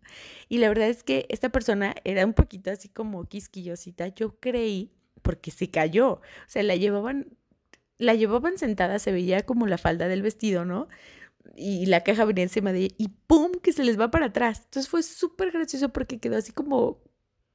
Y 0.48 0.58
la 0.58 0.68
verdad 0.70 0.90
es 0.90 1.04
que 1.04 1.28
esta 1.30 1.50
persona 1.50 1.94
era 2.06 2.26
un 2.26 2.34
poquito 2.34 2.72
así 2.72 2.90
como 2.90 3.26
quisquillosita, 3.26 4.08
yo 4.08 4.40
creí, 4.40 4.92
porque 5.22 5.52
se 5.52 5.70
cayó, 5.70 6.14
o 6.14 6.22
sea, 6.48 6.64
la 6.64 6.76
llevaban, 6.76 7.28
la 8.00 8.16
llevaban 8.16 8.58
sentada, 8.58 8.98
se 8.98 9.12
veía 9.12 9.46
como 9.46 9.68
la 9.68 9.78
falda 9.78 10.08
del 10.08 10.24
vestido, 10.24 10.66
¿no? 10.66 10.88
y 11.56 11.86
la 11.88 12.04
caja 12.04 12.26
venía 12.26 12.44
encima 12.44 12.72
de 12.72 12.80
ella 12.80 12.96
y 12.98 13.10
¡pum! 13.28 13.52
que 13.62 13.74
se 13.74 13.84
les 13.84 14.00
va 14.00 14.12
para 14.12 14.28
atrás. 14.28 14.62
Entonces 14.66 14.90
fue 14.90 15.04
súper 15.04 15.52
gracioso 15.52 15.90
porque 15.90 16.20
quedó 16.20 16.38
así 16.38 16.52
como 16.52 17.02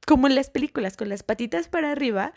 como 0.05 0.27
en 0.27 0.35
las 0.35 0.49
películas, 0.49 0.97
con 0.97 1.09
las 1.09 1.23
patitas 1.23 1.67
para 1.67 1.91
arriba. 1.91 2.33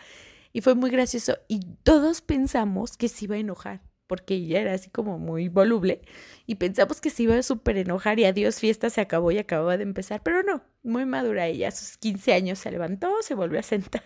Y 0.53 0.63
fue 0.63 0.75
muy 0.75 0.91
gracioso. 0.91 1.39
Y 1.47 1.61
todos 1.83 2.21
pensamos 2.21 2.97
que 2.97 3.09
se 3.09 3.27
iba 3.27 3.37
a 3.37 3.39
enojar, 3.39 3.83
porque 4.07 4.35
ella 4.35 4.61
era 4.61 4.73
así 4.73 4.91
como 4.91 5.19
muy 5.19 5.49
voluble. 5.49 6.01
Y 6.47 6.57
pensamos 6.57 7.01
que 7.01 7.11
se 7.11 7.25
iba 7.25 7.37
a 7.37 7.43
súper 7.43 7.77
enojar 7.77 8.19
y 8.19 8.25
adiós, 8.25 8.59
fiesta 8.59 8.91
se 8.91 9.01
acabó 9.01 9.31
y 9.31 9.39
acababa 9.39 9.77
de 9.77 9.83
empezar. 9.83 10.23
Pero 10.23 10.43
no, 10.43 10.63
muy 10.83 11.05
madura 11.05 11.47
ella. 11.47 11.69
A 11.69 11.73
sus 11.73 11.99
15 11.99 12.33
años 12.33 12.59
se 12.59 12.71
levantó, 12.71 13.13
se 13.23 13.35
volvió 13.35 13.61
a 13.61 13.63
sentar. 13.63 14.03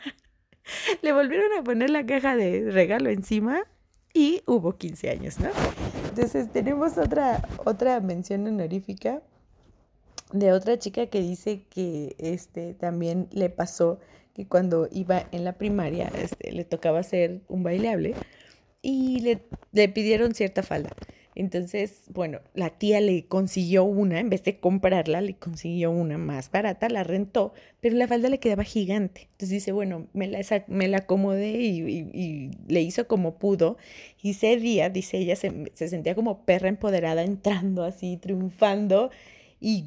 Le 1.03 1.13
volvieron 1.13 1.59
a 1.59 1.63
poner 1.63 1.91
la 1.91 2.05
caja 2.05 2.37
de 2.37 2.71
regalo 2.71 3.11
encima 3.11 3.63
y 4.15 4.43
hubo 4.47 4.77
15 4.77 5.11
años, 5.11 5.41
¿no? 5.41 5.51
Entonces 6.09 6.53
tenemos 6.53 6.99
otra, 6.99 7.49
otra 7.65 8.01
mención 8.01 8.47
honorífica 8.47 9.23
de 10.33 10.53
otra 10.53 10.79
chica 10.79 11.07
que 11.07 11.21
dice 11.21 11.63
que 11.69 12.17
este 12.19 12.75
también 12.75 13.29
le 13.33 13.51
pasó 13.51 14.01
que 14.35 14.47
cuando 14.47 14.89
iba 14.91 15.29
en 15.31 15.45
la 15.45 15.59
primaria 15.59 16.11
este, 16.19 16.53
le 16.53 16.65
tocaba 16.65 17.01
hacer 17.01 17.43
un 17.49 17.63
bailable 17.63 18.15
y 18.81 19.21
le, 19.21 19.43
le 19.73 19.89
pidieron 19.89 20.35
cierta 20.35 20.63
falda. 20.63 20.91
Entonces, 21.35 22.03
bueno, 22.11 22.41
la 22.53 22.71
tía 22.71 23.01
le 23.01 23.25
consiguió 23.27 23.85
una, 23.85 24.21
en 24.21 24.29
vez 24.29 24.43
de 24.45 24.59
comprarla, 24.59 25.23
le 25.23 25.35
consiguió 25.35 25.91
una 25.91 26.19
más 26.19 26.51
barata, 26.51 26.91
la 26.91 27.05
rentó, 27.05 27.55
pero 27.81 27.97
la 27.97 28.07
falda 28.07 28.29
le 28.29 28.39
quedaba 28.39 28.65
gigante. 28.65 29.29
Entonces 29.33 29.51
dice, 29.51 29.73
bueno, 29.73 30.09
me 30.13 30.27
la, 30.27 30.41
me 30.67 30.89
la 30.89 30.99
acomodé 30.99 31.53
y, 31.53 32.51
le 32.69 32.83
hizo 32.83 33.07
como 33.07 33.39
pudo. 33.39 33.79
Y 34.21 34.31
ese 34.31 34.57
día, 34.59 34.91
dice 34.91 35.19
ella, 35.19 35.37
se, 35.37 35.73
se 35.73 35.89
sentía 35.89 36.15
como 36.15 36.45
perra 36.45 36.69
empoderada, 36.69 37.23
entrando 37.23 37.83
así, 37.85 38.19
triunfando 38.19 39.11
y 39.63 39.85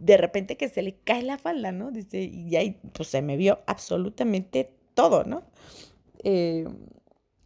de 0.00 0.16
repente 0.16 0.56
que 0.56 0.70
se 0.70 0.80
le 0.80 0.94
cae 0.94 1.22
la 1.22 1.36
falda, 1.36 1.72
¿no? 1.72 1.90
Dice, 1.90 2.22
y 2.22 2.56
ahí 2.56 2.80
pues 2.94 3.10
se 3.10 3.20
me 3.20 3.36
vio 3.36 3.60
absolutamente 3.66 4.72
todo, 4.94 5.24
¿no? 5.24 5.42
Eh, 6.24 6.66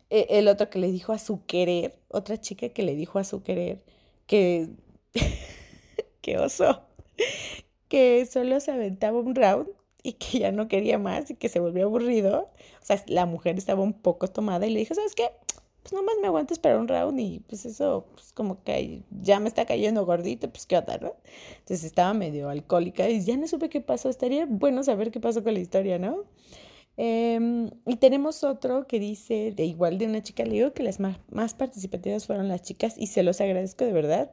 e, 0.08 0.26
el 0.30 0.46
otro 0.46 0.70
que 0.70 0.78
le 0.78 0.92
dijo 0.92 1.12
a 1.12 1.18
su 1.18 1.44
querer, 1.46 1.98
otra 2.08 2.40
chica 2.40 2.68
que 2.68 2.84
le 2.84 2.94
dijo 2.94 3.18
a 3.18 3.24
su 3.24 3.42
querer 3.42 3.82
que, 4.28 4.68
que 6.22 6.38
oso, 6.38 6.82
que 7.88 8.24
solo 8.26 8.60
se 8.60 8.70
aventaba 8.70 9.18
un 9.18 9.34
round 9.34 9.68
y 10.04 10.12
que 10.12 10.38
ya 10.38 10.52
no 10.52 10.68
quería 10.68 10.98
más 10.98 11.28
y 11.32 11.34
que 11.34 11.48
se 11.48 11.58
volvió 11.58 11.86
aburrido. 11.86 12.52
O 12.82 12.84
sea, 12.84 13.02
la 13.08 13.26
mujer 13.26 13.58
estaba 13.58 13.82
un 13.82 13.94
poco 13.94 14.28
tomada 14.28 14.64
y 14.68 14.70
le 14.70 14.78
dijo, 14.78 14.94
¿sabes 14.94 15.16
qué? 15.16 15.30
Pues 15.84 15.92
nomás 15.92 16.14
me 16.22 16.28
aguanto 16.28 16.54
esperar 16.54 16.78
un 16.78 16.88
round 16.88 17.20
y 17.20 17.40
pues 17.40 17.66
eso, 17.66 18.06
pues 18.14 18.32
como 18.32 18.64
que 18.64 19.02
ya 19.20 19.38
me 19.38 19.48
está 19.48 19.66
cayendo 19.66 20.06
gordito, 20.06 20.48
pues 20.48 20.64
qué 20.64 20.78
onda, 20.78 20.96
¿no? 20.96 21.12
Entonces 21.58 21.84
estaba 21.84 22.14
medio 22.14 22.48
alcohólica 22.48 23.06
y 23.10 23.22
ya 23.22 23.36
no 23.36 23.46
supe 23.46 23.68
qué 23.68 23.82
pasó, 23.82 24.08
estaría 24.08 24.46
bueno 24.46 24.82
saber 24.82 25.10
qué 25.10 25.20
pasó 25.20 25.44
con 25.44 25.52
la 25.52 25.60
historia, 25.60 25.98
¿no? 25.98 26.24
Em, 26.96 27.70
y 27.86 27.96
tenemos 27.96 28.44
otro 28.44 28.86
que 28.86 28.98
dice, 28.98 29.52
de 29.54 29.66
igual 29.66 29.98
de 29.98 30.06
una 30.06 30.22
chica, 30.22 30.44
le 30.44 30.52
digo 30.52 30.72
que 30.72 30.82
las 30.82 31.00
más, 31.00 31.54
participativas 31.54 32.26
fueron 32.26 32.48
las 32.48 32.62
chicas 32.62 32.94
y 32.96 33.08
se 33.08 33.22
los 33.22 33.42
agradezco 33.42 33.84
de 33.84 33.92
verdad. 33.92 34.30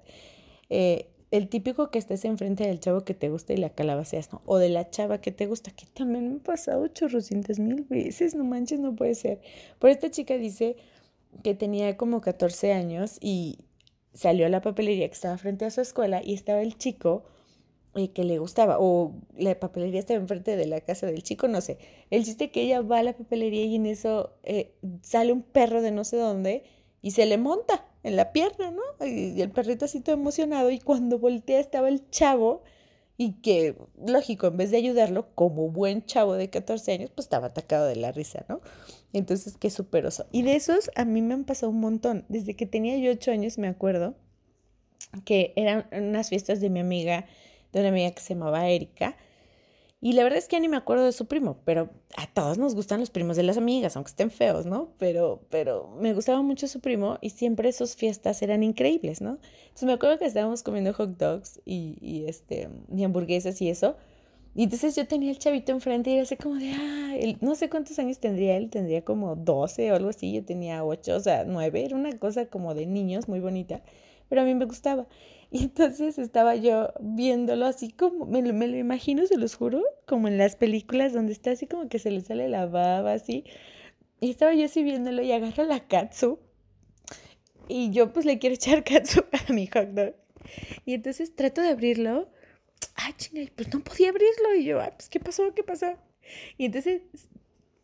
Eh, 0.69 1.09
el 1.31 1.49
típico 1.49 1.91
que 1.91 1.99
estés 1.99 2.23
enfrente 2.23 2.65
del 2.65 2.79
chavo 2.79 3.01
que 3.01 3.13
te 3.13 3.27
gusta 3.29 3.51
y 3.51 3.57
la 3.57 3.71
calabaceas, 3.71 4.31
¿no? 4.31 4.41
O 4.45 4.57
de 4.57 4.69
la 4.69 4.89
chava 4.89 5.19
que 5.19 5.33
te 5.33 5.47
gusta, 5.47 5.71
que 5.71 5.85
también 5.85 6.29
me 6.29 6.35
ha 6.37 6.43
pasado 6.43 6.87
chorrocientas 6.87 7.59
mil 7.59 7.83
veces, 7.89 8.35
no 8.35 8.45
manches, 8.45 8.79
no 8.79 8.95
puede 8.95 9.15
ser. 9.15 9.41
Por 9.79 9.89
esta 9.89 10.09
chica 10.09 10.37
dice, 10.37 10.77
que 11.43 11.55
tenía 11.55 11.97
como 11.97 12.21
14 12.21 12.73
años 12.73 13.17
y 13.21 13.59
salió 14.13 14.45
a 14.45 14.49
la 14.49 14.61
papelería 14.61 15.07
que 15.07 15.13
estaba 15.13 15.37
frente 15.37 15.65
a 15.65 15.71
su 15.71 15.81
escuela 15.81 16.21
y 16.23 16.33
estaba 16.33 16.61
el 16.61 16.77
chico 16.77 17.23
eh, 17.95 18.11
que 18.11 18.23
le 18.23 18.39
gustaba, 18.39 18.77
o 18.79 19.13
la 19.37 19.59
papelería 19.59 19.99
estaba 19.99 20.19
enfrente 20.19 20.55
de 20.55 20.65
la 20.65 20.79
casa 20.79 21.07
del 21.07 21.23
chico, 21.23 21.49
no 21.49 21.59
sé. 21.59 21.77
El 22.09 22.23
chiste 22.23 22.49
que 22.49 22.61
ella 22.61 22.81
va 22.81 22.99
a 22.99 23.03
la 23.03 23.13
papelería 23.13 23.65
y 23.65 23.75
en 23.75 23.85
eso 23.85 24.31
eh, 24.43 24.73
sale 25.01 25.33
un 25.33 25.41
perro 25.41 25.81
de 25.81 25.91
no 25.91 26.05
sé 26.05 26.15
dónde 26.15 26.63
y 27.01 27.11
se 27.11 27.25
le 27.25 27.37
monta 27.37 27.85
en 28.03 28.15
la 28.15 28.31
pierna, 28.31 28.71
¿no? 28.71 29.05
Y, 29.05 29.41
el 29.41 29.51
perrito 29.51 29.85
así 29.85 29.99
todo 29.99 30.15
emocionado 30.15 30.71
y 30.71 30.79
cuando 30.79 31.19
voltea 31.19 31.59
estaba 31.59 31.89
el 31.89 32.09
chavo 32.09 32.63
y 33.21 33.34
que, 33.34 33.75
lógico, 34.03 34.47
en 34.47 34.57
vez 34.57 34.71
de 34.71 34.77
ayudarlo, 34.77 35.27
como 35.36 35.69
buen 35.69 36.03
chavo 36.07 36.34
de 36.34 36.49
14 36.49 36.93
años, 36.93 37.12
pues 37.13 37.25
estaba 37.25 37.47
atacado 37.47 37.86
de 37.86 37.95
la 37.95 38.12
risa, 38.12 38.45
¿no? 38.49 38.62
Entonces, 39.13 39.57
qué 39.60 39.69
superoso. 39.69 40.25
Y 40.31 40.41
de 40.41 40.55
esos 40.55 40.89
a 40.95 41.05
mí 41.05 41.21
me 41.21 41.36
han 41.36 41.43
pasado 41.43 41.69
un 41.71 41.81
montón. 41.81 42.25
Desde 42.29 42.55
que 42.55 42.65
tenía 42.65 42.97
yo 42.97 43.12
8 43.12 43.29
años 43.29 43.60
me 43.60 43.67
acuerdo 43.67 44.15
que 45.23 45.53
eran 45.55 45.86
unas 45.91 46.29
fiestas 46.29 46.62
de 46.62 46.71
mi 46.71 46.79
amiga, 46.79 47.27
de 47.71 47.81
una 47.81 47.89
amiga 47.89 48.10
que 48.10 48.21
se 48.21 48.34
llamaba 48.34 48.67
Erika, 48.67 49.15
y 50.03 50.13
la 50.13 50.23
verdad 50.23 50.39
es 50.39 50.47
que 50.47 50.55
ya 50.55 50.59
ni 50.59 50.67
me 50.67 50.77
acuerdo 50.77 51.05
de 51.05 51.11
su 51.11 51.27
primo, 51.27 51.57
pero 51.63 51.91
a 52.17 52.25
todos 52.25 52.57
nos 52.57 52.73
gustan 52.73 52.99
los 52.99 53.11
primos 53.11 53.37
de 53.37 53.43
las 53.43 53.57
amigas, 53.57 53.95
aunque 53.95 54.09
estén 54.09 54.31
feos, 54.31 54.65
¿no? 54.65 54.89
Pero, 54.97 55.43
pero 55.51 55.95
me 55.99 56.15
gustaba 56.15 56.41
mucho 56.41 56.67
su 56.67 56.79
primo 56.79 57.19
y 57.21 57.29
siempre 57.29 57.71
sus 57.71 57.95
fiestas 57.95 58.41
eran 58.41 58.63
increíbles, 58.63 59.21
¿no? 59.21 59.37
Entonces 59.63 59.83
me 59.83 59.93
acuerdo 59.93 60.17
que 60.17 60.25
estábamos 60.25 60.63
comiendo 60.63 60.91
hot 60.93 61.17
dogs 61.17 61.61
y, 61.65 61.99
y, 62.01 62.25
este, 62.25 62.67
y 62.91 63.03
hamburguesas 63.03 63.61
y 63.61 63.69
eso. 63.69 63.95
Y 64.55 64.63
entonces 64.63 64.95
yo 64.95 65.07
tenía 65.07 65.29
el 65.29 65.37
chavito 65.37 65.71
enfrente 65.71 66.09
y 66.09 66.13
era 66.13 66.23
así 66.23 66.35
como 66.35 66.55
de, 66.55 66.71
ah, 66.71 67.15
no 67.39 67.53
sé 67.53 67.69
cuántos 67.69 67.99
años 67.99 68.17
tendría 68.19 68.57
él, 68.57 68.71
tendría 68.71 69.05
como 69.05 69.35
12 69.35 69.91
o 69.91 69.95
algo 69.95 70.09
así, 70.09 70.33
yo 70.33 70.43
tenía 70.43 70.83
8, 70.83 71.15
o 71.15 71.19
sea, 71.19 71.45
9, 71.45 71.85
era 71.85 71.95
una 71.95 72.17
cosa 72.17 72.47
como 72.47 72.73
de 72.73 72.87
niños 72.87 73.29
muy 73.29 73.39
bonita, 73.39 73.81
pero 74.29 74.41
a 74.41 74.45
mí 74.45 74.55
me 74.55 74.65
gustaba. 74.65 75.05
Y 75.53 75.65
entonces 75.65 76.17
estaba 76.17 76.55
yo 76.55 76.93
viéndolo 77.01 77.65
así 77.65 77.91
como, 77.91 78.25
me 78.25 78.41
lo, 78.41 78.53
me 78.53 78.67
lo 78.67 78.77
imagino, 78.77 79.27
se 79.27 79.37
los 79.37 79.55
juro, 79.55 79.83
como 80.07 80.29
en 80.29 80.37
las 80.37 80.55
películas 80.55 81.11
donde 81.11 81.33
está 81.33 81.51
así 81.51 81.67
como 81.67 81.89
que 81.89 81.99
se 81.99 82.09
le 82.09 82.21
sale 82.21 82.47
la 82.47 82.67
baba 82.67 83.11
así. 83.11 83.43
Y 84.21 84.31
estaba 84.31 84.53
yo 84.53 84.65
así 84.65 84.81
viéndolo 84.81 85.21
y 85.21 85.31
agarro 85.33 85.65
la 85.65 85.81
katsu. 85.87 86.39
Y 87.67 87.91
yo 87.91 88.13
pues 88.13 88.25
le 88.25 88.39
quiero 88.39 88.55
echar 88.55 88.83
katsu 88.85 89.25
a 89.31 89.51
mi 89.51 89.67
hot 89.67 89.89
dog. 89.89 90.15
Y 90.85 90.93
entonces 90.93 91.35
trato 91.35 91.61
de 91.61 91.69
abrirlo. 91.69 92.29
Ay, 92.95 93.13
chinga, 93.17 93.51
pues 93.55 93.73
no 93.73 93.81
podía 93.83 94.09
abrirlo. 94.09 94.55
Y 94.57 94.63
yo, 94.63 94.79
ay, 94.79 94.91
pues 94.95 95.09
¿qué 95.09 95.19
pasó? 95.19 95.53
¿Qué 95.53 95.63
pasó? 95.63 95.97
Y 96.57 96.65
entonces, 96.65 97.01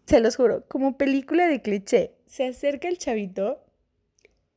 se 0.05 0.21
los 0.21 0.37
juro, 0.37 0.65
como 0.69 0.97
película 0.97 1.47
de 1.47 1.61
cliché, 1.61 2.13
se 2.27 2.45
acerca 2.47 2.87
el 2.87 2.97
chavito 2.97 3.61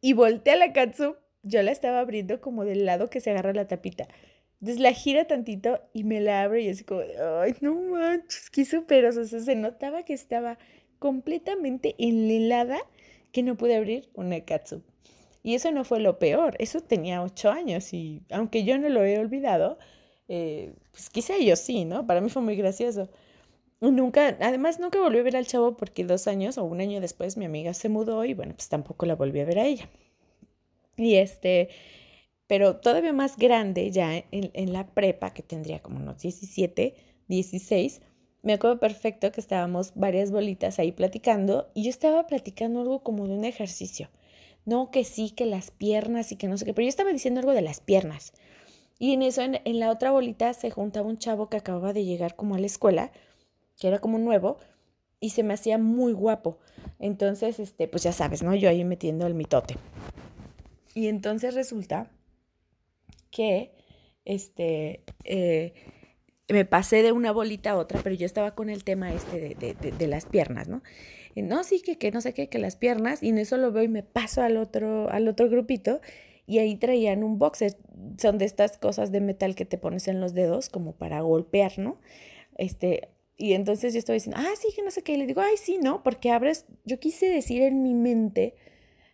y 0.01 0.12
voltea 0.12 0.57
la 0.57 0.73
katsu 0.73 1.16
yo 1.43 1.62
la 1.62 1.70
estaba 1.72 2.01
abriendo 2.01 2.41
como 2.41 2.64
del 2.64 2.86
lado 2.86 3.11
que 3.11 3.20
se 3.20 3.30
agarra 3.30 3.53
la 3.53 3.66
tapita. 3.66 4.09
Entonces 4.61 4.80
la 4.80 4.93
gira 4.93 5.26
tantito 5.26 5.80
y 5.95 6.05
me 6.05 6.20
la 6.20 6.43
abre 6.43 6.62
y 6.62 6.68
así 6.68 6.84
como, 6.84 7.01
ay, 7.41 7.55
no 7.61 7.74
manches, 7.74 8.51
qué 8.51 8.64
súper. 8.64 9.07
O 9.07 9.12
sea, 9.12 9.24
se 9.24 9.57
notaba 9.57 10.05
que 10.05 10.12
estaba 10.12 10.59
completamente 10.99 11.95
enlelada 11.99 12.78
que 13.32 13.43
no 13.43 13.57
pude 13.57 13.76
abrir 13.76 14.11
una 14.14 14.41
katsu. 14.45 14.82
Y 15.43 15.55
eso 15.55 15.72
no 15.72 15.84
fue 15.84 16.01
lo 16.01 16.18
peor, 16.18 16.57
eso 16.59 16.82
tenía 16.82 17.22
ocho 17.22 17.51
años 17.51 17.95
y 17.95 18.22
aunque 18.30 18.64
yo 18.64 18.76
no 18.78 18.91
lo 18.91 19.05
he 19.05 19.18
olvidado, 19.18 19.78
eh, 20.28 20.74
pues 20.93 21.09
quizá 21.11 21.38
yo 21.38 21.57
sí, 21.57 21.86
¿no? 21.86 22.07
Para 22.07 22.20
mí 22.20 22.28
fue 22.28 22.43
muy 22.43 22.57
gracioso. 22.57 23.11
Nunca, 23.80 24.36
además 24.41 24.78
nunca 24.78 25.01
volví 25.01 25.18
a 25.20 25.22
ver 25.22 25.36
al 25.36 25.47
chavo 25.47 25.76
porque 25.76 26.05
dos 26.05 26.26
años 26.28 26.59
o 26.59 26.64
un 26.64 26.80
año 26.82 27.01
después 27.01 27.38
mi 27.38 27.47
amiga 27.47 27.72
se 27.72 27.88
mudó 27.88 28.24
y 28.26 28.34
bueno, 28.34 28.55
pues 28.55 28.68
tampoco 28.68 29.07
la 29.07 29.16
volví 29.16 29.41
a 29.41 29.47
ver 29.47 29.59
a 29.59 29.66
ella. 29.66 29.88
Y 31.01 31.14
este, 31.14 31.70
pero 32.46 32.76
todavía 32.76 33.14
más 33.14 33.38
grande, 33.38 33.90
ya 33.90 34.22
en, 34.30 34.72
la 34.72 34.86
prepa, 34.86 35.32
que 35.32 35.42
tendría 35.42 35.80
como 35.80 35.98
unos 35.98 36.20
17, 36.20 36.94
16, 37.26 38.03
me 38.42 38.53
acuerdo 38.53 38.78
perfecto 38.78 39.32
que 39.32 39.40
estábamos 39.40 39.92
varias 39.94 40.30
bolitas 40.30 40.78
ahí 40.78 40.92
platicando 40.92 41.70
y 41.72 41.84
yo 41.84 41.90
estaba 41.90 42.26
platicando 42.26 42.82
algo 42.82 43.03
como 43.03 43.26
de 43.26 43.32
un 43.32 43.46
ejercicio. 43.46 44.11
no, 44.66 44.90
que 44.90 45.05
sí, 45.05 45.30
que 45.30 45.46
las 45.46 45.70
piernas 45.70 46.32
y 46.32 46.36
que 46.36 46.46
no 46.46 46.59
sé 46.59 46.66
qué, 46.66 46.74
pero 46.74 46.84
yo 46.84 46.90
estaba 46.90 47.12
diciendo 47.12 47.40
algo 47.40 47.53
de 47.53 47.62
las 47.62 47.80
piernas. 47.80 48.34
Y 48.98 49.14
en 49.14 49.22
eso, 49.22 49.40
en, 49.40 49.61
en 49.64 49.80
la 49.80 49.90
otra 49.90 50.11
bolita 50.11 50.53
se 50.53 50.70
juntaba 50.70 51.09
un 51.09 51.16
chavo 51.16 51.48
que 51.48 51.57
acababa 51.57 51.94
de 51.94 52.05
llegar 52.05 52.36
como 52.36 52.57
a 52.57 52.59
la 52.59 52.66
escuela, 52.66 53.11
que 53.78 53.88
era 53.88 54.01
como 54.01 54.18
nuevo, 54.18 54.59
y 55.18 55.30
se 55.30 55.42
me 55.42 55.55
hacía 55.55 55.78
muy 55.78 56.12
guapo. 56.12 56.59
Entonces, 56.98 57.59
este, 57.59 57.88
pues 57.88 58.03
ya 58.03 58.12
sabes, 58.12 58.42
¿no? 58.42 58.55
Yo 58.55 58.68
ahí 58.68 58.84
metiendo 58.84 59.26
el 59.26 59.34
mitote. 59.34 59.76
Y 61.01 61.09
entonces 61.09 61.55
resulta 61.55 62.11
que, 63.30 63.72
este, 64.26 65.03
eh, 65.24 65.72
me 66.46 66.66
pasé 66.66 67.03
de 67.03 67.12
una 67.12 67.32
bolita 67.32 67.70
a 67.70 67.76
otra, 67.78 68.03
pero 68.03 68.14
yo 68.14 68.26
estaba 68.26 68.55
con 68.55 68.68
el 68.68 68.84
tema 68.84 69.11
este 69.11 69.55
de, 69.55 70.07
las 70.07 70.26
piernas, 70.26 70.68
¿no? 70.68 70.82
no, 71.36 71.64
sí, 71.64 71.80
que, 71.80 71.96
que 71.96 72.11
no 72.11 72.20
sé 72.20 72.34
qué, 72.34 72.51
que 72.51 72.59
las 72.59 72.76
piernas, 72.76 73.22
y 73.22 73.30
en 73.30 73.38
eso 73.38 73.57
lo 73.57 73.72
veo 73.72 73.82
y 73.82 73.88
me 73.88 74.03
paso 74.03 74.42
al 74.42 74.59
otro, 74.59 75.09
al 75.09 75.26
otro 75.26 75.48
grupito, 75.48 76.03
y 76.46 76.59
ahí 76.59 76.76
traían 76.76 77.24
un 77.24 77.38
boxer, 77.38 77.78
son 78.18 78.36
de 78.36 78.44
estas 78.44 78.76
cosas 78.76 79.11
de 79.11 79.22
metal 79.22 79.55
que 79.55 79.64
te 79.64 79.78
pones 79.78 80.07
en 80.07 80.20
los 80.20 80.34
dedos 80.34 80.68
como 80.68 80.92
para 80.92 81.22
golpear, 81.22 81.78
¿no? 81.78 81.98
Este, 82.59 83.09
y 83.38 83.55
entonces 83.55 83.94
yo 83.94 84.01
estaba 84.01 84.16
diciendo, 84.16 84.38
ah, 84.38 84.53
sí, 84.61 84.68
que 84.76 84.82
no 84.82 84.90
sé 84.90 85.01
qué. 85.01 85.14
Y 85.14 85.16
le 85.16 85.26
digo, 85.26 85.40
ay, 85.40 85.57
sí, 85.57 85.78
no, 85.80 86.03
porque 86.03 86.30
abres, 86.30 86.66
yo 86.84 87.01
quise 87.01 87.30
decir 87.30 87.62
en 87.62 87.82
mi 87.82 87.94
mente 87.94 88.55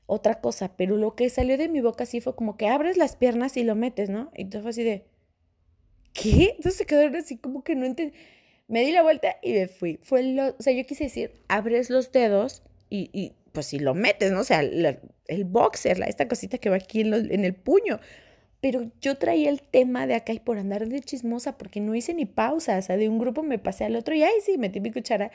otra 0.07 0.41
cosa, 0.41 0.77
pero 0.77 0.97
lo 0.97 1.15
que 1.15 1.29
salió 1.31 1.59
de 1.59 1.69
mi 1.69 1.81
boca 1.81 2.07
sí 2.07 2.21
fue 2.21 2.35
como 2.35 2.57
que 2.57 2.69
abres 2.69 2.97
las 2.97 3.17
piernas 3.17 3.57
y 3.57 3.65
lo 3.65 3.75
metes, 3.75 4.09
¿no? 4.09 4.31
Y 4.35 4.43
entonces 4.43 4.63
fue 4.63 4.71
así 4.71 4.85
de, 4.85 5.05
¿qué? 6.13 6.55
Entonces 6.57 6.77
se 6.77 6.87
quedó 6.87 7.17
así 7.19 7.37
como 7.37 7.65
que 7.65 7.75
no 7.75 7.87
entendí. 7.87 8.17
Me 8.69 8.85
di 8.85 8.93
la 8.93 9.03
vuelta 9.03 9.37
y 9.43 9.53
me 9.53 9.69
fui. 9.69 9.99
Fue 10.03 10.23
lo, 10.23 10.49
o 10.49 10.63
sea, 10.63 10.73
yo 10.73 10.85
quise 10.87 11.05
decir, 11.05 11.33
abres 11.49 11.91
los 11.91 12.13
dedos 12.13 12.63
y, 12.91 13.11
y 13.13 13.35
pues 13.53 13.67
si 13.67 13.79
lo 13.79 13.95
metes, 13.95 14.33
¿no? 14.33 14.41
O 14.41 14.45
sea, 14.45 14.61
el 14.61 15.45
boxer, 15.45 15.99
la, 15.99 16.07
esta 16.07 16.29
cosita 16.29 16.59
que 16.59 16.71
va 16.71 16.77
aquí 16.77 17.01
en, 17.01 17.15
en 17.15 17.45
el 17.45 17.55
puño 17.55 18.01
pero 18.61 18.91
yo 19.01 19.17
traía 19.17 19.51
el 19.51 19.63
tema 19.63 20.09
de 20.09 20.15
acá 20.15 20.33
y 20.33 20.41
por 20.41 20.59
andar 20.59 20.89
de 20.89 21.01
chismosa, 21.01 21.57
porque 21.57 21.81
no 21.81 21.95
hice 21.95 22.15
ni 22.15 22.27
pausa, 22.27 22.79
o 22.79 22.83
sea, 22.83 22.97
de 22.97 23.09
un 23.09 23.19
grupo 23.19 23.45
me 23.45 23.59
pasé 23.59 23.85
al 23.85 23.97
otro 23.97 24.15
y 24.15 24.23
ahí 24.23 24.41
sí, 24.45 24.59
metí 24.59 24.81
mi 24.81 24.91
cuchara. 24.91 25.31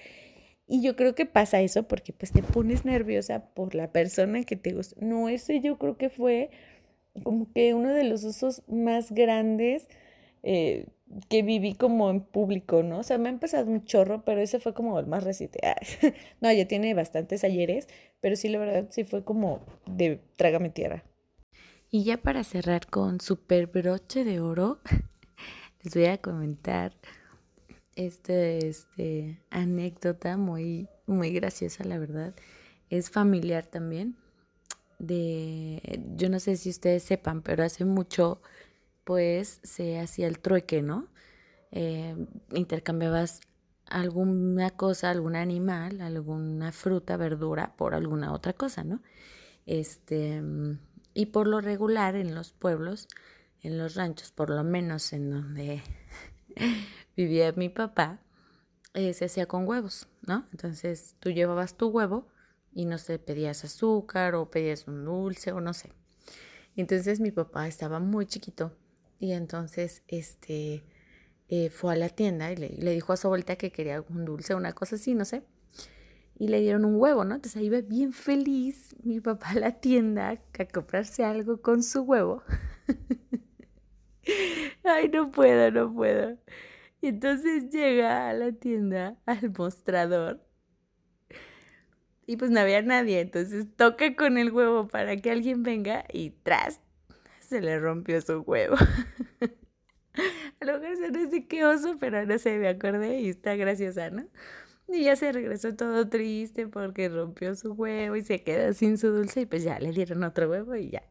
Y 0.71 0.81
yo 0.81 0.95
creo 0.95 1.15
que 1.15 1.25
pasa 1.25 1.59
eso 1.59 1.83
porque 1.83 2.13
pues 2.13 2.31
te 2.31 2.41
pones 2.41 2.85
nerviosa 2.85 3.43
por 3.53 3.75
la 3.75 3.91
persona 3.91 4.45
que 4.45 4.55
te 4.55 4.71
gusta. 4.71 4.95
No, 5.05 5.27
ese 5.27 5.59
yo 5.59 5.77
creo 5.77 5.97
que 5.97 6.09
fue 6.09 6.49
como 7.23 7.51
que 7.51 7.73
uno 7.73 7.91
de 7.91 8.05
los 8.05 8.23
usos 8.23 8.63
más 8.69 9.11
grandes 9.11 9.89
eh, 10.43 10.85
que 11.27 11.43
viví 11.43 11.75
como 11.75 12.09
en 12.09 12.21
público, 12.21 12.83
¿no? 12.83 12.99
O 12.99 13.03
sea, 13.03 13.17
me 13.17 13.27
ha 13.27 13.33
empezado 13.33 13.69
un 13.69 13.83
chorro, 13.83 14.23
pero 14.23 14.39
ese 14.39 14.61
fue 14.61 14.73
como 14.73 14.97
el 14.97 15.07
más 15.07 15.25
reciente. 15.25 15.59
no, 16.39 16.49
ya 16.53 16.65
tiene 16.69 16.93
bastantes 16.93 17.43
ayeres, 17.43 17.89
pero 18.21 18.37
sí, 18.37 18.47
la 18.47 18.59
verdad, 18.59 18.87
sí 18.91 19.03
fue 19.03 19.25
como 19.25 19.59
de 19.87 20.21
trágame 20.37 20.69
tierra. 20.69 21.03
Y 21.89 22.05
ya 22.05 22.15
para 22.15 22.45
cerrar 22.45 22.87
con 22.87 23.19
super 23.19 23.67
broche 23.67 24.23
de 24.23 24.39
oro, 24.39 24.79
les 25.83 25.93
voy 25.93 26.05
a 26.05 26.17
comentar 26.19 26.93
este, 28.05 28.67
este 28.67 29.41
anécdota 29.49 30.37
muy, 30.37 30.87
muy 31.05 31.31
graciosa, 31.31 31.83
la 31.83 31.97
verdad. 31.97 32.35
Es 32.89 33.09
familiar 33.09 33.65
también. 33.65 34.17
De, 34.99 36.01
yo 36.15 36.29
no 36.29 36.39
sé 36.39 36.57
si 36.57 36.69
ustedes 36.69 37.03
sepan, 37.03 37.41
pero 37.41 37.63
hace 37.63 37.85
mucho, 37.85 38.41
pues, 39.03 39.59
se 39.63 39.99
hacía 39.99 40.27
el 40.27 40.39
trueque, 40.39 40.81
¿no? 40.81 41.07
Eh, 41.71 42.15
intercambiabas 42.53 43.41
alguna 43.87 44.71
cosa, 44.71 45.09
algún 45.09 45.35
animal, 45.35 46.01
alguna 46.01 46.71
fruta, 46.71 47.17
verdura 47.17 47.75
por 47.77 47.95
alguna 47.95 48.33
otra 48.33 48.53
cosa, 48.53 48.83
¿no? 48.83 49.01
Este 49.65 50.41
y 51.13 51.27
por 51.27 51.47
lo 51.47 51.61
regular 51.61 52.15
en 52.15 52.35
los 52.35 52.51
pueblos, 52.51 53.07
en 53.61 53.77
los 53.77 53.95
ranchos, 53.95 54.31
por 54.31 54.49
lo 54.49 54.63
menos 54.63 55.13
en 55.13 55.31
donde 55.31 55.83
vivía 57.17 57.51
mi 57.53 57.69
papá, 57.69 58.21
eh, 58.93 59.13
se 59.13 59.25
hacía 59.25 59.45
con 59.45 59.67
huevos, 59.67 60.07
¿no? 60.27 60.47
Entonces 60.51 61.15
tú 61.19 61.29
llevabas 61.29 61.75
tu 61.75 61.87
huevo 61.87 62.27
y 62.73 62.85
no 62.85 62.97
sé, 62.97 63.19
pedías 63.19 63.63
azúcar 63.63 64.35
o 64.35 64.49
pedías 64.49 64.87
un 64.87 65.05
dulce 65.05 65.51
o 65.51 65.61
no 65.61 65.73
sé. 65.73 65.91
Entonces 66.75 67.19
mi 67.19 67.31
papá 67.31 67.67
estaba 67.67 67.99
muy 67.99 68.25
chiquito 68.25 68.75
y 69.19 69.33
entonces 69.33 70.03
este 70.07 70.83
eh, 71.49 71.69
fue 71.69 71.93
a 71.93 71.95
la 71.97 72.09
tienda 72.09 72.51
y 72.51 72.55
le, 72.55 72.91
dijo 72.91 73.13
a 73.13 73.17
su 73.17 73.27
abuelita 73.27 73.55
que 73.57 73.71
quería 73.71 74.03
un 74.09 74.25
dulce 74.25 74.55
una 74.55 74.73
cosa 74.73 74.95
así, 74.95 75.13
no 75.15 75.25
sé 75.25 75.43
y 76.41 76.47
le 76.47 76.59
dieron 76.59 76.85
un 76.85 76.95
huevo, 76.95 77.23
¿no? 77.23 77.35
Entonces 77.35 77.57
ahí 77.57 77.67
iba 77.67 77.81
bien 77.81 78.13
feliz 78.13 78.95
mi 79.03 79.19
papá 79.19 79.51
a 79.51 79.59
la 79.59 79.79
tienda 79.79 80.29
a 80.29 80.65
comprarse 80.65 81.23
algo 81.23 81.61
con 81.61 81.83
su 81.83 82.01
huevo. 82.01 82.41
Ay, 84.83 85.09
no 85.09 85.31
puedo, 85.31 85.71
no 85.71 85.93
puedo. 85.93 86.37
Y 87.01 87.07
entonces 87.07 87.69
llega 87.69 88.29
a 88.29 88.33
la 88.33 88.51
tienda, 88.51 89.17
al 89.25 89.51
mostrador. 89.57 90.41
Y 92.27 92.37
pues 92.37 92.51
no 92.51 92.59
había 92.59 92.81
nadie, 92.81 93.19
entonces 93.19 93.65
toca 93.75 94.15
con 94.15 94.37
el 94.37 94.51
huevo 94.51 94.87
para 94.87 95.17
que 95.17 95.31
alguien 95.31 95.63
venga 95.63 96.05
y 96.13 96.29
tras, 96.43 96.79
se 97.39 97.61
le 97.61 97.79
rompió 97.79 98.21
su 98.21 98.41
huevo. 98.41 98.77
a 100.61 100.65
lo 100.65 100.79
mejor 100.79 100.97
se 100.97 101.11
no 101.11 101.29
sé 101.29 101.47
qué 101.47 101.65
oso, 101.65 101.97
pero 101.99 102.25
no 102.25 102.37
sé, 102.37 102.57
me 102.57 102.69
acordé 102.69 103.19
y 103.21 103.29
está 103.29 103.55
graciosa, 103.55 104.11
¿no? 104.11 104.27
Y 104.87 105.05
ya 105.05 105.15
se 105.15 105.31
regresó 105.31 105.75
todo 105.75 106.07
triste 106.09 106.67
porque 106.67 107.09
rompió 107.09 107.55
su 107.55 107.73
huevo 107.73 108.15
y 108.15 108.21
se 108.21 108.43
quedó 108.43 108.73
sin 108.73 108.97
su 108.97 109.09
dulce 109.09 109.41
y 109.41 109.45
pues 109.45 109.63
ya 109.63 109.79
le 109.79 109.91
dieron 109.91 110.23
otro 110.23 110.49
huevo 110.49 110.75
y 110.75 110.91
ya 110.91 111.03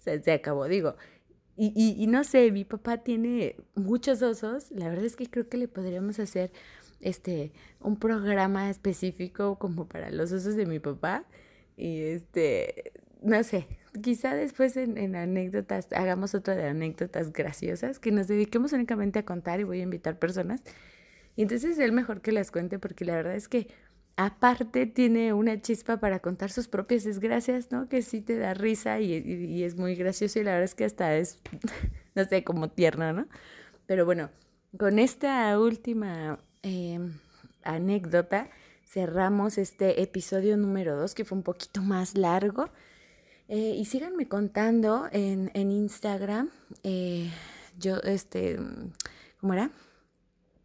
se, 0.00 0.22
se 0.22 0.32
acabó. 0.32 0.66
Digo, 0.66 0.96
y, 1.56 1.94
y, 1.96 2.06
no 2.08 2.24
sé, 2.24 2.50
mi 2.50 2.64
papá 2.64 2.98
tiene 2.98 3.56
muchos 3.76 4.22
osos. 4.22 4.70
La 4.72 4.88
verdad 4.88 5.04
es 5.04 5.14
que 5.14 5.26
creo 5.26 5.48
que 5.48 5.56
le 5.56 5.68
podríamos 5.68 6.18
hacer 6.18 6.50
este 7.00 7.52
un 7.80 7.98
programa 7.98 8.70
específico 8.70 9.58
como 9.58 9.86
para 9.86 10.10
los 10.10 10.32
osos 10.32 10.56
de 10.56 10.66
mi 10.66 10.80
papá. 10.80 11.24
Y 11.76 12.00
este, 12.02 12.92
no 13.22 13.42
sé, 13.44 13.68
quizá 14.02 14.34
después 14.34 14.76
en, 14.76 15.16
anécdotas, 15.16 15.92
hagamos 15.92 16.34
otra 16.34 16.56
de 16.56 16.66
anécdotas 16.68 17.32
graciosas, 17.32 17.98
que 18.00 18.10
nos 18.10 18.26
dediquemos 18.26 18.72
únicamente 18.72 19.20
a 19.20 19.24
contar 19.24 19.60
y 19.60 19.64
voy 19.64 19.80
a 19.80 19.84
invitar 19.84 20.18
personas 20.18 20.62
y 21.36 21.42
entonces 21.42 21.72
es 21.72 21.78
el 21.78 21.92
mejor 21.92 22.20
que 22.20 22.32
las 22.32 22.50
cuente 22.50 22.78
porque 22.78 23.04
la 23.04 23.14
verdad 23.14 23.34
es 23.34 23.48
que 23.48 23.68
aparte 24.16 24.86
tiene 24.86 25.32
una 25.32 25.60
chispa 25.60 25.98
para 25.98 26.20
contar 26.20 26.50
sus 26.50 26.68
propias 26.68 27.04
desgracias, 27.04 27.70
¿no? 27.70 27.88
Que 27.88 28.02
sí 28.02 28.20
te 28.20 28.38
da 28.38 28.54
risa 28.54 29.00
y, 29.00 29.62
es 29.62 29.76
muy 29.76 29.94
gracioso 29.94 30.38
y 30.38 30.44
la 30.44 30.52
verdad 30.52 30.64
es 30.64 30.74
que 30.74 30.84
hasta 30.84 31.16
es, 31.16 31.38
no 32.14 32.24
sé, 32.24 32.44
como 32.44 32.70
tierno, 32.70 33.12
¿no? 33.12 33.26
Pero 33.86 34.04
bueno, 34.04 34.30
con 34.78 34.98
esta 34.98 35.58
última 35.58 36.38
em, 36.62 37.12
anécdota 37.62 38.48
cerramos 38.86 39.58
este 39.58 40.02
episodio 40.02 40.56
número 40.56 40.96
2 40.96 41.14
que 41.14 41.24
fue 41.24 41.38
un 41.38 41.44
poquito 41.44 41.82
más 41.82 42.16
largo. 42.16 42.70
Eh, 43.48 43.74
y 43.76 43.84
síganme 43.84 44.26
contando 44.26 45.08
en, 45.12 45.50
en 45.54 45.70
Instagram. 45.70 46.50
Eh, 46.82 47.30
yo, 47.78 47.96
este, 47.98 48.58
¿cómo 49.40 49.52
era? 49.52 49.70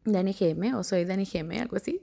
Dani 0.05 0.33
GM 0.33 0.75
o 0.75 0.83
soy 0.83 1.03
Dani 1.03 1.25
GM, 1.25 1.59
algo 1.59 1.75
así. 1.75 2.01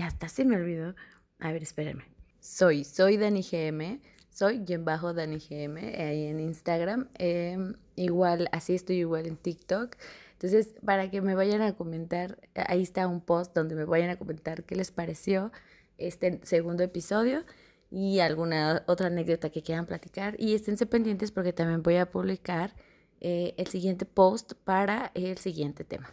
Ya 0.00 0.06
hasta 0.06 0.30
se 0.30 0.46
me 0.46 0.56
olvidó. 0.56 0.94
A 1.40 1.52
ver, 1.52 1.62
espérenme. 1.62 2.04
Soy, 2.40 2.84
soy 2.84 3.18
Dani 3.18 3.42
GM, 3.42 4.00
soy 4.30 4.60
quien 4.60 4.86
bajo 4.86 5.12
Dani 5.12 5.36
GM 5.36 5.76
ahí 5.76 6.24
en 6.24 6.40
Instagram. 6.40 7.10
Em, 7.18 7.74
igual, 7.96 8.48
así 8.50 8.74
estoy 8.74 8.96
igual 8.96 9.26
en 9.26 9.36
TikTok. 9.36 9.96
Entonces, 10.32 10.72
para 10.86 11.10
que 11.10 11.20
me 11.20 11.34
vayan 11.34 11.60
a 11.60 11.74
comentar, 11.74 12.38
ahí 12.54 12.80
está 12.80 13.06
un 13.08 13.20
post 13.20 13.54
donde 13.54 13.74
me 13.74 13.84
vayan 13.84 14.08
a 14.08 14.16
comentar 14.16 14.64
qué 14.64 14.74
les 14.74 14.90
pareció 14.90 15.52
este 15.98 16.40
segundo 16.44 16.82
episodio 16.82 17.44
y 17.90 18.20
alguna 18.20 18.82
otra 18.86 19.08
anécdota 19.08 19.50
que 19.50 19.62
quieran 19.62 19.84
platicar. 19.84 20.34
Y 20.38 20.54
esténse 20.54 20.86
pendientes 20.86 21.30
porque 21.30 21.52
también 21.52 21.82
voy 21.82 21.96
a 21.96 22.10
publicar 22.10 22.74
eh, 23.20 23.52
el 23.58 23.66
siguiente 23.66 24.06
post 24.06 24.54
para 24.64 25.12
el 25.12 25.36
siguiente 25.36 25.84
tema. 25.84 26.10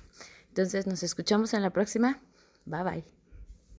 Entonces 0.50 0.88
nos 0.88 1.04
escuchamos 1.04 1.54
en 1.54 1.62
la 1.62 1.70
próxima. 1.70 2.20
Bye 2.66 2.84
bye. 2.84 3.17